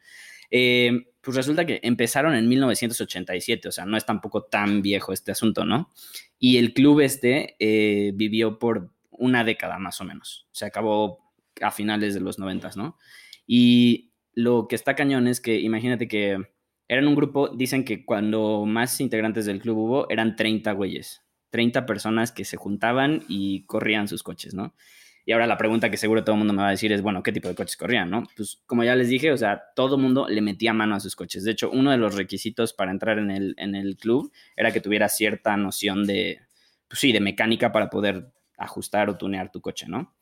Eh, 0.51 1.07
pues 1.21 1.37
resulta 1.37 1.67
que 1.67 1.81
empezaron 1.83 2.35
en 2.35 2.49
1987, 2.49 3.69
o 3.69 3.73
sea, 3.73 3.85
no 3.85 3.97
es 3.97 4.07
tampoco 4.07 4.45
tan 4.45 4.83
viejo 4.83 5.13
este 5.13 5.33
asunto, 5.33 5.65
¿no? 5.65 5.91
Y 6.39 6.57
el 6.57 6.73
club 6.73 7.01
este 7.01 7.57
eh, 7.59 8.13
vivió 8.15 8.59
por 8.59 8.91
una 9.11 9.45
década 9.45 9.79
más 9.79 10.01
o 10.01 10.05
menos. 10.05 10.49
Se 10.53 10.65
acabó 10.65 11.19
a 11.61 11.71
finales 11.71 12.15
de 12.15 12.21
los 12.21 12.39
noventas, 12.39 12.77
¿no? 12.77 12.97
Y 13.47 14.13
lo 14.33 14.67
que 14.69 14.77
está 14.77 14.95
cañón 14.95 15.29
es 15.29 15.41
que 15.41 15.61
imagínate 15.61 16.09
que 16.09 16.39
eran 16.89 17.07
un 17.07 17.15
grupo, 17.15 17.49
dicen 17.49 17.85
que 17.85 18.05
cuando 18.05 18.65
más 18.67 19.01
integrantes 19.01 19.47
del 19.47 19.61
club 19.61 19.79
hubo, 19.79 20.11
eran 20.11 20.37
30 20.37 20.73
güeyes, 20.73 21.23
30 21.51 21.87
personas 21.87 22.33
que 22.33 22.45
se 22.45 22.57
juntaban 22.57 23.25
y 23.29 23.65
corrían 23.67 24.09
sus 24.09 24.23
coches, 24.23 24.55
¿no? 24.55 24.75
Y 25.31 25.33
ahora 25.33 25.47
la 25.47 25.57
pregunta 25.57 25.93
que 25.93 25.97
seguro 25.97 26.25
todo 26.25 26.35
el 26.35 26.41
mundo 26.41 26.53
me 26.53 26.63
va 26.63 26.67
a 26.67 26.71
decir 26.73 26.91
es, 26.91 27.03
bueno, 27.03 27.23
¿qué 27.23 27.31
tipo 27.31 27.47
de 27.47 27.55
coches 27.55 27.77
corrían, 27.77 28.11
no? 28.11 28.25
Pues 28.37 28.61
como 28.67 28.83
ya 28.83 28.97
les 28.97 29.09
dije, 29.09 29.31
o 29.31 29.37
sea, 29.37 29.63
todo 29.77 29.95
el 29.95 30.03
mundo 30.03 30.27
le 30.29 30.41
metía 30.41 30.73
mano 30.73 30.97
a 30.97 30.99
sus 30.99 31.15
coches. 31.15 31.45
De 31.45 31.53
hecho, 31.53 31.71
uno 31.71 31.93
de 31.93 31.99
los 31.99 32.17
requisitos 32.17 32.73
para 32.73 32.91
entrar 32.91 33.17
en 33.21 33.31
el, 33.31 33.55
en 33.57 33.77
el 33.77 33.97
club 33.97 34.33
era 34.57 34.73
que 34.73 34.81
tuviera 34.81 35.09
cierta 35.09 35.57
noción 35.57 36.05
de, 36.05 36.41
pues 36.89 36.99
sí, 36.99 37.13
de 37.13 37.21
mecánica 37.21 37.71
para 37.71 37.91
poder 37.91 38.33
ajustar 38.59 39.09
o 39.09 39.19
tunear 39.19 39.53
tu 39.53 39.61
coche, 39.61 39.87
¿no? 39.87 40.13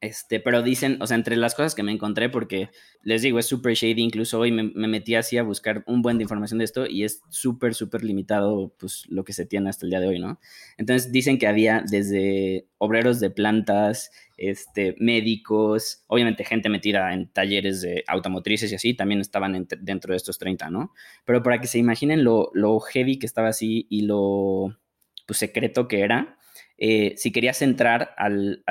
Este, 0.00 0.38
pero 0.38 0.62
dicen, 0.62 0.96
o 1.00 1.08
sea, 1.08 1.16
entre 1.16 1.34
las 1.34 1.56
cosas 1.56 1.74
que 1.74 1.82
me 1.82 1.90
encontré, 1.90 2.28
porque 2.28 2.70
les 3.02 3.20
digo, 3.22 3.40
es 3.40 3.46
súper 3.46 3.74
shady, 3.74 4.00
incluso 4.00 4.38
hoy 4.38 4.52
me, 4.52 4.62
me, 4.62 4.86
metí 4.86 5.16
así 5.16 5.38
a 5.38 5.42
buscar 5.42 5.82
un 5.88 6.02
buen 6.02 6.18
de 6.18 6.22
información 6.22 6.58
de 6.58 6.66
esto 6.66 6.86
y 6.86 7.02
es 7.02 7.20
súper, 7.30 7.74
súper 7.74 8.04
limitado, 8.04 8.72
pues, 8.78 9.06
lo 9.08 9.24
que 9.24 9.32
se 9.32 9.44
tiene 9.44 9.70
hasta 9.70 9.86
el 9.86 9.90
día 9.90 9.98
de 9.98 10.06
hoy, 10.06 10.20
¿no? 10.20 10.38
Entonces 10.76 11.10
dicen 11.10 11.36
que 11.36 11.48
había 11.48 11.82
desde 11.84 12.68
obreros 12.78 13.18
de 13.18 13.30
plantas, 13.30 14.12
este, 14.36 14.94
médicos, 15.00 16.04
obviamente 16.06 16.44
gente 16.44 16.68
metida 16.68 17.12
en 17.12 17.28
talleres 17.32 17.80
de 17.80 18.04
automotrices 18.06 18.70
y 18.70 18.76
así, 18.76 18.94
también 18.94 19.20
estaban 19.20 19.56
en, 19.56 19.66
dentro 19.80 20.12
de 20.12 20.16
estos 20.16 20.38
30, 20.38 20.70
¿no? 20.70 20.92
Pero 21.24 21.42
para 21.42 21.60
que 21.60 21.66
se 21.66 21.78
imaginen 21.78 22.22
lo, 22.22 22.50
lo 22.54 22.78
heavy 22.78 23.18
que 23.18 23.26
estaba 23.26 23.48
así 23.48 23.88
y 23.90 24.02
lo, 24.02 24.78
pues, 25.26 25.38
secreto 25.38 25.88
que 25.88 26.02
era, 26.02 26.37
eh, 26.78 27.14
si 27.16 27.32
querías 27.32 27.60
entrar 27.60 28.14
al, 28.16 28.62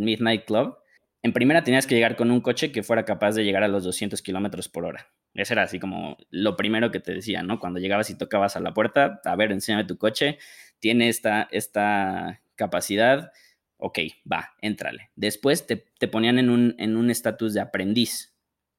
Midnight 0.00 0.44
Club, 0.44 0.78
en 1.22 1.32
primera 1.32 1.64
tenías 1.64 1.86
que 1.86 1.96
llegar 1.96 2.16
con 2.16 2.30
un 2.30 2.40
coche 2.40 2.70
que 2.70 2.84
fuera 2.84 3.04
capaz 3.04 3.34
de 3.34 3.44
llegar 3.44 3.64
a 3.64 3.68
los 3.68 3.82
200 3.84 4.22
kilómetros 4.22 4.68
por 4.68 4.84
hora. 4.84 5.08
Eso 5.34 5.52
era 5.52 5.64
así 5.64 5.80
como 5.80 6.16
lo 6.30 6.56
primero 6.56 6.90
que 6.90 7.00
te 7.00 7.12
decía, 7.12 7.42
¿no? 7.42 7.58
Cuando 7.58 7.80
llegabas 7.80 8.08
y 8.08 8.16
tocabas 8.16 8.56
a 8.56 8.60
la 8.60 8.72
puerta, 8.72 9.20
a 9.24 9.36
ver, 9.36 9.52
enséñame 9.52 9.84
tu 9.84 9.98
coche, 9.98 10.38
tiene 10.78 11.08
esta, 11.08 11.48
esta 11.50 12.40
capacidad, 12.54 13.32
ok, 13.76 13.98
va, 14.30 14.54
éntrale. 14.62 15.10
Después 15.16 15.66
te, 15.66 15.84
te 15.98 16.08
ponían 16.08 16.38
en 16.38 16.48
un 16.48 16.74
en 16.78 16.96
un 16.96 17.10
estatus 17.10 17.52
de 17.52 17.60
aprendiz. 17.60 18.34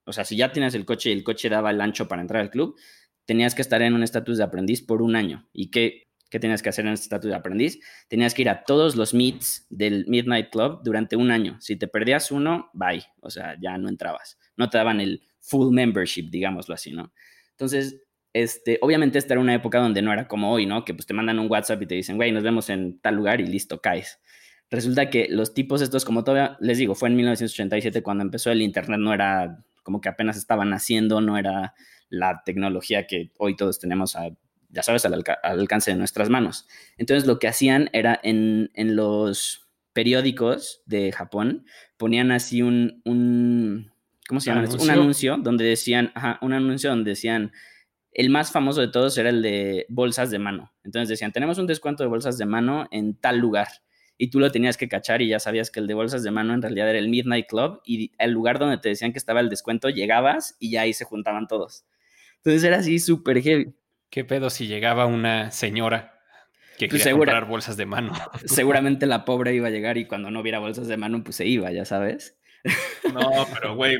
O 0.06 0.14
sea, 0.14 0.24
si 0.24 0.38
ya 0.38 0.54
tienes 0.54 0.74
el 0.74 0.86
coche 0.86 1.10
y 1.10 1.14
el 1.14 1.24
coche 1.24 1.50
daba 1.50 1.70
el 1.72 1.82
ancho 1.82 2.08
para 2.08 2.22
entrar 2.22 2.42
al 2.42 2.50
club, 2.50 2.78
tenías 3.26 3.54
que 3.54 3.62
estar 3.62 3.82
en 3.82 3.94
un 3.94 4.04
estatus 4.04 4.38
de 4.38 4.46
aprendiz 4.46 4.82
por 4.82 5.02
un 5.02 5.18
año. 5.18 5.48
¿Y 5.52 5.70
qué, 5.70 6.07
¿Qué 6.30 6.40
tenías 6.40 6.62
que 6.62 6.70
hacer 6.70 6.86
en 6.86 6.94
este 6.94 7.06
estatus 7.06 7.30
de 7.30 7.36
aprendiz? 7.36 7.80
Tenías 8.08 8.34
que 8.34 8.42
ir 8.42 8.50
a 8.50 8.64
todos 8.64 8.96
los 8.96 9.14
meets 9.14 9.66
del 9.70 10.06
Midnight 10.08 10.50
Club 10.50 10.82
durante 10.84 11.16
un 11.16 11.32
año. 11.32 11.58
Si 11.60 11.76
te 11.76 11.88
perdías 11.88 12.32
uno, 12.32 12.70
bye. 12.74 13.04
O 13.22 13.30
sea, 13.30 13.56
ya 13.62 13.78
no 13.78 13.90
entrabas. 13.90 14.38
No 14.56 14.70
te 14.70 14.78
daban 14.78 15.00
el 15.00 15.24
full 15.40 15.74
membership, 15.74 16.30
digámoslo 16.30 16.76
así, 16.76 16.92
¿no? 16.92 17.14
Entonces, 17.52 18.02
este, 18.34 18.78
obviamente 18.82 19.18
esta 19.18 19.34
era 19.34 19.42
una 19.42 19.56
época 19.56 19.80
donde 19.80 20.02
no 20.02 20.14
era 20.14 20.28
como 20.28 20.52
hoy, 20.52 20.66
¿no? 20.66 20.86
Que 20.86 20.94
pues 20.94 21.06
te 21.06 21.14
mandan 21.14 21.40
un 21.40 21.50
WhatsApp 21.50 21.82
y 21.82 21.88
te 21.88 21.96
dicen, 21.96 22.18
güey, 22.18 22.32
nos 22.32 22.44
vemos 22.44 22.70
en 22.70 23.00
tal 23.00 23.16
lugar 23.16 23.42
y 23.42 23.48
listo, 23.48 23.82
caes. 23.82 24.20
Resulta 24.70 25.10
que 25.10 25.28
los 25.30 25.54
tipos 25.54 25.82
estos, 25.82 26.04
como 26.04 26.24
todavía 26.24 26.58
les 26.60 26.78
digo, 26.78 26.94
fue 26.94 27.10
en 27.10 27.16
1987 27.16 28.04
cuando 28.04 28.24
empezó 28.24 28.52
el 28.52 28.62
Internet, 28.62 29.00
no 29.00 29.14
era 29.14 29.64
como 29.82 30.02
que 30.02 30.10
apenas 30.10 30.36
estaban 30.38 30.74
haciendo, 30.74 31.22
no 31.22 31.38
era 31.38 31.74
la 32.10 32.44
tecnología 32.46 33.08
que 33.08 33.32
hoy 33.38 33.56
todos 33.56 33.80
tenemos 33.80 34.16
a 34.16 34.30
ya 34.70 34.84
sabes, 34.84 35.06
al, 35.06 35.14
alca 35.14 35.38
al, 35.44 35.60
alcance 35.60 35.92
de 35.92 35.98
nuestras 35.98 36.30
manos. 36.30 36.68
Entonces 36.98 37.28
lo 37.28 37.40
que 37.40 37.48
hacían 37.48 37.90
era 37.94 38.20
en, 38.24 38.72
en 38.74 38.96
los 38.96 39.68
periódicos 39.94 40.84
de 40.86 41.12
Japón, 41.12 41.66
ponían 41.98 42.32
así 42.32 42.62
un, 42.62 43.02
un 43.04 43.92
¿cómo 44.28 44.40
se 44.40 44.52
llama? 44.52 44.62
¿Anuncio? 44.62 44.84
Un 44.84 44.90
anuncio 44.92 45.38
donde 45.38 45.66
decían, 45.66 46.12
ajá, 46.14 46.38
un 46.42 46.54
anuncio 46.54 46.90
donde 46.90 47.12
decían, 47.12 47.52
el 48.12 48.30
más 48.30 48.52
famoso 48.52 48.82
de 48.82 48.90
todos 48.90 49.18
era 49.18 49.30
el 49.30 49.42
de 49.42 49.86
bolsas 49.90 50.30
de 50.30 50.40
mano. 50.40 50.74
Entonces 50.84 51.10
decían, 51.10 51.32
tenemos 51.32 51.58
un 51.58 51.68
descuento 51.68 52.04
de 52.04 52.10
bolsas 52.10 52.38
de 52.38 52.46
mano 52.46 52.88
en 52.92 53.16
tal 53.16 53.38
lugar. 53.38 53.68
Y 54.18 54.30
tú 54.30 54.40
lo 54.40 54.52
tenías 54.52 54.78
que 54.78 54.88
cachar 54.88 55.22
y 55.22 55.30
ya 55.30 55.40
sabías 55.40 55.70
que 55.70 55.80
el 55.80 55.88
de 55.88 55.94
bolsas 55.94 56.24
de 56.24 56.32
mano 56.32 56.54
en 56.54 56.62
realidad 56.62 56.90
era 56.90 56.98
el 56.98 57.10
Midnight 57.10 57.48
Club 57.48 57.82
y 57.86 58.12
el 58.18 58.32
lugar 58.32 58.58
donde 58.58 58.80
te 58.80 58.90
decían 58.90 59.12
que 59.12 59.20
estaba 59.20 59.40
el 59.40 59.50
descuento, 59.50 59.90
llegabas 59.90 60.56
y 60.60 60.72
ya 60.72 60.82
ahí 60.82 60.94
se 60.94 61.06
juntaban 61.06 61.48
todos. 61.48 61.86
Entonces 62.38 62.64
era 62.64 62.78
así 62.78 62.98
súper 62.98 63.42
heavy. 63.42 63.74
¿Qué 64.10 64.24
pedo 64.24 64.50
si 64.50 64.68
llegaba 64.68 65.06
una 65.06 65.52
señora 65.52 66.22
que 66.78 66.88
quería 66.88 66.90
pues 66.90 67.04
segura, 67.04 67.32
comprar 67.34 67.50
bolsas 67.50 67.78
de 67.78 67.86
mano? 67.86 68.14
Seguramente 68.46 69.06
la 69.06 69.26
pobre 69.26 69.54
iba 69.54 69.68
a 69.68 69.72
llegar 69.72 69.98
y 69.98 70.06
cuando 70.06 70.32
no 70.32 70.40
hubiera 70.40 70.60
bolsas 70.60 70.88
de 70.88 70.98
mano, 70.98 71.24
pues 71.24 71.36
se 71.36 71.46
iba, 71.46 71.72
ya 71.72 71.86
sabes. 71.86 72.38
No, 73.14 73.48
pero 73.54 73.76
güey, 73.76 73.98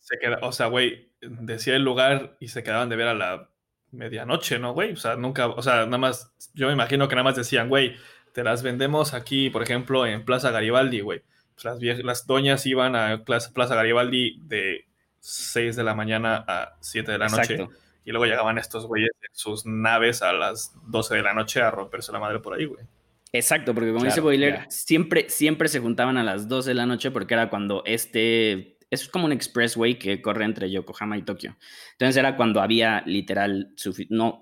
se 0.00 0.18
queda, 0.18 0.38
o 0.42 0.52
sea, 0.52 0.66
güey, 0.66 1.10
decía 1.20 1.76
el 1.76 1.82
lugar 1.82 2.36
y 2.40 2.48
se 2.48 2.62
quedaban 2.62 2.88
de 2.88 2.96
ver 2.96 3.08
a 3.08 3.14
la 3.14 3.50
medianoche, 3.90 4.58
¿no, 4.58 4.72
güey? 4.72 4.92
O 4.92 4.96
sea, 4.96 5.16
nunca, 5.16 5.48
o 5.48 5.62
sea, 5.62 5.84
nada 5.84 5.98
más, 5.98 6.32
yo 6.54 6.66
me 6.66 6.72
imagino 6.72 7.08
que 7.08 7.14
nada 7.14 7.24
más 7.24 7.36
decían, 7.36 7.68
güey, 7.68 7.96
te 8.32 8.44
las 8.44 8.62
vendemos 8.62 9.14
aquí, 9.14 9.50
por 9.50 9.62
ejemplo, 9.62 10.06
en 10.06 10.24
Plaza 10.24 10.50
Garibaldi, 10.50 11.00
güey. 11.00 11.22
Pues 11.54 11.64
las, 11.64 11.78
viejas, 11.78 12.04
las 12.04 12.26
doñas 12.26 12.66
iban 12.66 12.94
a 12.94 13.24
Plaza, 13.24 13.52
Plaza 13.52 13.74
Garibaldi 13.74 14.38
de 14.42 14.86
6 15.20 15.74
de 15.74 15.84
la 15.84 15.94
mañana 15.94 16.44
a 16.46 16.76
7 16.80 17.10
de 17.10 17.18
la 17.18 17.28
noche. 17.28 17.66
Y 18.08 18.10
luego 18.10 18.24
llegaban 18.24 18.56
estos 18.56 18.86
güeyes 18.86 19.10
en 19.20 19.34
sus 19.34 19.66
naves 19.66 20.22
a 20.22 20.32
las 20.32 20.72
12 20.86 21.16
de 21.16 21.22
la 21.22 21.34
noche 21.34 21.60
a 21.60 21.70
romperse 21.70 22.10
la 22.10 22.18
madre 22.18 22.38
por 22.40 22.54
ahí, 22.54 22.64
güey. 22.64 22.86
Exacto, 23.34 23.74
porque 23.74 23.90
como 23.90 24.00
claro, 24.00 24.14
dice 24.14 24.20
Boiler, 24.22 24.64
siempre, 24.70 25.28
siempre 25.28 25.68
se 25.68 25.78
juntaban 25.78 26.16
a 26.16 26.24
las 26.24 26.48
12 26.48 26.70
de 26.70 26.74
la 26.74 26.86
noche 26.86 27.10
porque 27.10 27.34
era 27.34 27.50
cuando 27.50 27.82
este. 27.84 28.78
Es 28.88 29.06
como 29.10 29.26
un 29.26 29.32
expressway 29.32 29.98
que 29.98 30.22
corre 30.22 30.46
entre 30.46 30.70
Yokohama 30.70 31.18
y 31.18 31.22
Tokio. 31.22 31.58
Entonces 31.92 32.16
era 32.16 32.34
cuando 32.34 32.62
había 32.62 33.02
literal. 33.04 33.74
No, 34.08 34.40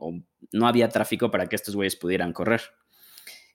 no 0.53 0.69
había 0.69 0.89
tráfico 0.89 1.33
para 1.33 1.49
que 1.49 1.57
estos 1.57 1.75
güeyes 1.75 1.97
pudieran 1.97 2.33
correr. 2.33 2.61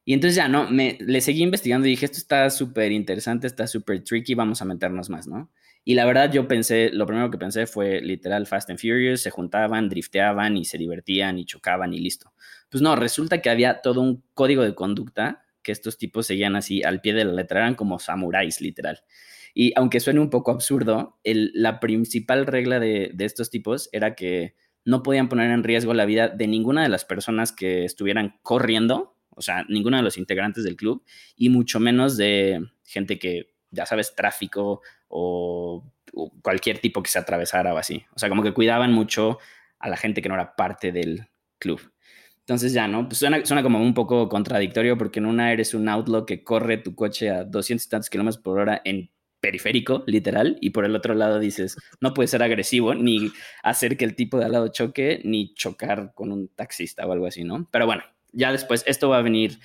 Y 0.04 0.12
entonces 0.12 0.36
ya, 0.36 0.50
¿no? 0.50 0.70
Me, 0.70 0.98
le 1.00 1.22
seguí 1.22 1.42
investigando 1.42 1.88
y 1.88 1.92
dije, 1.92 2.04
esto 2.04 2.18
está 2.18 2.50
súper 2.50 2.92
interesante, 2.92 3.48
está 3.48 3.66
súper 3.66 4.04
tricky, 4.04 4.34
vamos 4.34 4.62
a 4.62 4.66
meternos 4.66 5.10
más, 5.10 5.26
¿no? 5.26 5.50
Y 5.84 5.96
la 5.96 6.06
verdad 6.06 6.32
yo 6.32 6.48
pensé, 6.48 6.92
lo 6.92 7.06
primero 7.06 7.32
que 7.32 7.38
pensé 7.38 7.66
fue 7.66 8.02
literal 8.02 8.46
Fast 8.46 8.70
and 8.70 8.80
Furious, 8.80 9.22
se 9.22 9.32
juntaban, 9.32 9.90
drifteaban 9.90 10.58
y 10.58 10.66
se 10.66 10.78
divertían 10.78 11.40
y 11.40 11.46
chocaban 11.46 11.94
y 11.94 12.00
listo. 12.00 12.34
Pues 12.70 12.82
no, 12.82 12.96
resulta 12.96 13.42
que 13.42 13.50
había 13.50 13.82
todo 13.82 14.02
un 14.02 14.24
código 14.34 14.64
de 14.64 14.76
conducta 14.76 15.44
que 15.64 15.72
estos 15.72 15.98
tipos 15.98 16.28
seguían 16.28 16.56
así 16.56 16.84
al 16.84 17.02
pie 17.02 17.14
de 17.14 17.26
la 17.26 17.34
letra, 17.34 17.60
eran 17.60 17.76
como 17.76 18.00
samuráis, 18.00 18.62
literal. 18.62 19.04
Y 19.54 19.74
aunque 19.76 20.00
suene 20.00 20.20
un 20.20 20.30
poco 20.30 20.52
absurdo, 20.52 21.20
la 21.24 21.80
principal 21.80 22.48
regla 22.48 22.80
de, 22.80 23.12
de 23.14 23.26
estos 23.26 23.50
tipos 23.50 23.90
era 23.92 24.16
que 24.16 24.56
no 24.86 25.04
podían 25.04 25.30
poner 25.30 25.52
en 25.52 25.64
riesgo 25.64 25.94
la 25.94 26.06
vida 26.06 26.30
de 26.30 26.48
ninguna 26.48 26.84
de 26.84 26.90
las 26.90 27.06
personas 27.06 27.52
que 27.52 27.86
estuvieran 27.86 28.40
corriendo 28.42 29.16
o 29.36 29.42
sea, 29.42 29.66
ninguno 29.70 29.98
de 29.98 30.04
los 30.04 30.18
integrantes 30.18 30.64
del 30.64 30.76
club 30.76 31.04
y 31.36 31.50
mucho 31.50 31.80
menos 31.80 32.18
de 32.18 32.64
gente 32.84 33.18
que, 33.18 33.54
ya 33.72 33.86
sabes, 33.86 34.14
tráfico 34.16 34.82
o, 35.12 35.84
cualquier 36.42 36.80
tipo 36.80 37.02
que 37.04 37.10
se 37.10 37.20
atravesara 37.20 37.74
o 37.74 37.78
así. 37.78 38.04
O 38.16 38.20
sea, 38.20 38.30
como 38.30 38.44
que 38.44 38.54
cuidaban 38.54 38.92
mucho 38.92 39.40
a 39.80 39.90
la 39.90 39.98
gente 39.98 40.22
que 40.22 40.30
no 40.30 40.36
era 40.36 40.56
parte 40.56 40.92
del 40.92 41.28
club. 41.60 41.82
Entonces 42.40 42.74
ya, 42.74 42.88
¿no? 42.88 43.08
Pues 43.08 43.20
suena, 43.20 43.46
suena, 43.46 43.64
como 43.64 43.82
un 43.82 43.94
poco 43.94 44.28
contradictorio 44.28 44.98
porque 44.98 45.20
en 45.20 45.28
una 45.28 45.54
eres 45.54 45.74
un 45.74 45.88
outlaw 45.88 46.26
que 46.26 46.44
corre 46.44 46.78
tu 46.78 46.96
coche 46.96 47.30
a 47.30 47.44
200 47.46 47.86
y 47.86 47.90
tantos 47.90 48.10
kilómetros 48.10 48.44
por 48.44 48.60
hora 48.60 48.82
en 48.84 49.10
periférico, 49.42 50.04
literal, 50.06 50.58
y 50.62 50.70
por 50.70 50.86
el 50.86 50.96
otro 50.96 51.16
lado 51.16 51.40
dices, 51.40 51.76
no 52.00 52.14
puede 52.14 52.28
ser 52.28 52.44
agresivo, 52.44 52.94
ni 52.94 53.32
hacer 53.64 53.98
que 53.98 54.06
el 54.06 54.16
tipo 54.16 54.38
de 54.38 54.46
al 54.46 54.52
lado 54.54 54.68
choque, 54.70 55.20
ni 55.26 55.54
chocar 55.56 56.14
con 56.14 56.32
un 56.32 56.48
taxista 56.50 57.06
o 57.06 57.12
algo 57.12 57.26
así, 57.26 57.44
¿no? 57.44 57.68
Pero 57.72 57.88
bueno, 57.88 58.04
ya 58.32 58.52
después 58.52 58.84
esto 58.86 59.10
va 59.10 59.18
a 59.18 59.24
venir, 59.24 59.60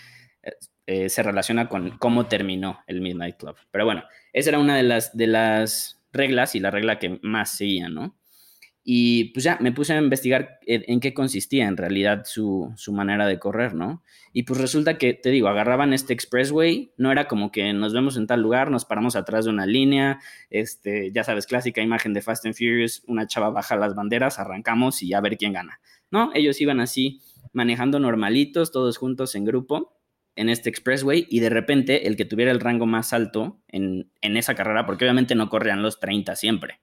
eh, 0.87 1.05
eh, 1.05 1.09
se 1.09 1.23
relaciona 1.23 1.69
con 1.69 1.99
cómo 1.99 2.27
terminó 2.27 2.81
el 2.87 3.01
Midnight 3.01 3.37
Club. 3.37 3.57
Pero 3.71 3.85
bueno, 3.85 4.05
esa 4.33 4.51
era 4.51 4.59
una 4.59 4.77
de 4.77 4.83
las, 4.83 5.17
de 5.17 5.27
las 5.27 6.01
reglas 6.13 6.55
y 6.55 6.61
la 6.61 6.71
regla 6.71 6.99
que 6.99 7.19
más 7.23 7.57
seguía, 7.57 7.89
¿no? 7.89 8.17
Y 8.89 9.33
pues 9.33 9.43
ya 9.43 9.59
me 9.61 9.73
puse 9.73 9.95
a 9.95 9.99
investigar 9.99 10.61
en 10.65 11.01
qué 11.01 11.13
consistía 11.13 11.67
en 11.67 11.77
realidad 11.77 12.23
su, 12.25 12.73
su, 12.77 12.93
manera 12.93 13.27
de 13.27 13.41
correr, 13.41 13.75
¿no? 13.75 14.05
Y 14.33 14.45
pues 14.45 14.61
resulta 14.61 14.97
que, 14.97 15.13
te 15.13 15.31
digo, 15.31 15.49
agarraban 15.49 15.93
este 15.93 16.13
expressway, 16.13 16.93
no 16.97 17.11
era 17.11 17.27
como 17.27 17.51
que 17.51 17.73
nos 17.73 17.93
vemos 17.93 18.17
en 18.17 18.29
tal 18.29 18.43
lugar, 18.43 18.71
nos 18.71 18.85
paramos 18.85 19.17
atrás 19.17 19.45
de 19.45 19.51
una 19.51 19.67
línea, 19.67 20.21
este, 20.51 21.11
ya 21.11 21.25
sabes, 21.25 21.47
clásica 21.47 21.83
imagen 21.83 22.15
de 22.15 22.23
Fast 22.23 22.47
and 22.47 22.55
Furious, 22.55 23.03
una 23.09 23.27
chava 23.27 23.51
baja 23.51 23.75
las 23.75 23.97
banderas, 23.97 24.39
arrancamos 24.39 25.03
y 25.03 25.15
a 25.15 25.21
ver 25.21 25.37
quién 25.37 25.53
gana, 25.53 25.81
¿no? 26.13 26.31
Ellos 26.33 26.61
iban 26.61 26.79
así 26.79 27.21
manejando 27.53 27.99
normalitos, 27.99 28.71
todos 28.71 28.99
juntos 28.99 29.35
en 29.35 29.47
grupo, 29.47 29.96
en 30.37 30.49
este 30.49 30.71
expressway, 30.71 31.27
y 31.29 31.41
de 31.41 31.51
repente 31.51 32.07
el 32.07 32.17
que 32.17 32.25
tuviera 32.25 32.53
el 32.53 32.61
rango 32.61 32.87
más 32.87 33.13
alto 33.13 33.63
en, 33.69 34.11
esa 34.21 34.55
carrera, 34.55 34.87
porque 34.87 35.05
obviamente 35.05 35.35
no 35.35 35.49
corrían 35.49 35.83
los 35.83 35.99
30 35.99 36.37
siempre. 36.37 36.81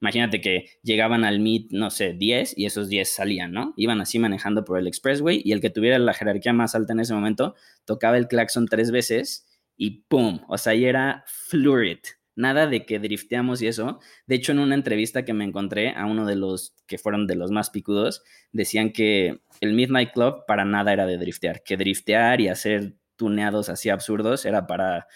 Imagínate 0.00 0.42
que 0.42 0.66
llegaban 0.82 1.24
al 1.24 1.40
meet, 1.40 1.68
no 1.70 1.90
sé, 1.90 2.12
10 2.12 2.58
y 2.58 2.66
esos 2.66 2.88
10 2.90 3.08
salían, 3.08 3.52
¿no? 3.52 3.72
Iban 3.76 4.00
así 4.00 4.18
manejando 4.18 4.64
por 4.64 4.78
el 4.78 4.86
expressway 4.86 5.40
y 5.42 5.52
el 5.52 5.62
que 5.62 5.70
tuviera 5.70 5.98
la 5.98 6.12
jerarquía 6.12 6.52
más 6.52 6.74
alta 6.74 6.92
en 6.92 7.00
ese 7.00 7.14
momento 7.14 7.54
tocaba 7.86 8.18
el 8.18 8.28
claxon 8.28 8.66
tres 8.66 8.90
veces 8.90 9.46
y 9.76 10.02
¡pum! 10.08 10.40
O 10.48 10.58
sea, 10.58 10.72
ahí 10.72 10.84
era 10.84 11.24
fluid 11.26 11.98
nada 12.36 12.66
de 12.66 12.86
que 12.86 13.00
drifteamos 13.00 13.60
y 13.62 13.66
eso. 13.66 13.98
De 14.26 14.36
hecho, 14.36 14.52
en 14.52 14.60
una 14.60 14.74
entrevista 14.74 15.24
que 15.24 15.32
me 15.32 15.44
encontré 15.44 15.94
a 15.96 16.06
uno 16.06 16.26
de 16.26 16.36
los 16.36 16.74
que 16.86 16.98
fueron 16.98 17.26
de 17.26 17.34
los 17.34 17.50
más 17.50 17.70
picudos, 17.70 18.22
decían 18.52 18.92
que 18.92 19.40
el 19.60 19.72
Midnight 19.72 20.12
Club 20.12 20.44
para 20.46 20.64
nada 20.64 20.92
era 20.92 21.06
de 21.06 21.18
driftear, 21.18 21.62
que 21.64 21.76
driftear 21.76 22.40
y 22.40 22.48
hacer 22.48 22.94
tuneados 23.16 23.70
así 23.70 23.88
absurdos 23.88 24.44
era 24.44 24.66
para 24.66 25.06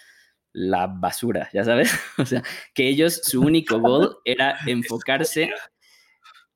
la 0.51 0.87
basura, 0.87 1.49
ya 1.53 1.63
sabes. 1.63 1.93
o 2.17 2.25
sea, 2.25 2.43
que 2.73 2.87
ellos, 2.89 3.21
su 3.23 3.41
único 3.41 3.79
gol 3.79 4.17
era 4.25 4.57
enfocarse, 4.67 5.51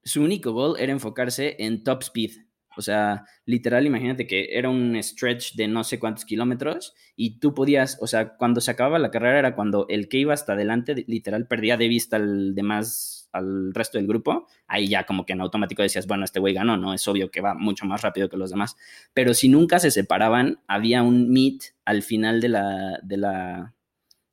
su 0.03 0.21
único 0.21 0.51
gol 0.51 0.75
era 0.79 0.91
enfocarse 0.91 1.55
en 1.59 1.83
top 1.83 2.01
speed, 2.03 2.31
o 2.77 2.81
sea, 2.81 3.25
literal, 3.45 3.85
imagínate 3.85 4.27
que 4.27 4.57
era 4.57 4.69
un 4.69 5.01
stretch 5.01 5.55
de 5.55 5.67
no 5.67 5.83
sé 5.83 5.99
cuántos 5.99 6.25
kilómetros 6.25 6.93
y 7.15 7.39
tú 7.39 7.53
podías, 7.53 7.97
o 8.01 8.07
sea, 8.07 8.35
cuando 8.37 8.61
se 8.61 8.71
acababa 8.71 8.99
la 8.99 9.11
carrera 9.11 9.39
era 9.39 9.55
cuando 9.55 9.85
el 9.89 10.09
que 10.09 10.17
iba 10.17 10.33
hasta 10.33 10.53
adelante, 10.53 11.05
literal, 11.07 11.47
perdía 11.47 11.77
de 11.77 11.87
vista 11.87 12.17
al 12.17 12.55
demás, 12.55 13.29
al 13.31 13.73
resto 13.73 13.97
del 13.97 14.07
grupo. 14.07 14.47
Ahí 14.67 14.87
ya 14.87 15.05
como 15.05 15.25
que 15.25 15.33
en 15.33 15.41
automático 15.41 15.81
decías, 15.81 16.07
bueno, 16.07 16.25
este 16.25 16.39
güey 16.39 16.53
ganó, 16.53 16.77
¿no? 16.77 16.93
Es 16.93 17.07
obvio 17.07 17.29
que 17.31 17.41
va 17.41 17.53
mucho 17.53 17.85
más 17.85 18.01
rápido 18.01 18.29
que 18.29 18.37
los 18.37 18.49
demás. 18.49 18.75
Pero 19.13 19.33
si 19.33 19.49
nunca 19.49 19.79
se 19.79 19.91
separaban, 19.91 20.59
había 20.67 21.03
un 21.03 21.29
meet 21.29 21.75
al 21.85 22.01
final 22.01 22.41
de 22.41 22.49
la, 22.49 22.99
de 23.03 23.17
la, 23.17 23.73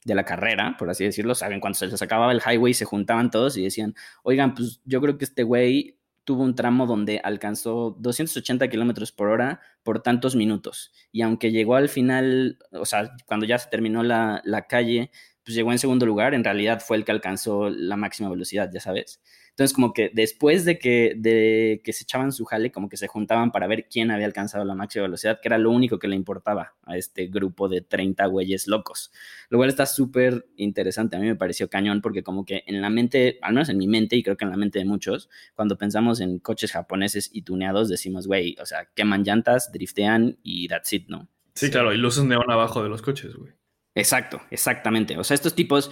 de 0.04 0.14
la 0.14 0.24
carrera, 0.24 0.76
por 0.78 0.90
así 0.90 1.04
decirlo, 1.04 1.34
saben, 1.34 1.60
cuando 1.60 1.78
se 1.78 1.86
les 1.86 2.02
acababa 2.02 2.32
el 2.32 2.42
highway 2.44 2.74
se 2.74 2.84
juntaban 2.84 3.30
todos 3.30 3.56
y 3.56 3.62
decían, 3.62 3.94
oigan, 4.22 4.54
pues 4.54 4.80
yo 4.84 5.00
creo 5.00 5.18
que 5.18 5.24
este 5.24 5.42
güey 5.42 5.98
tuvo 6.24 6.42
un 6.42 6.54
tramo 6.54 6.86
donde 6.86 7.20
alcanzó 7.22 7.96
280 7.98 8.68
kilómetros 8.68 9.12
por 9.12 9.28
hora 9.28 9.60
por 9.82 10.02
tantos 10.02 10.36
minutos. 10.36 10.92
Y 11.10 11.22
aunque 11.22 11.50
llegó 11.50 11.74
al 11.76 11.88
final, 11.88 12.58
o 12.72 12.84
sea, 12.86 13.12
cuando 13.26 13.46
ya 13.46 13.58
se 13.58 13.68
terminó 13.70 14.02
la, 14.02 14.40
la 14.44 14.66
calle, 14.66 15.10
pues 15.44 15.54
llegó 15.56 15.72
en 15.72 15.78
segundo 15.78 16.06
lugar, 16.06 16.34
en 16.34 16.44
realidad 16.44 16.80
fue 16.84 16.96
el 16.96 17.04
que 17.04 17.12
alcanzó 17.12 17.70
la 17.70 17.96
máxima 17.96 18.30
velocidad, 18.30 18.70
ya 18.72 18.80
sabes. 18.80 19.20
Entonces, 19.52 19.74
como 19.74 19.92
que 19.92 20.10
después 20.14 20.64
de 20.64 20.78
que, 20.78 21.12
de 21.14 21.82
que 21.84 21.92
se 21.92 22.04
echaban 22.04 22.32
su 22.32 22.46
jale, 22.46 22.72
como 22.72 22.88
que 22.88 22.96
se 22.96 23.06
juntaban 23.06 23.52
para 23.52 23.66
ver 23.66 23.86
quién 23.86 24.10
había 24.10 24.24
alcanzado 24.24 24.64
la 24.64 24.74
máxima 24.74 25.02
velocidad, 25.02 25.40
que 25.42 25.48
era 25.48 25.58
lo 25.58 25.70
único 25.70 25.98
que 25.98 26.08
le 26.08 26.16
importaba 26.16 26.74
a 26.84 26.96
este 26.96 27.26
grupo 27.26 27.68
de 27.68 27.82
30 27.82 28.24
güeyes 28.26 28.66
locos. 28.66 29.12
Lo 29.50 29.58
cual 29.58 29.68
está 29.68 29.84
súper 29.84 30.46
interesante. 30.56 31.16
A 31.16 31.20
mí 31.20 31.26
me 31.26 31.36
pareció 31.36 31.68
cañón 31.68 32.00
porque 32.00 32.22
como 32.22 32.46
que 32.46 32.64
en 32.66 32.80
la 32.80 32.88
mente, 32.88 33.38
al 33.42 33.52
menos 33.52 33.68
en 33.68 33.76
mi 33.76 33.86
mente 33.86 34.16
y 34.16 34.22
creo 34.22 34.38
que 34.38 34.46
en 34.46 34.50
la 34.50 34.56
mente 34.56 34.78
de 34.78 34.86
muchos, 34.86 35.28
cuando 35.54 35.76
pensamos 35.76 36.20
en 36.20 36.38
coches 36.38 36.72
japoneses 36.72 37.28
y 37.30 37.42
tuneados, 37.42 37.90
decimos, 37.90 38.26
güey, 38.26 38.56
o 38.58 38.64
sea, 38.64 38.88
queman 38.94 39.22
llantas, 39.22 39.70
driftean 39.70 40.38
y 40.42 40.66
that's 40.68 40.94
it, 40.94 41.08
¿no? 41.08 41.28
Sí, 41.54 41.70
claro, 41.70 41.92
y 41.92 41.98
luces 41.98 42.24
neón 42.24 42.50
abajo 42.50 42.82
de 42.82 42.88
los 42.88 43.02
coches, 43.02 43.34
güey. 43.34 43.52
Exacto, 43.94 44.40
exactamente. 44.50 45.18
O 45.18 45.24
sea, 45.24 45.34
estos 45.34 45.54
tipos 45.54 45.90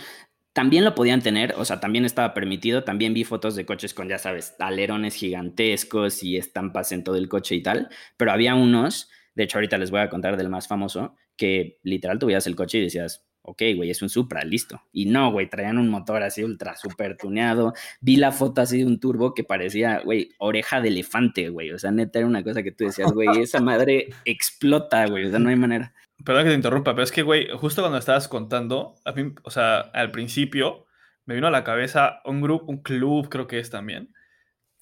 también 0.53 0.85
lo 0.85 0.95
podían 0.95 1.23
tener, 1.23 1.55
o 1.57 1.65
sea, 1.65 1.81
también 1.81 2.05
estaba 2.05 2.35
permitido. 2.35 2.85
También 2.85 3.15
vi 3.15 3.25
fotos 3.25 3.55
de 3.55 3.65
coches 3.65 3.95
con, 3.95 4.09
ya 4.09 4.19
sabes, 4.19 4.55
alerones 4.59 5.15
gigantescos 5.15 6.23
y 6.23 6.37
estampas 6.37 6.93
en 6.93 7.05
todo 7.05 7.17
el 7.17 7.29
coche 7.29 7.55
y 7.55 7.63
tal. 7.63 7.89
Pero 8.17 8.33
había 8.33 8.55
unos, 8.55 9.11
de 9.35 9.45
hecho, 9.45 9.59
ahorita 9.59 9.79
les 9.79 9.91
voy 9.91 10.01
a 10.01 10.11
contar 10.11 10.37
del 10.37 10.49
más 10.49 10.67
famoso, 10.67 11.15
que 11.37 11.79
literal 11.83 12.19
tuvieras 12.19 12.47
el 12.47 12.57
coche 12.57 12.79
y 12.79 12.83
decías, 12.83 13.27
ok, 13.43 13.63
güey, 13.77 13.91
es 13.91 14.03
un 14.03 14.09
Supra, 14.09 14.45
listo. 14.45 14.83
Y 14.93 15.07
no, 15.07 15.33
güey, 15.33 15.49
traían 15.49 15.79
un 15.79 15.89
motor 15.89 16.23
así 16.23 16.43
ultra 16.43 16.77
super 16.77 17.17
tuneado. 17.17 17.73
Vi 18.01 18.17
la 18.17 18.33
foto 18.33 18.61
así 18.61 18.79
de 18.79 18.87
un 18.87 19.01
turbo 19.01 19.35
que 19.35 19.45
parecía, 19.45 20.01
güey, 20.05 20.31
oreja 20.39 20.81
de 20.81 20.89
elefante, 20.89 21.49
güey. 21.49 21.71
O 21.71 21.79
sea, 21.79 21.91
neta 21.91 22.19
era 22.19 22.29
una 22.29 22.43
cosa 22.43 22.63
que 22.63 22.73
tú 22.73 22.85
decías, 22.85 23.13
güey, 23.13 23.29
esa 23.41 23.61
madre 23.61 24.09
explota, 24.25 25.07
güey. 25.07 25.27
O 25.27 25.31
sea, 25.31 25.39
no 25.39 25.49
hay 25.49 25.57
manera. 25.57 25.95
Perdón 26.25 26.45
que 26.45 26.51
te 26.51 26.57
interrumpa, 26.57 26.93
pero 26.93 27.05
es 27.05 27.13
que, 27.13 27.23
güey, 27.23 27.49
justo 27.57 27.83
cuando 27.83 27.99
estabas 27.99 28.29
contando, 28.29 28.95
a 29.05 29.13
mí, 29.13 29.33
o 29.43 29.51
sea, 29.51 29.81
al 29.81 30.11
principio 30.11 30.87
me 31.25 31.35
vino 31.35 31.47
a 31.47 31.51
la 31.51 31.65
cabeza 31.65 32.21
un 32.25 32.41
grupo, 32.41 32.67
un 32.67 32.83
club, 32.83 33.29
creo 33.29 33.47
que 33.47 33.59
es 33.59 33.71
también. 33.71 34.13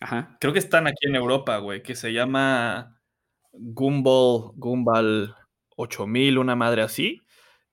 Ajá. 0.01 0.37
Creo 0.41 0.53
que 0.53 0.59
están 0.59 0.87
aquí 0.87 1.07
en 1.07 1.17
Europa, 1.17 1.59
güey, 1.59 1.83
que 1.83 1.95
se 1.95 2.13
llama 2.13 3.01
Gumball, 3.53 4.53
Gumball 4.57 5.35
8000, 5.77 6.39
una 6.39 6.57
madre 6.57 6.83
así, 6.83 7.23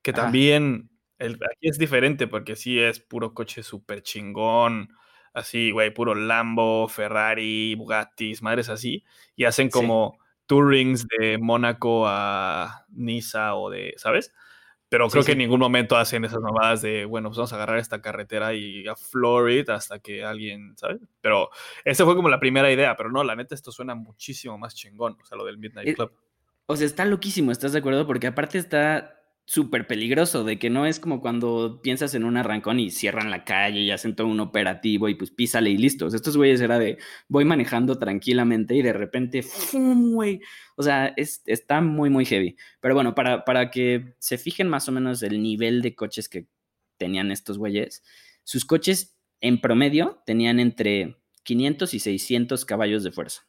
que 0.01 0.13
también, 0.13 0.89
el, 1.17 1.35
aquí 1.35 1.69
es 1.69 1.77
diferente 1.77 2.27
porque 2.27 2.55
sí 2.55 2.79
es 2.79 2.99
puro 2.99 3.33
coche 3.33 3.63
súper 3.63 4.03
chingón, 4.03 4.89
así, 5.33 5.71
güey, 5.71 5.93
puro 5.93 6.15
Lambo, 6.15 6.87
Ferrari, 6.87 7.75
Bugattis, 7.75 8.41
madres 8.41 8.69
así, 8.69 9.03
y 9.35 9.45
hacen 9.45 9.69
como 9.69 10.17
tourings 10.45 11.07
de 11.07 11.37
Mónaco 11.37 12.05
a 12.07 12.85
Niza 12.89 13.55
o 13.55 13.69
de, 13.69 13.93
¿sabes? 13.97 14.33
Pero 14.87 15.09
creo 15.09 15.23
que 15.23 15.31
en 15.31 15.39
ningún 15.39 15.59
momento 15.59 15.97
hacen 15.97 16.23
esas 16.25 16.39
mamadas 16.39 16.81
de, 16.81 17.05
bueno, 17.05 17.29
pues 17.29 17.37
vamos 17.37 17.51
a 17.51 17.55
agarrar 17.55 17.79
esta 17.79 18.01
carretera 18.01 18.53
y 18.53 18.87
a 18.87 18.95
floor 18.95 19.51
hasta 19.67 19.99
que 19.99 20.23
alguien, 20.23 20.77
¿sabes? 20.77 21.01
Pero 21.21 21.49
esa 21.83 22.05
fue 22.05 22.15
como 22.15 22.29
la 22.29 22.39
primera 22.39 22.71
idea, 22.71 22.95
pero 22.95 23.11
no, 23.11 23.23
la 23.23 23.35
neta 23.35 23.55
esto 23.55 23.71
suena 23.71 23.95
muchísimo 23.95 24.57
más 24.57 24.75
chingón, 24.75 25.17
o 25.21 25.25
sea, 25.25 25.37
lo 25.37 25.45
del 25.45 25.57
Midnight 25.57 25.89
eh, 25.89 25.95
Club. 25.95 26.11
O 26.67 26.75
sea, 26.77 26.85
está 26.85 27.03
loquísimo, 27.05 27.51
¿estás 27.51 27.73
de 27.73 27.79
acuerdo? 27.79 28.05
Porque 28.05 28.27
aparte 28.27 28.57
está 28.57 29.24
súper 29.45 29.85
peligroso, 29.85 30.43
de 30.43 30.57
que 30.57 30.71
no 30.71 30.85
es 30.87 30.99
como 30.99 31.21
cuando 31.21 31.79
piensas 31.81 32.15
en 32.15 32.23
un 32.25 32.35
arrancón 32.35 32.79
y 32.79 32.89
cierran 32.89 33.29
la 33.29 33.45
calle 33.45 33.81
y 33.81 33.91
hacen 33.91 34.15
todo 34.15 34.27
un 34.27 34.39
operativo 34.39 35.07
y 35.07 35.15
pues 35.15 35.29
písale 35.29 35.69
y 35.69 35.77
listos. 35.77 36.13
Estos 36.15 36.35
güeyes 36.35 36.61
era 36.61 36.79
de 36.79 36.97
voy 37.27 37.45
manejando 37.45 37.99
tranquilamente 37.99 38.75
y 38.75 38.81
de 38.81 38.93
repente, 38.93 39.43
¡fum, 39.43 40.13
güey! 40.13 40.41
O 40.75 40.83
sea, 40.83 41.13
es, 41.15 41.43
está 41.45 41.79
muy, 41.79 42.09
muy 42.09 42.25
heavy. 42.25 42.57
Pero 42.81 42.95
bueno, 42.95 43.13
para, 43.13 43.45
para 43.45 43.69
que 43.69 44.15
se 44.19 44.37
fijen 44.39 44.67
más 44.67 44.89
o 44.89 44.91
menos 44.91 45.21
el 45.21 45.41
nivel 45.41 45.81
de 45.83 45.95
coches 45.95 46.27
que 46.27 46.47
tenían 46.97 47.31
estos 47.31 47.57
güeyes, 47.59 48.03
sus 48.43 48.65
coches 48.65 49.15
en 49.41 49.61
promedio 49.61 50.23
tenían 50.25 50.59
entre 50.59 51.17
500 51.43 51.93
y 51.93 51.99
600 51.99 52.65
caballos 52.65 53.03
de 53.03 53.11
fuerza. 53.11 53.47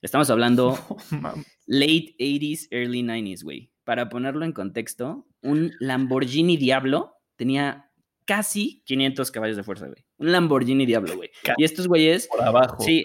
Estamos 0.00 0.30
hablando 0.30 0.78
late 1.66 2.14
80s, 2.20 2.68
early 2.70 3.02
90s, 3.02 3.42
güey 3.42 3.72
para 3.88 4.10
ponerlo 4.10 4.44
en 4.44 4.52
contexto, 4.52 5.26
un 5.40 5.72
Lamborghini 5.80 6.58
Diablo 6.58 7.14
tenía 7.36 7.90
casi 8.26 8.82
500 8.84 9.30
caballos 9.30 9.56
de 9.56 9.62
fuerza, 9.62 9.86
güey. 9.86 10.04
Un 10.18 10.30
Lamborghini 10.30 10.84
Diablo, 10.84 11.16
güey. 11.16 11.30
Y 11.56 11.64
estos 11.64 11.88
güeyes... 11.88 12.28
Por 12.28 12.42
abajo. 12.42 12.82
Sí, 12.82 13.02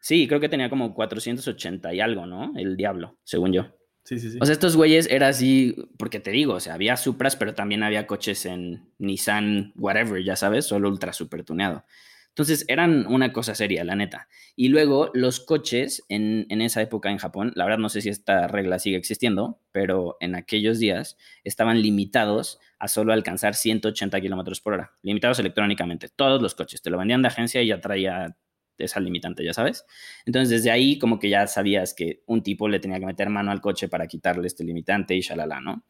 sí, 0.00 0.26
creo 0.26 0.40
que 0.40 0.48
tenía 0.48 0.68
como 0.68 0.94
480 0.94 1.94
y 1.94 2.00
algo, 2.00 2.26
¿no? 2.26 2.52
El 2.56 2.76
Diablo, 2.76 3.20
según 3.22 3.52
yo. 3.52 3.66
Sí, 4.02 4.18
sí, 4.18 4.32
sí. 4.32 4.38
O 4.40 4.44
sea, 4.44 4.54
estos 4.54 4.74
güeyes 4.74 5.08
era 5.08 5.28
así, 5.28 5.76
porque 5.96 6.18
te 6.18 6.32
digo, 6.32 6.54
o 6.54 6.60
sea, 6.60 6.74
había 6.74 6.96
Supras, 6.96 7.36
pero 7.36 7.54
también 7.54 7.84
había 7.84 8.08
coches 8.08 8.46
en 8.46 8.92
Nissan, 8.98 9.74
whatever, 9.76 10.24
ya 10.24 10.34
sabes, 10.34 10.64
solo 10.64 10.88
ultra 10.88 11.12
super 11.12 11.44
tuneado. 11.44 11.84
Entonces 12.36 12.66
eran 12.68 13.06
una 13.06 13.32
cosa 13.32 13.54
seria, 13.54 13.82
la 13.82 13.96
neta. 13.96 14.28
Y 14.56 14.68
luego 14.68 15.10
los 15.14 15.40
coches 15.40 16.04
en, 16.10 16.44
en, 16.50 16.60
esa 16.60 16.82
época 16.82 17.10
en 17.10 17.16
Japón, 17.16 17.52
la 17.54 17.64
verdad 17.64 17.78
no 17.78 17.88
sé 17.88 18.02
si 18.02 18.10
esta 18.10 18.46
regla 18.46 18.78
sigue 18.78 18.98
existiendo, 18.98 19.62
pero 19.72 20.18
en 20.20 20.34
aquellos 20.34 20.78
días 20.78 21.16
estaban 21.44 21.80
limitados 21.80 22.60
a 22.78 22.88
solo 22.88 23.14
alcanzar 23.14 23.54
180 23.54 24.20
kilómetros 24.20 24.60
por 24.60 24.74
hora, 24.74 24.92
limitados 25.00 25.38
electrónicamente. 25.38 26.10
Todos 26.10 26.42
los 26.42 26.54
coches 26.54 26.82
te 26.82 26.90
lo 26.90 26.98
vendían 26.98 27.22
de 27.22 27.28
agencia 27.28 27.62
y 27.62 27.68
ya 27.68 27.80
traía 27.80 28.36
esa 28.76 29.00
limitante, 29.00 29.42
ya 29.42 29.54
sabes. 29.54 29.86
Entonces, 30.26 30.50
desde 30.50 30.70
ahí, 30.70 30.98
como 30.98 31.18
que 31.18 31.30
ya 31.30 31.46
sabías 31.46 31.94
que 31.94 32.22
un 32.26 32.42
tipo 32.42 32.68
le 32.68 32.80
tenía 32.80 33.00
que 33.00 33.06
meter 33.06 33.30
mano 33.30 33.50
al 33.50 33.62
coche 33.62 33.88
para 33.88 34.06
quitarle 34.06 34.46
este 34.46 34.62
limitante 34.62 35.14
y 35.14 35.22
shalala, 35.22 35.62
¿no? 35.62 35.86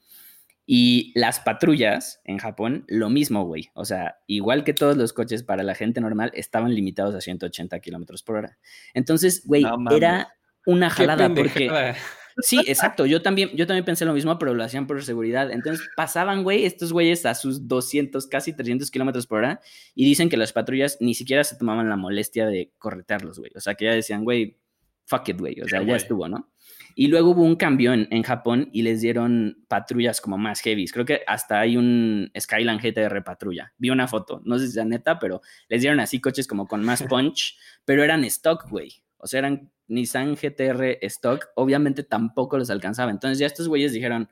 Y 0.67 1.13
las 1.15 1.39
patrullas 1.39 2.21
en 2.25 2.39
Japón, 2.39 2.85
lo 2.89 3.09
mismo, 3.09 3.45
güey. 3.45 3.71
O 3.75 3.85
sea, 3.85 4.19
igual 4.27 4.65
que 4.65 4.75
todos 4.75 4.97
los 4.97 5.13
coches 5.13 5.45
para 5.45 5.63
la 5.63 5.77
gente 5.77 6.01
normal, 6.01 6.33
estaban 6.35 6.75
limitados 6.75 7.15
a 7.15 7.21
180 7.21 7.79
kilómetros 7.79 8.25
por 8.25 8.37
hora. 8.37 8.59
Entonces, 8.93 9.43
güey, 9.47 9.63
no, 9.63 9.91
era 9.93 10.35
una 10.67 10.91
jalada 10.91 11.33
porque. 11.33 11.95
Sí, 12.39 12.59
exacto. 12.67 13.07
Yo 13.07 13.23
también, 13.23 13.51
yo 13.55 13.67
también 13.67 13.85
pensé 13.85 14.05
lo 14.05 14.13
mismo, 14.13 14.39
pero 14.39 14.55
lo 14.55 14.63
hacían 14.63 14.87
por 14.87 15.03
seguridad. 15.03 15.51
Entonces 15.51 15.89
pasaban, 15.97 16.43
güey, 16.43 16.67
estos 16.67 16.93
güeyes 16.93 17.25
a 17.25 17.35
sus 17.35 17.67
200, 17.67 18.27
casi 18.27 18.53
300 18.53 18.91
kilómetros 18.91 19.27
por 19.27 19.39
hora 19.39 19.61
y 19.95 20.05
dicen 20.05 20.29
que 20.29 20.37
las 20.37 20.53
patrullas 20.53 20.99
ni 21.01 21.15
siquiera 21.15 21.45
se 21.45 21.57
tomaban 21.57 21.89
la 21.89 21.97
molestia 21.97 22.47
de 22.47 22.73
corretearlos, 22.79 23.39
güey. 23.39 23.53
O 23.55 23.61
sea, 23.61 23.75
que 23.75 23.87
ya 23.87 23.93
decían, 23.93 24.25
güey, 24.25 24.59
fuck 25.07 25.29
it, 25.29 25.39
güey. 25.39 25.61
O 25.63 25.69
sea, 25.69 25.83
ya 25.83 25.97
estuvo, 25.97 26.29
¿no? 26.29 26.51
Y 26.99 27.09
luego 27.09 27.33
hubo 27.33 27.43
un 27.43 27.57
cambio 27.57 27.93
en, 27.93 28.09
en, 28.11 28.23
Japón 28.23 28.71
y 28.73 28.81
les 28.81 29.03
dieron 29.03 29.63
patrullas 29.69 30.23
como 30.23 30.39
más 30.39 30.63
heavies. 30.63 30.93
Creo 30.93 31.05
que 31.05 31.21
hasta 31.27 31.61
hay 31.61 31.77
un 31.77 32.33
Skyline 32.41 32.79
GTR 32.79 33.23
patrulla. 33.23 33.75
Vi 33.77 33.91
una 33.91 34.09
foto, 34.09 34.41
no 34.47 34.59
sé 34.59 34.67
si 34.69 34.81
es 34.81 34.87
neta, 34.87 35.19
pero 35.19 35.43
les 35.69 35.83
dieron 35.83 36.01
así 36.01 36.23
coches 36.23 36.47
como 36.47 36.67
con 36.67 36.83
más 36.83 37.03
punch, 37.09 37.59
pero 37.85 38.03
eran 38.03 38.25
stock, 38.25 38.67
güey. 38.71 39.05
O 39.19 39.27
sea, 39.27 39.41
eran 39.41 39.71
Nissan 39.89 40.37
GTR 40.37 40.97
stock. 41.03 41.49
Obviamente 41.55 42.03
tampoco 42.03 42.57
los 42.57 42.71
alcanzaba. 42.71 43.11
Entonces 43.11 43.39
ya 43.39 43.47
estos 43.47 43.69
güeyes 43.69 43.93
dijeron, 43.93 44.31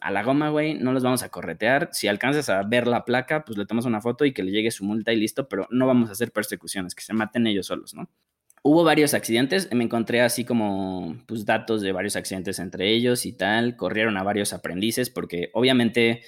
a 0.00 0.10
la 0.10 0.22
goma, 0.22 0.50
güey, 0.50 0.74
no 0.74 0.92
los 0.92 1.02
vamos 1.02 1.22
a 1.22 1.30
corretear. 1.30 1.88
Si 1.92 2.08
alcanzas 2.08 2.50
a 2.50 2.62
ver 2.62 2.86
la 2.86 3.06
placa, 3.06 3.42
pues 3.46 3.56
le 3.56 3.64
tomas 3.64 3.86
una 3.86 4.02
foto 4.02 4.26
y 4.26 4.34
que 4.34 4.42
le 4.42 4.52
llegue 4.52 4.70
su 4.70 4.84
multa 4.84 5.14
y 5.14 5.16
listo, 5.16 5.48
pero 5.48 5.66
no 5.70 5.86
vamos 5.86 6.10
a 6.10 6.12
hacer 6.12 6.30
persecuciones, 6.30 6.94
que 6.94 7.02
se 7.02 7.14
maten 7.14 7.46
ellos 7.46 7.66
solos, 7.66 7.94
¿no? 7.94 8.10
Hubo 8.68 8.82
varios 8.82 9.14
accidentes, 9.14 9.72
me 9.72 9.84
encontré 9.84 10.22
así 10.22 10.44
como 10.44 11.22
pues, 11.26 11.44
datos 11.44 11.82
de 11.82 11.92
varios 11.92 12.16
accidentes 12.16 12.58
entre 12.58 12.90
ellos 12.92 13.24
y 13.24 13.32
tal, 13.32 13.76
corrieron 13.76 14.16
a 14.16 14.24
varios 14.24 14.52
aprendices 14.52 15.08
porque 15.08 15.50
obviamente, 15.52 16.24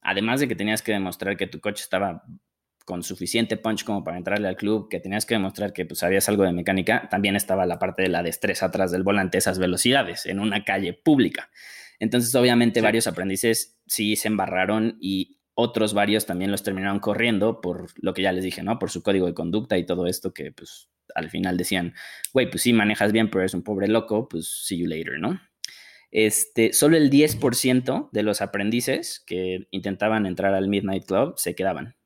además 0.00 0.40
de 0.40 0.48
que 0.48 0.56
tenías 0.56 0.80
que 0.80 0.92
demostrar 0.92 1.36
que 1.36 1.46
tu 1.46 1.60
coche 1.60 1.82
estaba 1.82 2.24
con 2.86 3.02
suficiente 3.02 3.58
punch 3.58 3.84
como 3.84 4.02
para 4.02 4.16
entrarle 4.16 4.48
al 4.48 4.56
club, 4.56 4.88
que 4.88 5.00
tenías 5.00 5.26
que 5.26 5.34
demostrar 5.34 5.74
que 5.74 5.84
pues, 5.84 5.98
sabías 5.98 6.30
algo 6.30 6.44
de 6.44 6.52
mecánica, 6.54 7.10
también 7.10 7.36
estaba 7.36 7.66
la 7.66 7.78
parte 7.78 8.04
de 8.04 8.08
la 8.08 8.22
destreza 8.22 8.64
atrás 8.64 8.90
del 8.90 9.02
volante, 9.02 9.36
esas 9.36 9.58
velocidades 9.58 10.24
en 10.24 10.40
una 10.40 10.64
calle 10.64 10.94
pública. 10.94 11.50
Entonces, 11.98 12.34
obviamente, 12.34 12.80
sí. 12.80 12.84
varios 12.84 13.06
aprendices 13.06 13.78
sí 13.86 14.16
se 14.16 14.28
embarraron 14.28 14.96
y 14.98 15.40
otros 15.52 15.92
varios 15.92 16.24
también 16.24 16.52
los 16.52 16.62
terminaron 16.62 17.00
corriendo 17.00 17.60
por 17.60 17.88
lo 17.96 18.14
que 18.14 18.22
ya 18.22 18.32
les 18.32 18.44
dije, 18.44 18.62
¿no? 18.62 18.78
Por 18.78 18.90
su 18.90 19.02
código 19.02 19.26
de 19.26 19.34
conducta 19.34 19.76
y 19.76 19.84
todo 19.84 20.06
esto 20.06 20.32
que 20.32 20.52
pues 20.52 20.88
al 21.14 21.30
final 21.30 21.56
decían, 21.56 21.94
güey, 22.32 22.50
pues 22.50 22.62
sí 22.62 22.72
manejas 22.72 23.12
bien, 23.12 23.30
pero 23.30 23.40
eres 23.40 23.54
un 23.54 23.62
pobre 23.62 23.88
loco, 23.88 24.28
pues 24.28 24.48
see 24.66 24.78
you 24.78 24.86
later, 24.86 25.18
¿no? 25.18 25.40
Este, 26.10 26.72
solo 26.72 26.96
el 26.96 27.10
10% 27.10 28.10
de 28.10 28.22
los 28.22 28.40
aprendices 28.40 29.22
que 29.26 29.68
intentaban 29.70 30.26
entrar 30.26 30.54
al 30.54 30.68
Midnight 30.68 31.04
Club 31.04 31.34
se 31.36 31.54
quedaban. 31.54 31.96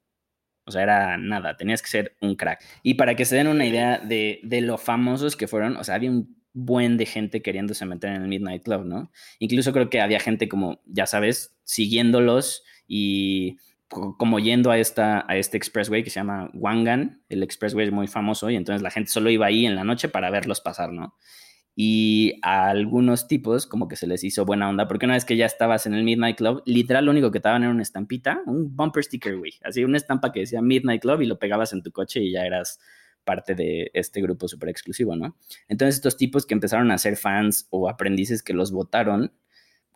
O 0.67 0.71
sea, 0.71 0.83
era 0.83 1.17
nada, 1.19 1.57
tenías 1.57 1.83
que 1.83 1.89
ser 1.89 2.17
un 2.21 2.37
crack. 2.37 2.63
Y 2.83 2.95
para 2.95 3.17
que 3.17 3.25
se 3.25 3.37
den 3.37 3.49
una 3.49 3.67
idea 3.67 3.99
de, 3.99 4.41
de 4.43 4.61
lo 4.61 4.79
famosos 4.79 5.37
que 5.37 5.49
fueron, 5.49 5.77
o 5.77 5.85
sea, 5.85 5.95
había 5.95 6.11
un 6.11 6.43
buen 6.55 6.97
de 6.97 7.05
gente 7.05 7.43
queriéndose 7.43 7.85
meter 7.85 8.11
en 8.11 8.23
el 8.23 8.29
Midnight 8.29 8.63
Club, 8.63 8.85
¿no? 8.85 9.11
Incluso 9.39 9.73
creo 9.73 9.91
que 9.91 10.01
había 10.01 10.21
gente 10.21 10.49
como, 10.49 10.81
ya 10.87 11.07
sabes, 11.07 11.57
siguiéndolos 11.65 12.63
y 12.87 13.59
como 13.95 14.39
yendo 14.41 14.71
a, 14.71 14.79
esta, 14.79 15.25
a 15.29 15.37
este 15.37 15.57
expressway 15.57 16.03
que 16.03 16.11
se 16.11 16.21
llama 16.21 16.51
Wangan, 16.55 17.23
el 17.29 17.43
expressway 17.43 17.87
es 17.87 17.93
muy 17.93 18.09
famoso 18.09 18.51
y 18.51 18.57
entonces 18.57 18.83
la 18.83 18.91
gente 18.91 19.11
solo 19.11 19.31
iba 19.31 19.47
ahí 19.47 19.67
en 19.67 19.77
la 19.77 19.85
noche 19.85 20.09
para 20.09 20.31
verlos 20.31 20.61
pasar, 20.61 20.93
¿no? 20.93 21.15
Y 21.77 22.39
a 22.43 22.69
algunos 22.69 23.27
tipos 23.27 23.67
como 23.67 23.89
que 23.89 23.97
se 23.97 24.07
les 24.07 24.23
hizo 24.23 24.45
buena 24.45 24.69
onda, 24.69 24.87
porque 24.87 25.07
una 25.07 25.15
vez 25.15 25.25
que 25.25 25.37
ya 25.37 25.47
estabas 25.47 25.87
en 25.87 25.95
el 25.95 26.05
Midnight 26.05 26.37
Club, 26.37 26.63
literal 26.67 27.05
lo 27.05 27.11
único 27.11 27.31
que 27.31 27.41
te 27.41 27.49
daban 27.49 27.63
era 27.63 27.73
una 27.73 27.83
estampita, 27.83 28.43
un 28.47 28.77
bumper 28.77 29.05
sticker, 29.05 29.37
güey, 29.37 29.53
así 29.63 29.85
una 29.85 29.97
estampa 29.97 30.33
que 30.33 30.41
decía 30.41 30.63
Midnight 30.63 31.03
Club 31.03 31.21
y 31.23 31.27
lo 31.27 31.39
pegabas 31.39 31.73
en 31.73 31.83
tu 31.83 31.91
coche 31.91 32.21
y 32.21 32.33
ya 32.33 32.45
eras 32.45 32.79
parte 33.25 33.55
de 33.55 33.91
este 33.95 34.21
grupo 34.21 34.49
súper 34.49 34.69
exclusivo, 34.69 35.17
¿no? 35.17 35.37
Entonces 35.69 35.97
estos 35.97 36.17
tipos 36.17 36.47
que 36.47 36.55
empezaron 36.55 36.91
a 36.91 36.99
ser 36.99 37.17
fans 37.17 37.67
o 37.71 37.89
aprendices 37.89 38.43
que 38.43 38.53
los 38.55 38.71
votaron, 38.71 39.33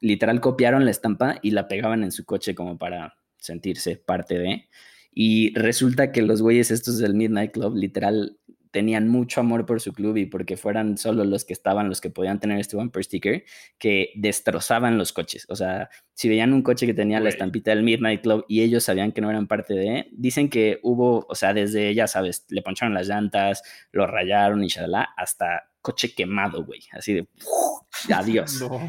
literal 0.01 0.41
copiaron 0.41 0.85
la 0.85 0.91
estampa 0.91 1.39
y 1.43 1.51
la 1.51 1.69
pegaban 1.69 2.03
en 2.03 2.13
su 2.13 2.25
coche 2.25 2.55
como 2.55 2.79
para 2.79 3.19
sentirse 3.39 3.97
parte 3.97 4.39
de. 4.39 4.69
Y 5.13 5.53
resulta 5.59 6.13
que 6.13 6.23
los 6.23 6.43
güeyes 6.43 6.71
estos 6.71 6.99
del 6.99 7.15
Midnight 7.15 7.53
Club 7.53 7.75
literal 7.75 8.39
tenían 8.71 9.09
mucho 9.09 9.41
amor 9.41 9.67
por 9.67 9.81
su 9.81 9.93
club 9.93 10.17
y 10.17 10.27
porque 10.27 10.57
fueran 10.57 10.99
solo 10.99 11.25
los 11.25 11.45
que 11.45 11.53
estaban 11.53 11.89
los 11.89 12.01
que 12.01 12.11
podían 12.11 12.39
tener 12.39 12.61
este 12.61 12.77
bumper 12.77 13.03
sticker, 13.05 13.45
que 13.79 14.11
destrozaban 14.15 14.99
los 14.99 15.13
coches. 15.13 15.47
O 15.49 15.57
sea, 15.57 15.89
si 16.15 16.29
veían 16.29 16.53
un 16.53 16.63
coche 16.63 16.87
que 16.87 16.95
tenía 16.95 17.19
Wey. 17.19 17.25
la 17.25 17.31
estampita 17.31 17.71
del 17.71 17.83
Midnight 17.83 18.23
Club 18.23 18.45
y 18.49 18.63
ellos 18.63 18.85
sabían 18.85 19.13
que 19.13 19.21
no 19.21 19.31
eran 19.31 19.47
parte 19.47 19.75
de, 19.75 20.09
dicen 20.13 20.49
que 20.49 20.79
hubo, 20.83 21.27
o 21.29 21.35
sea, 21.35 21.55
desde, 21.55 21.95
ya 21.95 22.07
sabes, 22.07 22.45
le 22.49 22.63
poncharon 22.63 22.95
las 22.95 23.09
llantas, 23.09 23.63
lo 23.93 24.07
rayaron 24.07 24.63
y 24.63 24.69
shalala, 24.69 25.09
hasta 25.17 25.71
coche 25.81 26.15
quemado, 26.15 26.65
güey. 26.65 26.81
Así 26.93 27.15
de, 27.15 27.25
¡puf! 27.25 27.79
adiós. 28.15 28.61
No. 28.61 28.81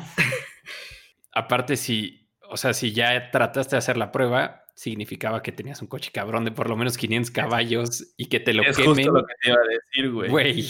Aparte, 1.32 1.78
si, 1.78 2.19
o 2.50 2.58
sea, 2.58 2.74
si 2.74 2.92
ya 2.92 3.32
trataste 3.32 3.76
de 3.76 3.78
hacer 3.78 3.98
la 3.98 4.12
prueba, 4.12 4.66
significaba 4.76 5.42
que 5.42 5.52
tenías 5.52 5.82
un 5.82 5.88
coche 5.88 6.12
cabrón 6.14 6.46
de 6.46 6.52
por 6.52 6.70
lo 6.70 6.78
menos 6.78 6.98
500 6.98 7.32
caballos 7.32 8.14
y 8.18 8.28
que 8.28 8.40
te 8.40 8.54
lo 8.54 8.64
es 8.64 8.78
quemen. 8.78 8.96
justo 8.96 9.12
lo 9.12 9.26
que 9.26 9.34
te 9.42 9.50
iba 9.50 9.58
a 9.58 9.68
decir, 9.68 10.12
güey. 10.12 10.30
Güey. 10.30 10.68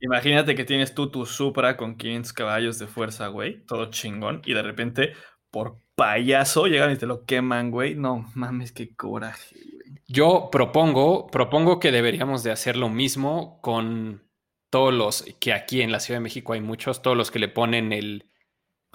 Imagínate 0.00 0.54
que 0.54 0.64
tienes 0.64 0.94
tú 0.94 1.10
tu 1.10 1.24
Supra 1.24 1.76
con 1.76 1.96
500 1.96 2.32
caballos 2.32 2.78
de 2.78 2.86
fuerza, 2.86 3.28
güey, 3.28 3.64
todo 3.64 3.90
chingón, 3.90 4.42
y 4.44 4.52
de 4.52 4.62
repente, 4.62 5.12
por 5.50 5.78
payaso, 5.94 6.66
llegan 6.66 6.92
y 6.92 6.96
te 6.96 7.06
lo 7.06 7.24
queman, 7.24 7.70
güey. 7.70 7.94
No 7.94 8.30
mames, 8.34 8.72
qué 8.72 8.94
coraje, 8.94 9.56
güey. 9.72 10.00
Yo 10.06 10.48
propongo, 10.52 11.28
propongo 11.28 11.80
que 11.80 11.92
deberíamos 11.92 12.42
de 12.42 12.50
hacer 12.50 12.76
lo 12.76 12.88
mismo 12.90 13.60
con 13.62 14.22
todos 14.68 14.92
los 14.92 15.24
que 15.40 15.52
aquí 15.52 15.80
en 15.80 15.92
la 15.92 16.00
Ciudad 16.00 16.18
de 16.18 16.24
México 16.24 16.52
hay 16.52 16.60
muchos, 16.60 17.00
todos 17.00 17.16
los 17.16 17.30
que 17.30 17.38
le 17.38 17.48
ponen 17.48 17.92
el 17.92 18.30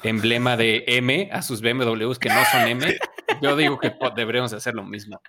emblema 0.03 0.57
de 0.57 0.83
M 0.87 1.29
a 1.31 1.41
sus 1.41 1.61
BMWs 1.61 2.19
que 2.19 2.29
no 2.29 2.43
son 2.51 2.67
M. 2.67 2.97
Yo 3.41 3.55
digo 3.55 3.79
que 3.79 3.93
deberíamos 4.15 4.53
hacer 4.53 4.73
lo 4.73 4.83
mismo. 4.83 5.21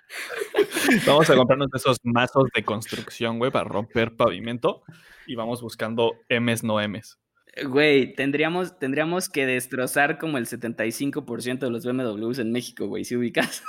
Vamos 1.05 1.29
a 1.29 1.35
comprarnos 1.35 1.69
esos 1.73 1.97
mazos 2.03 2.45
de 2.55 2.63
construcción, 2.63 3.39
güey, 3.39 3.51
para 3.51 3.65
romper 3.65 4.15
pavimento 4.15 4.83
y 5.27 5.35
vamos 5.35 5.61
buscando 5.61 6.13
M's 6.29 6.63
no 6.63 6.79
M's. 6.79 7.17
Güey, 7.65 8.15
tendríamos, 8.15 8.79
tendríamos 8.79 9.27
que 9.29 9.45
destrozar 9.45 10.17
como 10.17 10.37
el 10.37 10.47
75% 10.47 11.59
de 11.59 11.69
los 11.69 11.85
BMWs 11.85 12.39
en 12.39 12.51
México, 12.51 12.87
güey, 12.87 13.03
si 13.03 13.15
ubicas. 13.15 13.63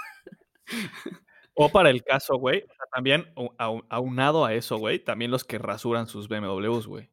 O 1.54 1.68
para 1.68 1.90
el 1.90 2.02
caso, 2.02 2.36
güey, 2.36 2.64
también 2.94 3.26
aunado 3.88 4.44
a 4.44 4.54
eso, 4.54 4.78
güey, 4.78 4.98
también 4.98 5.30
los 5.30 5.44
que 5.44 5.58
rasuran 5.58 6.06
sus 6.06 6.28
BMWs, 6.28 6.86
güey. 6.86 7.10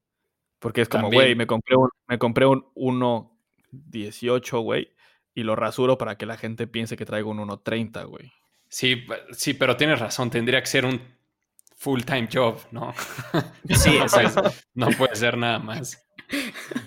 Porque 0.60 0.82
es 0.82 0.90
como, 0.90 1.10
güey, 1.10 1.36
me 1.36 1.48
compré 1.48 1.76
un, 1.76 1.90
me 2.08 2.18
compré 2.18 2.46
un 2.46 2.64
1.18, 3.72 4.62
güey, 4.62 4.94
y 5.34 5.44
lo 5.44 5.56
rasuro 5.56 5.98
para 5.98 6.18
que 6.18 6.26
la 6.26 6.38
gente 6.38 6.68
piense 6.68 6.98
que 6.98 7.06
traigo 7.06 7.32
un 7.32 7.40
1.30, 7.40 8.06
güey. 8.08 8.32
Sí, 8.68 9.06
sí, 9.32 9.54
pero 9.54 9.78
tienes 9.78 10.00
razón, 10.00 10.30
tendría 10.30 10.62
que 10.62 10.68
ser 10.68 10.86
un 10.86 11.02
full-time 11.76 12.30
job, 12.32 12.60
¿no? 12.72 12.94
Sí, 13.70 13.98
o 13.98 14.08
sea, 14.08 14.32
no 14.74 14.90
puede 14.92 15.16
ser 15.16 15.38
nada 15.38 15.60
más. 15.60 16.06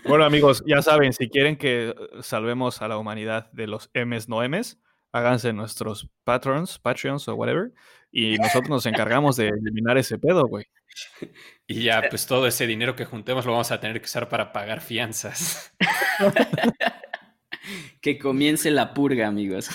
Bueno, 0.05 0.25
amigos, 0.25 0.63
ya 0.67 0.83
saben, 0.83 1.13
si 1.13 1.29
quieren 1.29 1.57
que 1.57 1.95
salvemos 2.21 2.83
a 2.83 2.89
la 2.89 2.99
humanidad 2.99 3.51
de 3.53 3.67
los 3.67 3.91
M's 3.95 4.29
no 4.29 4.43
M's, 4.43 4.81
háganse 5.13 5.53
nuestros 5.53 6.09
patrons, 6.25 6.79
Patreons 6.79 7.27
o 7.29 7.35
whatever, 7.35 7.73
y 8.11 8.37
nosotros 8.37 8.71
nos 8.71 8.87
encargamos 8.87 9.37
de 9.37 9.49
eliminar 9.49 9.99
ese 9.99 10.19
pedo, 10.19 10.47
güey. 10.47 10.67
Y 11.69 11.85
ya, 11.85 12.03
pues 12.11 12.27
todo 12.27 12.47
ese 12.47 12.67
dinero 12.67 12.95
que 12.97 13.07
juntemos 13.07 13.47
lo 13.47 13.53
vamos 13.53 13.71
a 13.71 13.81
tener 13.81 13.99
que 13.99 14.05
usar 14.05 14.29
para 14.29 14.53
pagar 14.53 14.83
fianzas. 14.83 15.73
que 18.01 18.19
comience 18.19 18.71
la 18.71 18.95
purga, 18.95 19.27
amigos. 19.27 19.71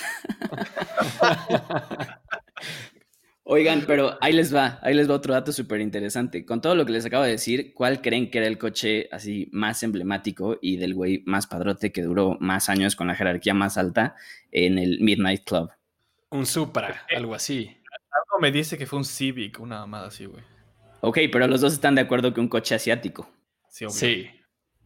Oigan, 3.50 3.86
pero 3.88 4.18
ahí 4.20 4.34
les 4.34 4.54
va, 4.54 4.78
ahí 4.82 4.94
les 4.94 5.10
va 5.10 5.16
otro 5.16 5.34
dato 5.34 5.54
súper 5.54 5.80
interesante. 5.80 6.46
Con 6.46 6.60
todo 6.60 6.76
lo 6.76 6.86
que 6.86 6.92
les 6.92 7.06
acabo 7.06 7.24
de 7.24 7.32
decir, 7.32 7.74
¿cuál 7.74 8.02
creen 8.02 8.30
que 8.30 8.40
era 8.40 8.48
el 8.48 8.58
coche 8.58 9.08
así 9.10 9.48
más 9.54 9.84
emblemático 9.84 10.58
y 10.62 10.76
del 10.76 10.94
güey 10.94 11.24
más 11.26 11.48
padrote 11.48 11.94
que 11.94 12.02
duró 12.02 12.38
más 12.42 12.68
años 12.68 12.98
con 12.98 13.08
la 13.08 13.16
jerarquía 13.16 13.54
más 13.54 13.78
alta 13.78 14.16
en 14.52 14.78
el 14.78 15.00
Midnight 15.00 15.46
Club? 15.46 15.72
Un 16.30 16.46
Supra, 16.46 17.06
algo 17.16 17.34
así. 17.34 17.78
Algo 18.12 18.42
me 18.42 18.52
dice 18.52 18.78
que 18.78 18.86
fue 18.86 19.00
un 19.00 19.06
Civic, 19.06 19.62
una 19.62 19.80
mamada 19.80 20.08
así, 20.08 20.26
güey. 20.26 20.44
Ok, 21.02 21.20
pero 21.32 21.48
los 21.48 21.62
dos 21.62 21.74
están 21.74 21.96
de 21.96 22.02
acuerdo 22.02 22.34
que 22.34 22.42
un 22.42 22.48
coche 22.48 22.76
asiático. 22.76 23.30
Sí, 23.70 23.86
obvio. 23.86 23.96
Sí. 23.96 24.30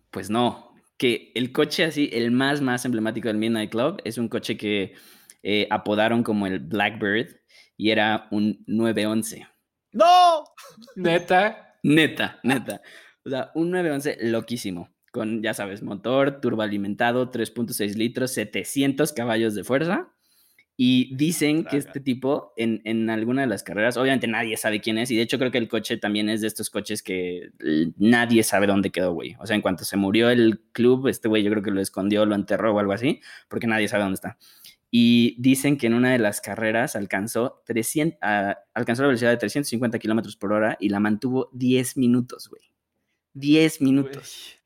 Pues 0.10 0.30
no, 0.30 0.74
que 0.98 1.32
el 1.36 1.52
coche 1.52 1.86
así, 1.86 2.10
el 2.14 2.32
más, 2.32 2.62
más 2.62 2.86
emblemático 2.86 3.28
del 3.28 3.38
Midnight 3.38 3.72
Club, 3.72 4.02
es 4.04 4.18
un 4.18 4.28
coche 4.28 4.58
que 4.58 4.94
eh, 5.42 5.68
apodaron 5.72 6.22
como 6.24 6.48
el 6.48 6.60
Blackbird 6.60 7.38
y 7.78 7.90
era 7.90 8.28
un 8.32 8.64
911. 8.68 9.48
¡No! 9.94 10.44
Neta. 10.96 11.78
Neta, 11.84 12.40
neta. 12.44 12.82
O 13.26 13.30
sea, 13.30 13.52
un 13.56 13.72
911 13.72 14.18
loquísimo. 14.30 14.90
Con, 15.12 15.42
ya 15.42 15.54
sabes, 15.54 15.82
motor 15.82 16.40
turboalimentado, 16.40 17.32
3.6 17.32 17.96
litros, 17.96 18.32
700 18.32 19.12
caballos 19.14 19.56
de 19.56 19.64
fuerza. 19.64 20.14
Y 20.84 21.16
dicen 21.16 21.64
que 21.64 21.78
este 21.78 22.00
tipo, 22.00 22.54
en, 22.58 22.82
en 22.86 23.08
alguna 23.12 23.42
de 23.42 23.48
las 23.48 23.62
carreras, 23.62 23.98
obviamente 23.98 24.26
nadie 24.26 24.58
sabe 24.58 24.82
quién 24.82 24.98
es. 24.98 25.12
Y 25.12 25.16
de 25.16 25.22
hecho, 25.22 25.38
creo 25.38 25.52
que 25.52 25.60
el 25.60 25.68
coche 25.68 25.98
también 25.98 26.28
es 26.28 26.42
de 26.42 26.48
estos 26.48 26.72
coches 26.72 27.04
que 27.04 27.52
nadie 27.98 28.42
sabe 28.42 28.66
dónde 28.66 28.90
quedó, 28.90 29.14
güey. 29.14 29.36
O 29.40 29.46
sea, 29.46 29.56
en 29.56 29.62
cuanto 29.62 29.86
se 29.86 29.96
murió 29.96 30.32
el 30.32 30.60
club, 30.72 31.08
este 31.08 31.28
güey 31.28 31.44
yo 31.44 31.52
creo 31.52 31.62
que 31.62 31.70
lo 31.70 31.82
escondió, 31.82 32.26
lo 32.26 32.34
enterró 32.34 32.74
o 32.74 32.80
algo 32.80 32.94
así, 32.94 33.22
porque 33.48 33.68
nadie 33.68 33.88
sabe 33.90 34.02
dónde 34.02 34.16
está. 34.16 34.40
Y 34.90 35.36
dicen 35.40 35.78
que 35.78 35.86
en 35.86 35.94
una 35.94 36.14
de 36.14 36.18
las 36.18 36.42
carreras 36.42 36.96
alcanzó, 36.96 37.62
300, 37.68 38.18
ah, 38.24 38.58
alcanzó 38.74 39.04
la 39.04 39.10
velocidad 39.10 39.30
de 39.30 39.38
350 39.38 40.00
kilómetros 40.00 40.36
por 40.36 40.52
hora 40.52 40.78
y 40.80 40.90
la 40.90 41.00
mantuvo 41.00 41.52
10 41.54 41.96
minutos, 41.98 42.50
güey. 42.50 42.64
10 43.36 43.82
minutos. 43.82 44.60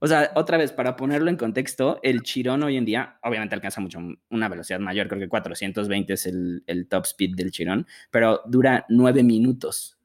O 0.00 0.06
sea, 0.06 0.32
otra 0.34 0.58
vez, 0.58 0.72
para 0.72 0.96
ponerlo 0.96 1.30
en 1.30 1.36
contexto, 1.36 2.00
el 2.02 2.22
Chirón 2.22 2.62
hoy 2.62 2.76
en 2.76 2.84
día, 2.84 3.18
obviamente 3.22 3.54
alcanza 3.54 3.80
mucho, 3.80 3.98
una 4.30 4.48
velocidad 4.48 4.78
mayor, 4.78 5.08
creo 5.08 5.20
que 5.20 5.28
420 5.28 6.12
es 6.12 6.26
el, 6.26 6.64
el 6.66 6.88
top 6.88 7.04
speed 7.04 7.34
del 7.36 7.50
Chirón, 7.50 7.86
pero 8.10 8.42
dura 8.46 8.84
9 8.88 9.22
minutos 9.22 9.98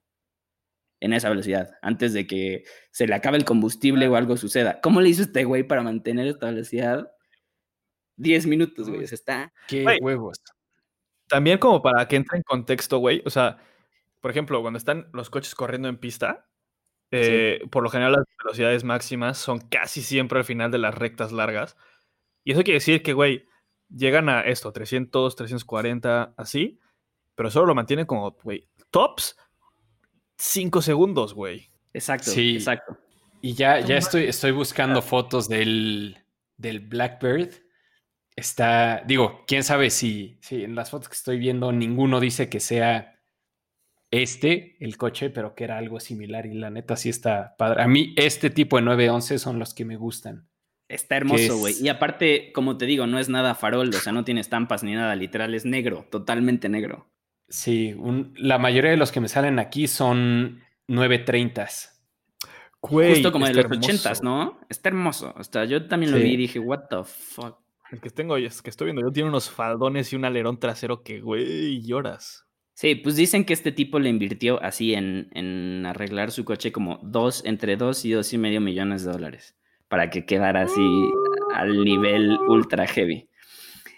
en 1.02 1.14
esa 1.14 1.30
velocidad, 1.30 1.72
antes 1.82 2.14
de 2.14 2.28
que 2.28 2.64
se 2.92 3.08
le 3.08 3.16
acabe 3.16 3.38
el 3.38 3.46
combustible 3.46 4.08
o 4.08 4.16
algo 4.16 4.38
suceda. 4.38 4.80
¿Cómo 4.82 5.02
le 5.02 5.10
hizo 5.10 5.24
este 5.24 5.44
güey 5.44 5.64
para 5.64 5.82
mantener 5.82 6.28
esta 6.28 6.46
velocidad? 6.46 7.12
10 8.18 8.46
minutos, 8.46 8.88
güey. 8.88 9.04
O 9.04 9.08
sea, 9.08 9.16
está... 9.16 9.54
Qué 9.68 9.84
Güey. 9.84 10.00
huevos. 10.00 10.38
También 11.28 11.58
como 11.58 11.82
para 11.82 12.08
que 12.08 12.18
entre 12.18 12.38
en 12.38 12.44
contexto, 12.44 13.00
güey. 13.00 13.24
O 13.26 13.32
sea, 13.32 13.58
por 14.20 14.30
ejemplo, 14.30 14.62
cuando 14.62 14.78
están 14.78 15.08
los 15.12 15.30
coches 15.32 15.56
corriendo 15.56 15.90
en 15.90 15.98
pista, 15.98 16.51
eh, 17.12 17.62
por 17.70 17.84
lo 17.84 17.90
general 17.90 18.14
las 18.14 18.26
velocidades 18.44 18.84
máximas 18.84 19.38
son 19.38 19.60
casi 19.60 20.02
siempre 20.02 20.40
al 20.40 20.46
final 20.46 20.72
de 20.72 20.78
las 20.78 20.96
rectas 20.96 21.32
largas. 21.32 21.76
Y 22.44 22.54
eso 22.54 22.64
quiere 22.64 22.80
decir 22.80 23.04
que, 23.04 23.14
güey, 23.14 23.46
llegan 23.90 24.30
a 24.30 24.42
esto, 24.42 24.72
300, 24.72 25.36
340, 25.36 26.34
así, 26.38 26.80
pero 27.36 27.52
solo 27.52 27.68
lo 27.68 27.76
mantienen 27.76 28.06
como, 28.06 28.32
güey, 28.44 28.68
tops 28.90 29.38
5 30.38 30.82
segundos, 30.82 31.34
güey. 31.34 31.70
Exacto, 31.94 32.32
Sí. 32.32 32.56
exacto. 32.56 32.98
Y 33.42 33.54
ya, 33.54 33.80
ya 33.80 33.98
estoy, 33.98 34.26
estoy 34.26 34.52
buscando 34.52 35.02
fotos 35.02 35.50
del, 35.50 36.18
del 36.58 36.80
Blackbird. 36.80 37.50
Está, 38.36 39.04
digo, 39.06 39.44
quién 39.48 39.64
sabe 39.64 39.90
si, 39.90 40.38
si 40.42 40.64
en 40.64 40.76
las 40.76 40.90
fotos 40.92 41.10
que 41.10 41.16
estoy 41.16 41.38
viendo 41.38 41.72
ninguno 41.72 42.20
dice 42.20 42.50
que 42.50 42.60
sea 42.60 43.20
este, 44.12 44.76
el 44.80 44.98
coche, 44.98 45.30
pero 45.30 45.56
que 45.56 45.64
era 45.64 45.78
algo 45.78 46.00
similar 46.00 46.46
y 46.46 46.54
la 46.54 46.70
neta 46.70 46.96
sí 46.98 47.10
está 47.10 47.56
padre. 47.58 47.82
A 47.82 47.88
mí 47.88 48.14
este 48.18 48.50
tipo 48.50 48.76
de 48.78 48.84
911 48.84 49.40
son 49.40 49.58
los 49.58 49.74
que 49.74 49.86
me 49.86 49.96
gustan. 49.96 50.48
Está 50.90 51.16
hermoso, 51.18 51.42
es- 51.42 51.52
güey. 51.60 51.74
Y 51.82 51.88
aparte, 51.88 52.52
como 52.54 52.78
te 52.78 52.86
digo, 52.86 53.08
no 53.08 53.18
es 53.20 53.30
nada 53.30 53.56
farol, 53.56 53.88
o 53.90 53.94
sea, 53.94 54.12
no 54.12 54.26
tiene 54.26 54.42
estampas 54.42 54.84
ni 54.84 54.94
nada, 54.94 55.16
literal, 55.16 55.56
es 55.56 55.64
negro, 55.66 56.06
totalmente 56.12 56.68
negro. 56.68 57.08
Sí, 57.48 57.94
un- 57.98 58.34
la 58.38 58.58
mayoría 58.58 58.92
de 58.92 58.98
los 58.98 59.12
que 59.14 59.22
me 59.22 59.30
salen 59.30 59.58
aquí 59.60 59.88
son 59.88 60.62
930s. 60.90 61.90
Güey, 62.82 63.12
Justo 63.12 63.32
como 63.32 63.46
de 63.46 63.54
los 63.54 63.66
hermoso. 63.66 63.80
ochentas, 63.80 64.24
¿no? 64.24 64.60
Está 64.70 64.90
hermoso. 64.90 65.34
O 65.38 65.44
sea, 65.44 65.66
yo 65.66 65.88
también 65.88 66.12
lo 66.12 66.18
Sí. 66.18 66.24
vi 66.24 66.32
y 66.34 66.38
dije, 66.38 66.60
what 66.60 66.88
the 66.90 67.04
fuck. 67.06 67.60
El 67.92 68.00
que 68.02 68.10
tengo, 68.10 68.38
es 68.38 68.62
que 68.62 68.70
estoy 68.70 68.86
viendo, 68.86 69.02
yo 69.02 69.12
tiene 69.12 69.30
unos 69.30 69.50
faldones 69.50 70.12
y 70.12 70.16
un 70.16 70.26
alerón 70.26 70.60
trasero 70.60 71.04
que, 71.04 71.20
güey, 71.22 71.82
lloras. 71.86 72.46
Sí, 72.82 72.96
pues 72.96 73.16
dicen 73.16 73.46
que 73.46 73.54
este 73.54 73.72
tipo 73.72 74.00
le 74.00 74.10
invirtió 74.10 74.60
así 74.64 74.96
en, 74.96 75.30
en 75.36 75.86
arreglar 75.86 76.32
su 76.32 76.46
coche 76.46 76.72
como 76.72 77.00
dos, 77.04 77.44
entre 77.46 77.78
dos 77.78 78.04
y 78.06 78.12
dos 78.12 78.34
y 78.34 78.40
medio 78.40 78.60
millones 78.60 79.06
de 79.06 79.12
dólares 79.12 79.56
para 79.88 80.10
que 80.10 80.26
quedara 80.26 80.64
así 80.64 80.82
al 81.54 81.84
nivel 81.84 82.40
ultra 82.50 82.88
heavy. 82.88 83.30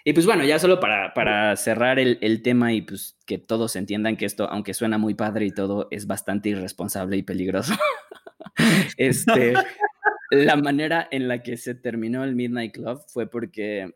Y 0.04 0.12
pues 0.12 0.26
bueno, 0.26 0.44
ya 0.44 0.58
solo 0.58 0.80
para, 0.80 1.14
para 1.14 1.56
cerrar 1.56 1.98
el, 1.98 2.18
el 2.20 2.42
tema 2.42 2.74
y 2.74 2.82
pues 2.82 3.16
que 3.24 3.38
todos 3.38 3.74
entiendan 3.76 4.18
que 4.18 4.26
esto, 4.26 4.50
aunque 4.50 4.74
suena 4.74 4.98
muy 4.98 5.14
padre 5.14 5.46
y 5.46 5.50
todo, 5.50 5.88
es 5.90 6.06
bastante 6.06 6.50
irresponsable 6.50 7.16
y 7.16 7.22
peligroso. 7.22 7.72
este, 8.98 9.54
la 10.30 10.56
manera 10.56 11.08
en 11.10 11.26
la 11.26 11.42
que 11.42 11.56
se 11.56 11.74
terminó 11.74 12.22
el 12.22 12.34
Midnight 12.34 12.74
Club 12.74 13.00
fue 13.08 13.30
porque 13.30 13.94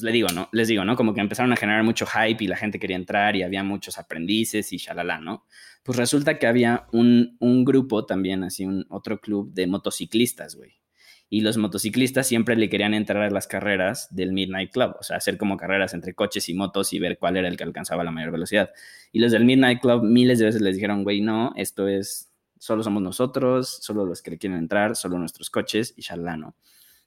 pues 0.00 0.12
digo, 0.12 0.28
¿no? 0.28 0.48
Les 0.52 0.68
digo, 0.68 0.84
¿no? 0.84 0.96
Como 0.96 1.14
que 1.14 1.20
empezaron 1.20 1.52
a 1.52 1.56
generar 1.56 1.82
mucho 1.82 2.06
hype 2.06 2.42
y 2.44 2.46
la 2.46 2.56
gente 2.56 2.78
quería 2.78 2.96
entrar 2.96 3.36
y 3.36 3.42
había 3.42 3.62
muchos 3.62 3.98
aprendices 3.98 4.72
y 4.72 4.78
shalala, 4.78 5.20
¿no? 5.20 5.44
Pues 5.82 5.96
resulta 5.96 6.38
que 6.38 6.46
había 6.46 6.86
un, 6.92 7.36
un 7.40 7.64
grupo 7.64 8.04
también, 8.06 8.44
así, 8.44 8.64
un 8.64 8.86
otro 8.90 9.20
club 9.20 9.52
de 9.54 9.66
motociclistas, 9.66 10.56
güey. 10.56 10.80
Y 11.28 11.40
los 11.40 11.56
motociclistas 11.56 12.26
siempre 12.28 12.54
le 12.56 12.68
querían 12.68 12.94
entrar 12.94 13.22
a 13.22 13.30
las 13.30 13.48
carreras 13.48 14.14
del 14.14 14.32
Midnight 14.32 14.70
Club, 14.70 14.94
o 15.00 15.02
sea, 15.02 15.16
hacer 15.16 15.38
como 15.38 15.56
carreras 15.56 15.92
entre 15.92 16.14
coches 16.14 16.48
y 16.48 16.54
motos 16.54 16.92
y 16.92 17.00
ver 17.00 17.18
cuál 17.18 17.36
era 17.36 17.48
el 17.48 17.56
que 17.56 17.64
alcanzaba 17.64 18.04
la 18.04 18.12
mayor 18.12 18.30
velocidad. 18.30 18.70
Y 19.10 19.18
los 19.18 19.32
del 19.32 19.44
Midnight 19.44 19.80
Club 19.80 20.04
miles 20.04 20.38
de 20.38 20.44
veces 20.44 20.62
les 20.62 20.76
dijeron, 20.76 21.02
güey, 21.02 21.20
no, 21.20 21.52
esto 21.56 21.88
es, 21.88 22.30
solo 22.58 22.84
somos 22.84 23.02
nosotros, 23.02 23.78
solo 23.82 24.04
los 24.04 24.22
que 24.22 24.32
le 24.32 24.38
quieren 24.38 24.58
entrar, 24.58 24.94
solo 24.94 25.18
nuestros 25.18 25.50
coches 25.50 25.94
y 25.96 26.02
shalala, 26.02 26.36
¿no? 26.36 26.56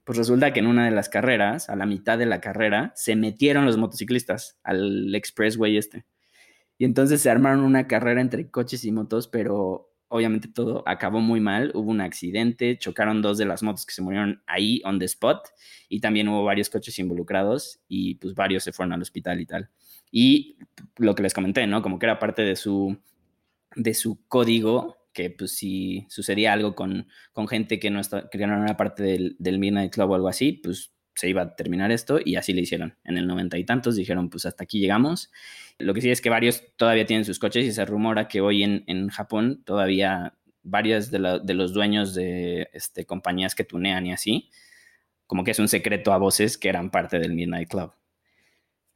Pues 0.09 0.17
resulta 0.17 0.51
que 0.51 0.59
en 0.59 0.65
una 0.65 0.85
de 0.85 0.91
las 0.91 1.07
carreras, 1.07 1.69
a 1.69 1.75
la 1.75 1.85
mitad 1.85 2.17
de 2.17 2.25
la 2.25 2.41
carrera, 2.41 2.91
se 2.95 3.15
metieron 3.15 3.67
los 3.67 3.77
motociclistas 3.77 4.57
al 4.63 5.13
expressway 5.13 5.77
este. 5.77 6.03
Y 6.79 6.85
entonces 6.85 7.21
se 7.21 7.29
armaron 7.29 7.59
una 7.59 7.85
carrera 7.85 8.19
entre 8.19 8.49
coches 8.49 8.83
y 8.85 8.91
motos, 8.91 9.27
pero 9.27 9.93
obviamente 10.07 10.47
todo 10.47 10.81
acabó 10.87 11.19
muy 11.19 11.41
mal. 11.41 11.71
Hubo 11.75 11.91
un 11.91 12.01
accidente, 12.01 12.75
chocaron 12.79 13.21
dos 13.21 13.37
de 13.37 13.45
las 13.45 13.61
motos 13.61 13.85
que 13.85 13.93
se 13.93 14.01
murieron 14.01 14.41
ahí 14.47 14.81
on 14.83 14.97
the 14.97 15.05
spot 15.05 15.47
y 15.89 15.99
también 15.99 16.27
hubo 16.27 16.43
varios 16.43 16.71
coches 16.71 16.97
involucrados 16.97 17.79
y 17.87 18.15
pues 18.15 18.33
varios 18.33 18.63
se 18.63 18.71
fueron 18.71 18.93
al 18.93 19.03
hospital 19.03 19.39
y 19.39 19.45
tal. 19.45 19.69
Y 20.09 20.57
lo 20.97 21.13
que 21.13 21.21
les 21.21 21.35
comenté, 21.35 21.67
¿no? 21.67 21.83
Como 21.83 21.99
que 21.99 22.07
era 22.07 22.17
parte 22.17 22.41
de 22.41 22.55
su, 22.55 22.97
de 23.75 23.93
su 23.93 24.25
código 24.27 24.98
que 25.13 25.29
pues 25.29 25.55
si 25.55 26.05
sucedía 26.09 26.53
algo 26.53 26.75
con, 26.75 27.07
con 27.33 27.47
gente 27.47 27.79
que 27.79 27.89
no, 27.89 27.99
está, 27.99 28.29
que 28.29 28.45
no 28.45 28.63
era 28.63 28.77
parte 28.77 29.03
del, 29.03 29.35
del 29.39 29.59
Midnight 29.59 29.93
Club 29.93 30.11
o 30.11 30.15
algo 30.15 30.27
así, 30.27 30.53
pues 30.53 30.91
se 31.19 31.27
iba 31.27 31.41
a 31.41 31.55
terminar 31.55 31.91
esto 31.91 32.19
y 32.23 32.35
así 32.35 32.53
le 32.53 32.61
hicieron. 32.61 32.97
En 33.03 33.17
el 33.17 33.27
noventa 33.27 33.57
y 33.57 33.65
tantos 33.65 33.95
dijeron, 33.95 34.29
pues 34.29 34.45
hasta 34.45 34.63
aquí 34.63 34.79
llegamos. 34.79 35.31
Lo 35.77 35.93
que 35.93 36.01
sí 36.01 36.09
es 36.09 36.21
que 36.21 36.29
varios 36.29 36.63
todavía 36.77 37.05
tienen 37.05 37.25
sus 37.25 37.39
coches 37.39 37.65
y 37.65 37.71
se 37.73 37.83
rumora 37.85 38.27
que 38.27 38.39
hoy 38.39 38.63
en, 38.63 38.83
en 38.87 39.09
Japón 39.09 39.61
todavía 39.65 40.35
varios 40.63 41.11
de, 41.11 41.19
la, 41.19 41.39
de, 41.39 41.53
los 41.53 41.73
dueños 41.73 42.13
de 42.13 42.69
este, 42.73 43.05
compañías 43.05 43.55
que 43.55 43.63
tunean 43.65 44.05
y 44.05 44.13
así, 44.13 44.49
como 45.27 45.43
que 45.43 45.51
es 45.51 45.59
un 45.59 45.67
secreto 45.67 46.13
a 46.13 46.17
voces 46.17 46.57
que 46.57 46.69
eran 46.69 46.89
parte 46.89 47.19
del 47.19 47.33
Midnight 47.33 47.69
Club. 47.69 47.91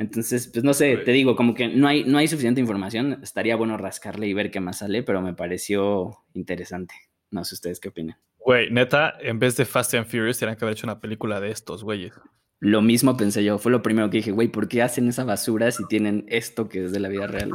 Entonces, 0.03 0.49
pues 0.49 0.65
no 0.65 0.73
sé, 0.73 0.97
te 0.97 1.11
digo, 1.11 1.37
como 1.37 1.53
que 1.53 1.69
no 1.69 1.87
hay, 1.87 2.03
no 2.03 2.17
hay 2.17 2.27
suficiente 2.27 2.59
información. 2.59 3.19
Estaría 3.23 3.55
bueno 3.55 3.77
rascarle 3.77 4.27
y 4.27 4.33
ver 4.33 4.51
qué 4.51 4.59
más 4.59 4.79
sale, 4.79 5.01
pero 5.01 5.21
me 5.21 5.33
pareció 5.33 6.17
interesante. 6.33 6.93
No 7.31 7.45
sé 7.45 7.55
ustedes 7.55 7.79
qué 7.79 7.87
opinan. 7.87 8.17
Güey, 8.39 8.69
neta, 8.69 9.15
en 9.21 9.39
vez 9.39 9.55
de 9.55 9.63
Fast 9.63 9.93
and 9.93 10.05
Furious, 10.05 10.39
tenían 10.39 10.57
que 10.57 10.65
haber 10.65 10.75
hecho 10.75 10.85
una 10.85 10.99
película 10.99 11.39
de 11.39 11.51
estos, 11.51 11.85
güeyes. 11.85 12.11
Lo 12.59 12.81
mismo 12.81 13.15
pensé 13.15 13.45
yo. 13.45 13.57
Fue 13.59 13.71
lo 13.71 13.81
primero 13.81 14.09
que 14.09 14.17
dije, 14.17 14.31
güey, 14.31 14.49
¿por 14.49 14.67
qué 14.67 14.81
hacen 14.81 15.07
esa 15.07 15.23
basura 15.23 15.71
si 15.71 15.87
tienen 15.87 16.25
esto 16.27 16.67
que 16.67 16.83
es 16.83 16.91
de 16.91 16.99
la 16.99 17.07
vida 17.07 17.27
real? 17.27 17.51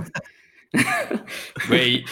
Güey, 1.69 2.05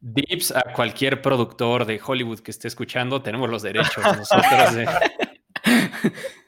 dips 0.00 0.52
a 0.52 0.74
cualquier 0.74 1.22
productor 1.22 1.86
de 1.86 2.00
Hollywood 2.04 2.40
que 2.40 2.50
esté 2.50 2.68
escuchando, 2.68 3.22
tenemos 3.22 3.48
los 3.48 3.62
derechos 3.62 4.04
nosotros. 4.04 4.74
De... 4.74 4.86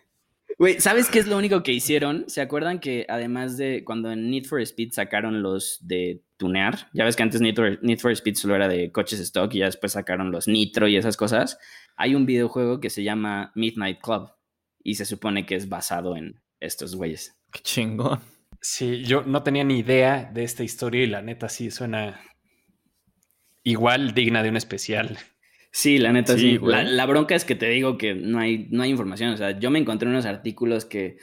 Güey, 0.61 0.78
¿sabes 0.78 1.08
qué 1.08 1.18
es 1.20 1.26
lo 1.26 1.38
único 1.38 1.62
que 1.62 1.72
hicieron? 1.72 2.26
¿Se 2.28 2.42
acuerdan 2.42 2.80
que 2.80 3.06
además 3.08 3.56
de 3.56 3.82
cuando 3.82 4.12
en 4.12 4.30
Need 4.30 4.44
for 4.44 4.61
Speed 4.61 4.92
sacaron 4.92 5.40
los 5.40 5.78
de 5.80 6.22
tunear? 6.36 6.90
Ya 6.92 7.06
ves 7.06 7.16
que 7.16 7.22
antes 7.22 7.40
Need 7.40 7.56
for, 7.56 7.78
Need 7.82 7.98
for 7.98 8.12
Speed 8.12 8.34
solo 8.34 8.56
era 8.56 8.68
de 8.68 8.92
coches 8.92 9.20
stock 9.20 9.54
y 9.54 9.61
ya 9.61 9.64
después 9.64 9.92
sacaron 9.92 10.30
los 10.30 10.48
Nitro 10.48 10.86
y 10.86 10.98
esas 10.98 11.16
cosas. 11.16 11.58
Hay 11.96 12.14
un 12.14 12.26
videojuego 12.26 12.78
que 12.78 12.90
se 12.90 13.02
llama 13.02 13.52
Midnight 13.54 14.02
Club 14.02 14.32
y 14.84 14.96
se 14.96 15.06
supone 15.06 15.46
que 15.46 15.54
es 15.54 15.70
basado 15.70 16.14
en, 16.14 16.42
estos 16.61 16.94
güeyes. 16.94 17.40
Qué 17.50 17.61
chingón. 17.62 18.20
Sí, 18.61 19.02
yo 19.02 19.22
no 19.22 19.42
tenía 19.42 19.64
ni 19.64 19.78
idea 19.78 20.30
de 20.30 20.44
esta 20.44 20.62
historia 20.62 21.04
y 21.04 21.06
la 21.06 21.22
neta 21.22 21.48
sí 21.48 21.70
suena 21.70 22.20
igual 23.62 24.12
digna 24.12 24.42
de 24.42 24.50
un 24.50 24.58
especial. 24.58 25.18
Sí, 25.72 25.98
la 25.98 26.12
neta 26.12 26.36
Sí. 26.36 26.58
La, 26.62 26.82
la 26.82 27.06
bronca 27.06 27.34
es 27.34 27.44
que 27.44 27.54
te 27.54 27.68
digo 27.68 27.96
que 27.96 28.14
no 28.14 28.38
hay, 28.38 28.66
no 28.70 28.82
hay 28.82 28.90
información. 28.90 29.32
O 29.32 29.36
sea, 29.36 29.58
yo 29.58 29.70
me 29.70 29.78
encontré 29.78 30.08
unos 30.08 30.26
artículos 30.26 30.84
que, 30.84 31.16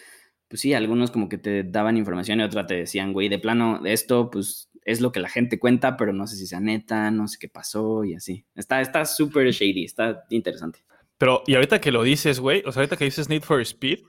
pues 0.47 0.61
sí, 0.61 0.73
algunos 0.73 1.11
como 1.11 1.27
que 1.29 1.37
te 1.37 1.63
daban 1.63 1.97
información 1.97 2.39
y 2.39 2.43
otra 2.43 2.65
te 2.65 2.75
decían, 2.75 3.11
güey, 3.13 3.27
de 3.29 3.39
plano, 3.39 3.81
esto, 3.85 4.29
pues 4.29 4.69
es 4.85 5.01
lo 5.01 5.11
que 5.11 5.19
la 5.19 5.27
gente 5.29 5.59
cuenta, 5.59 5.97
pero 5.97 6.13
no 6.13 6.27
sé 6.27 6.37
si 6.37 6.47
sea 6.47 6.61
neta, 6.61 7.11
no 7.11 7.27
sé 7.27 7.37
qué 7.39 7.49
pasó 7.49 8.05
y 8.05 8.13
así. 8.13 8.45
Está 8.55 8.79
está 8.79 9.03
súper 9.05 9.51
shady, 9.51 9.83
está 9.83 10.23
interesante. 10.29 10.79
Pero, 11.17 11.43
y 11.45 11.55
ahorita 11.55 11.81
que 11.81 11.91
lo 11.91 12.03
dices, 12.03 12.39
güey, 12.39 12.63
o 12.65 12.71
sea, 12.71 12.81
ahorita 12.81 12.95
que 12.95 13.03
dices 13.05 13.27
Need 13.27 13.41
for 13.41 13.59
Speed, 13.61 13.99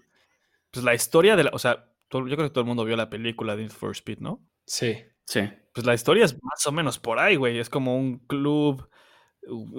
pues 0.70 0.84
la 0.84 0.94
historia 0.94 1.34
de 1.34 1.44
la, 1.44 1.50
o 1.52 1.58
sea, 1.58 1.90
todo- 2.08 2.28
yo 2.28 2.36
creo 2.36 2.48
que 2.48 2.52
todo 2.52 2.60
el 2.60 2.68
mundo 2.68 2.84
vio 2.84 2.96
la 2.96 3.10
película 3.10 3.56
de 3.56 3.62
Need 3.62 3.72
for 3.72 3.90
Speed, 3.90 4.18
¿no? 4.20 4.46
Sí. 4.66 4.94
Sí. 5.24 5.40
Pues 5.74 5.84
la 5.84 5.94
historia 5.94 6.24
es 6.24 6.34
más 6.42 6.64
o 6.66 6.70
menos 6.72 6.98
por 7.00 7.18
ahí, 7.18 7.34
güey. 7.36 7.58
Es 7.58 7.68
como 7.68 7.96
un 7.96 8.18
club 8.20 8.88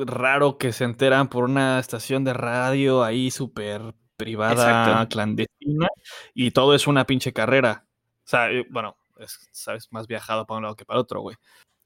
raro 0.05 0.57
que 0.57 0.73
se 0.73 0.83
enteran 0.83 1.29
por 1.29 1.43
una 1.43 1.79
estación 1.79 2.23
de 2.23 2.33
radio 2.33 3.03
ahí 3.03 3.31
súper 3.31 3.93
privada, 4.17 4.53
Exacto. 4.53 5.09
clandestina, 5.09 5.87
y 6.33 6.51
todo 6.51 6.75
es 6.75 6.87
una 6.87 7.05
pinche 7.05 7.33
carrera. 7.33 7.85
O 8.25 8.29
sea, 8.29 8.51
eh, 8.51 8.65
bueno, 8.69 8.97
es, 9.19 9.49
sabes, 9.51 9.87
más 9.91 10.07
viajado 10.07 10.45
para 10.45 10.57
un 10.57 10.63
lado 10.63 10.75
que 10.75 10.85
para 10.85 10.99
otro, 10.99 11.21
güey. 11.21 11.37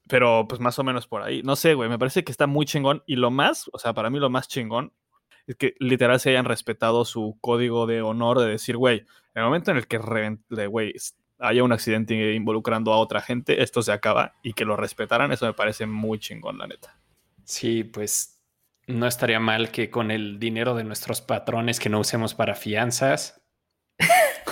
Pero 0.08 0.46
pues 0.48 0.60
más 0.60 0.78
o 0.78 0.84
menos 0.84 1.06
por 1.06 1.22
ahí. 1.22 1.42
No 1.42 1.56
sé, 1.56 1.74
güey, 1.74 1.88
me 1.88 1.98
parece 1.98 2.24
que 2.24 2.32
está 2.32 2.46
muy 2.46 2.66
chingón. 2.66 3.02
Y 3.06 3.16
lo 3.16 3.30
más, 3.30 3.70
o 3.72 3.78
sea, 3.78 3.94
para 3.94 4.10
mí 4.10 4.18
lo 4.18 4.28
más 4.28 4.48
chingón 4.48 4.92
es 5.46 5.56
que 5.56 5.74
literal 5.78 6.20
se 6.20 6.30
hayan 6.30 6.44
respetado 6.44 7.04
su 7.04 7.38
código 7.40 7.86
de 7.86 8.02
honor 8.02 8.40
de 8.40 8.48
decir, 8.48 8.76
güey, 8.76 8.98
en 9.34 9.42
el 9.42 9.44
momento 9.44 9.70
en 9.70 9.78
el 9.78 9.86
que 9.86 9.98
güey, 9.98 10.94
haya 11.38 11.64
un 11.64 11.72
accidente 11.72 12.34
involucrando 12.34 12.92
a 12.92 12.98
otra 12.98 13.20
gente, 13.20 13.62
esto 13.62 13.82
se 13.82 13.92
acaba 13.92 14.34
y 14.42 14.52
que 14.52 14.64
lo 14.64 14.76
respetaran, 14.76 15.32
eso 15.32 15.46
me 15.46 15.52
parece 15.52 15.86
muy 15.86 16.18
chingón, 16.18 16.58
la 16.58 16.66
neta. 16.66 16.98
Sí, 17.44 17.84
pues 17.84 18.34
no 18.86 19.06
estaría 19.06 19.40
mal 19.40 19.70
que 19.70 19.90
con 19.90 20.10
el 20.10 20.38
dinero 20.38 20.74
de 20.74 20.84
nuestros 20.84 21.20
patrones 21.20 21.78
que 21.78 21.88
no 21.88 22.00
usemos 22.00 22.34
para 22.34 22.54
fianzas, 22.54 23.42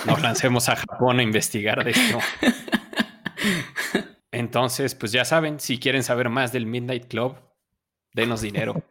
nos 0.05 0.21
lancemos 0.21 0.69
a 0.69 0.75
Japón 0.75 1.19
a 1.19 1.23
investigar 1.23 1.83
de 1.83 1.91
esto. 1.91 2.19
Entonces, 4.31 4.95
pues 4.95 5.11
ya 5.11 5.25
saben, 5.25 5.59
si 5.59 5.79
quieren 5.79 6.03
saber 6.03 6.29
más 6.29 6.51
del 6.51 6.65
Midnight 6.65 7.07
Club, 7.07 7.37
denos 8.13 8.41
dinero. 8.41 8.83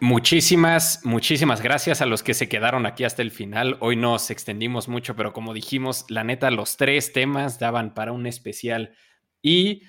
Muchísimas, 0.00 1.00
muchísimas 1.04 1.62
gracias 1.62 2.02
a 2.02 2.06
los 2.06 2.22
que 2.22 2.34
se 2.34 2.48
quedaron 2.48 2.84
aquí 2.84 3.04
hasta 3.04 3.22
el 3.22 3.30
final. 3.30 3.78
Hoy 3.80 3.96
nos 3.96 4.30
extendimos 4.30 4.88
mucho, 4.88 5.16
pero 5.16 5.32
como 5.32 5.54
dijimos, 5.54 6.04
la 6.10 6.24
neta, 6.24 6.50
los 6.50 6.76
tres 6.76 7.14
temas 7.14 7.58
daban 7.58 7.94
para 7.94 8.12
un 8.12 8.26
especial 8.26 8.94
y 9.40 9.82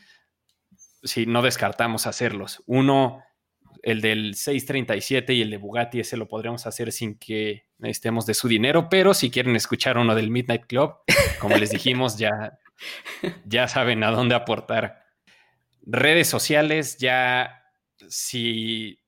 si 1.06 1.26
no 1.26 1.41
descartamos 1.41 2.08
hacerlos. 2.08 2.64
Uno, 2.66 3.24
el 3.84 4.01
del 4.01 4.36
637 4.36 5.34
y 5.34 5.41
el 5.43 5.51
de 5.51 5.58
Bugatti, 5.58 5.99
ese 5.99 6.18
lo 6.18 6.28
podríamos 6.28 6.68
hacer 6.68 6.91
sin 6.91 7.18
que 7.18 7.68
necesitemos 7.78 8.26
de 8.26 8.34
su 8.34 8.47
dinero, 8.47 8.89
pero 8.89 9.14
si 9.14 9.30
quieren 9.30 9.56
escuchar 9.56 9.97
uno 9.97 10.16
del 10.16 10.32
Midnight 10.32 10.66
Club, 10.66 10.95
como 11.39 11.56
les 11.58 11.70
dijimos, 11.70 12.18
ya, 12.18 12.58
ya 13.45 13.68
saben 13.68 14.03
a 14.03 14.12
dónde 14.12 14.36
aportar. 14.36 15.03
Redes 15.84 16.28
sociales, 16.28 16.97
ya 16.97 17.64
si 18.10 18.99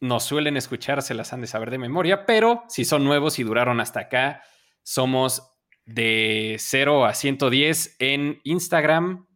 nos 0.00 0.24
suelen 0.24 0.56
escuchar, 0.56 1.02
se 1.02 1.14
las 1.14 1.32
han 1.32 1.40
de 1.40 1.48
saber 1.48 1.70
de 1.70 1.78
memoria, 1.78 2.24
pero 2.24 2.64
si 2.68 2.84
son 2.84 3.04
nuevos 3.04 3.38
y 3.38 3.42
duraron 3.42 3.80
hasta 3.80 4.00
acá, 4.00 4.42
somos 4.82 5.50
de 5.84 6.56
0 6.58 7.04
a 7.04 7.14
110 7.14 7.96
en 7.98 8.40
Instagram 8.44 9.26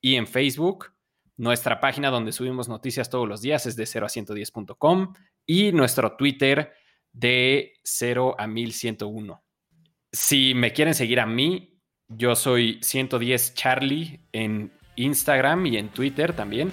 y 0.00 0.16
en 0.16 0.26
Facebook. 0.26 0.92
Nuestra 1.42 1.80
página 1.80 2.10
donde 2.10 2.30
subimos 2.30 2.68
noticias 2.68 3.10
todos 3.10 3.28
los 3.28 3.42
días 3.42 3.66
es 3.66 3.74
de 3.74 3.84
0 3.84 4.06
a 4.06 4.08
110.com 4.08 5.12
y 5.44 5.72
nuestro 5.72 6.14
Twitter 6.14 6.72
de 7.12 7.72
0 7.82 8.36
a 8.38 8.46
1101. 8.46 9.42
Si 10.12 10.54
me 10.54 10.72
quieren 10.72 10.94
seguir 10.94 11.18
a 11.18 11.26
mí, 11.26 11.80
yo 12.06 12.36
soy 12.36 12.78
110 12.80 13.54
Charlie 13.54 14.20
en 14.30 14.72
Instagram 14.94 15.66
y 15.66 15.78
en 15.78 15.88
Twitter 15.88 16.32
también. 16.32 16.70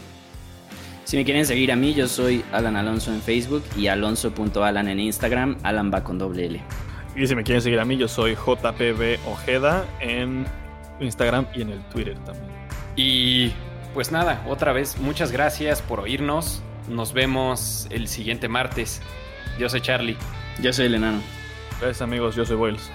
Si 1.03 1.17
me 1.17 1.26
quieren 1.26 1.47
seguir 1.47 1.72
a 1.72 1.76
mí, 1.76 1.95
yo 1.95 2.07
soy 2.07 2.45
Alan 2.51 2.76
Alonso 2.76 3.11
en 3.11 3.24
Facebook 3.24 3.63
y 3.76 3.88
alonso.alan 3.88 4.88
en 4.88 4.99
Instagram. 4.99 5.57
Alan 5.63 5.91
va 5.91 6.03
con 6.03 6.20
doble 6.20 6.45
L. 6.45 6.61
Y 7.15 7.26
si 7.26 7.34
me 7.34 7.43
quieren 7.43 7.63
seguir 7.63 7.80
a 7.80 7.86
mí, 7.86 7.97
yo 7.97 8.07
soy 8.07 8.36
JPB 8.36 9.17
Ojeda 9.28 9.84
en 9.99 10.45
Instagram 10.99 11.47
y 11.55 11.63
en 11.63 11.72
el 11.72 11.84
Twitter 11.89 12.20
también. 12.20 12.53
Y 12.95 13.51
pues 13.94 14.12
nada, 14.12 14.44
otra 14.48 14.74
vez, 14.74 14.98
muchas 14.98 15.32
gracias 15.32 15.82
por 15.82 16.00
oírnos. 16.00 16.62
Nos 16.88 17.14
vemos 17.14 17.88
el 17.92 18.08
siguiente 18.08 18.48
martes. 18.48 19.02
Yo 19.60 19.70
soy 19.70 19.82
Charlie. 19.82 20.18
Yo 20.62 20.74
soy 20.74 20.88
el 20.88 20.96
enano. 20.96 21.22
Gracias 21.80 22.02
amigos, 22.02 22.36
yo 22.36 22.46
soy 22.46 22.58
Boyles. 22.58 22.92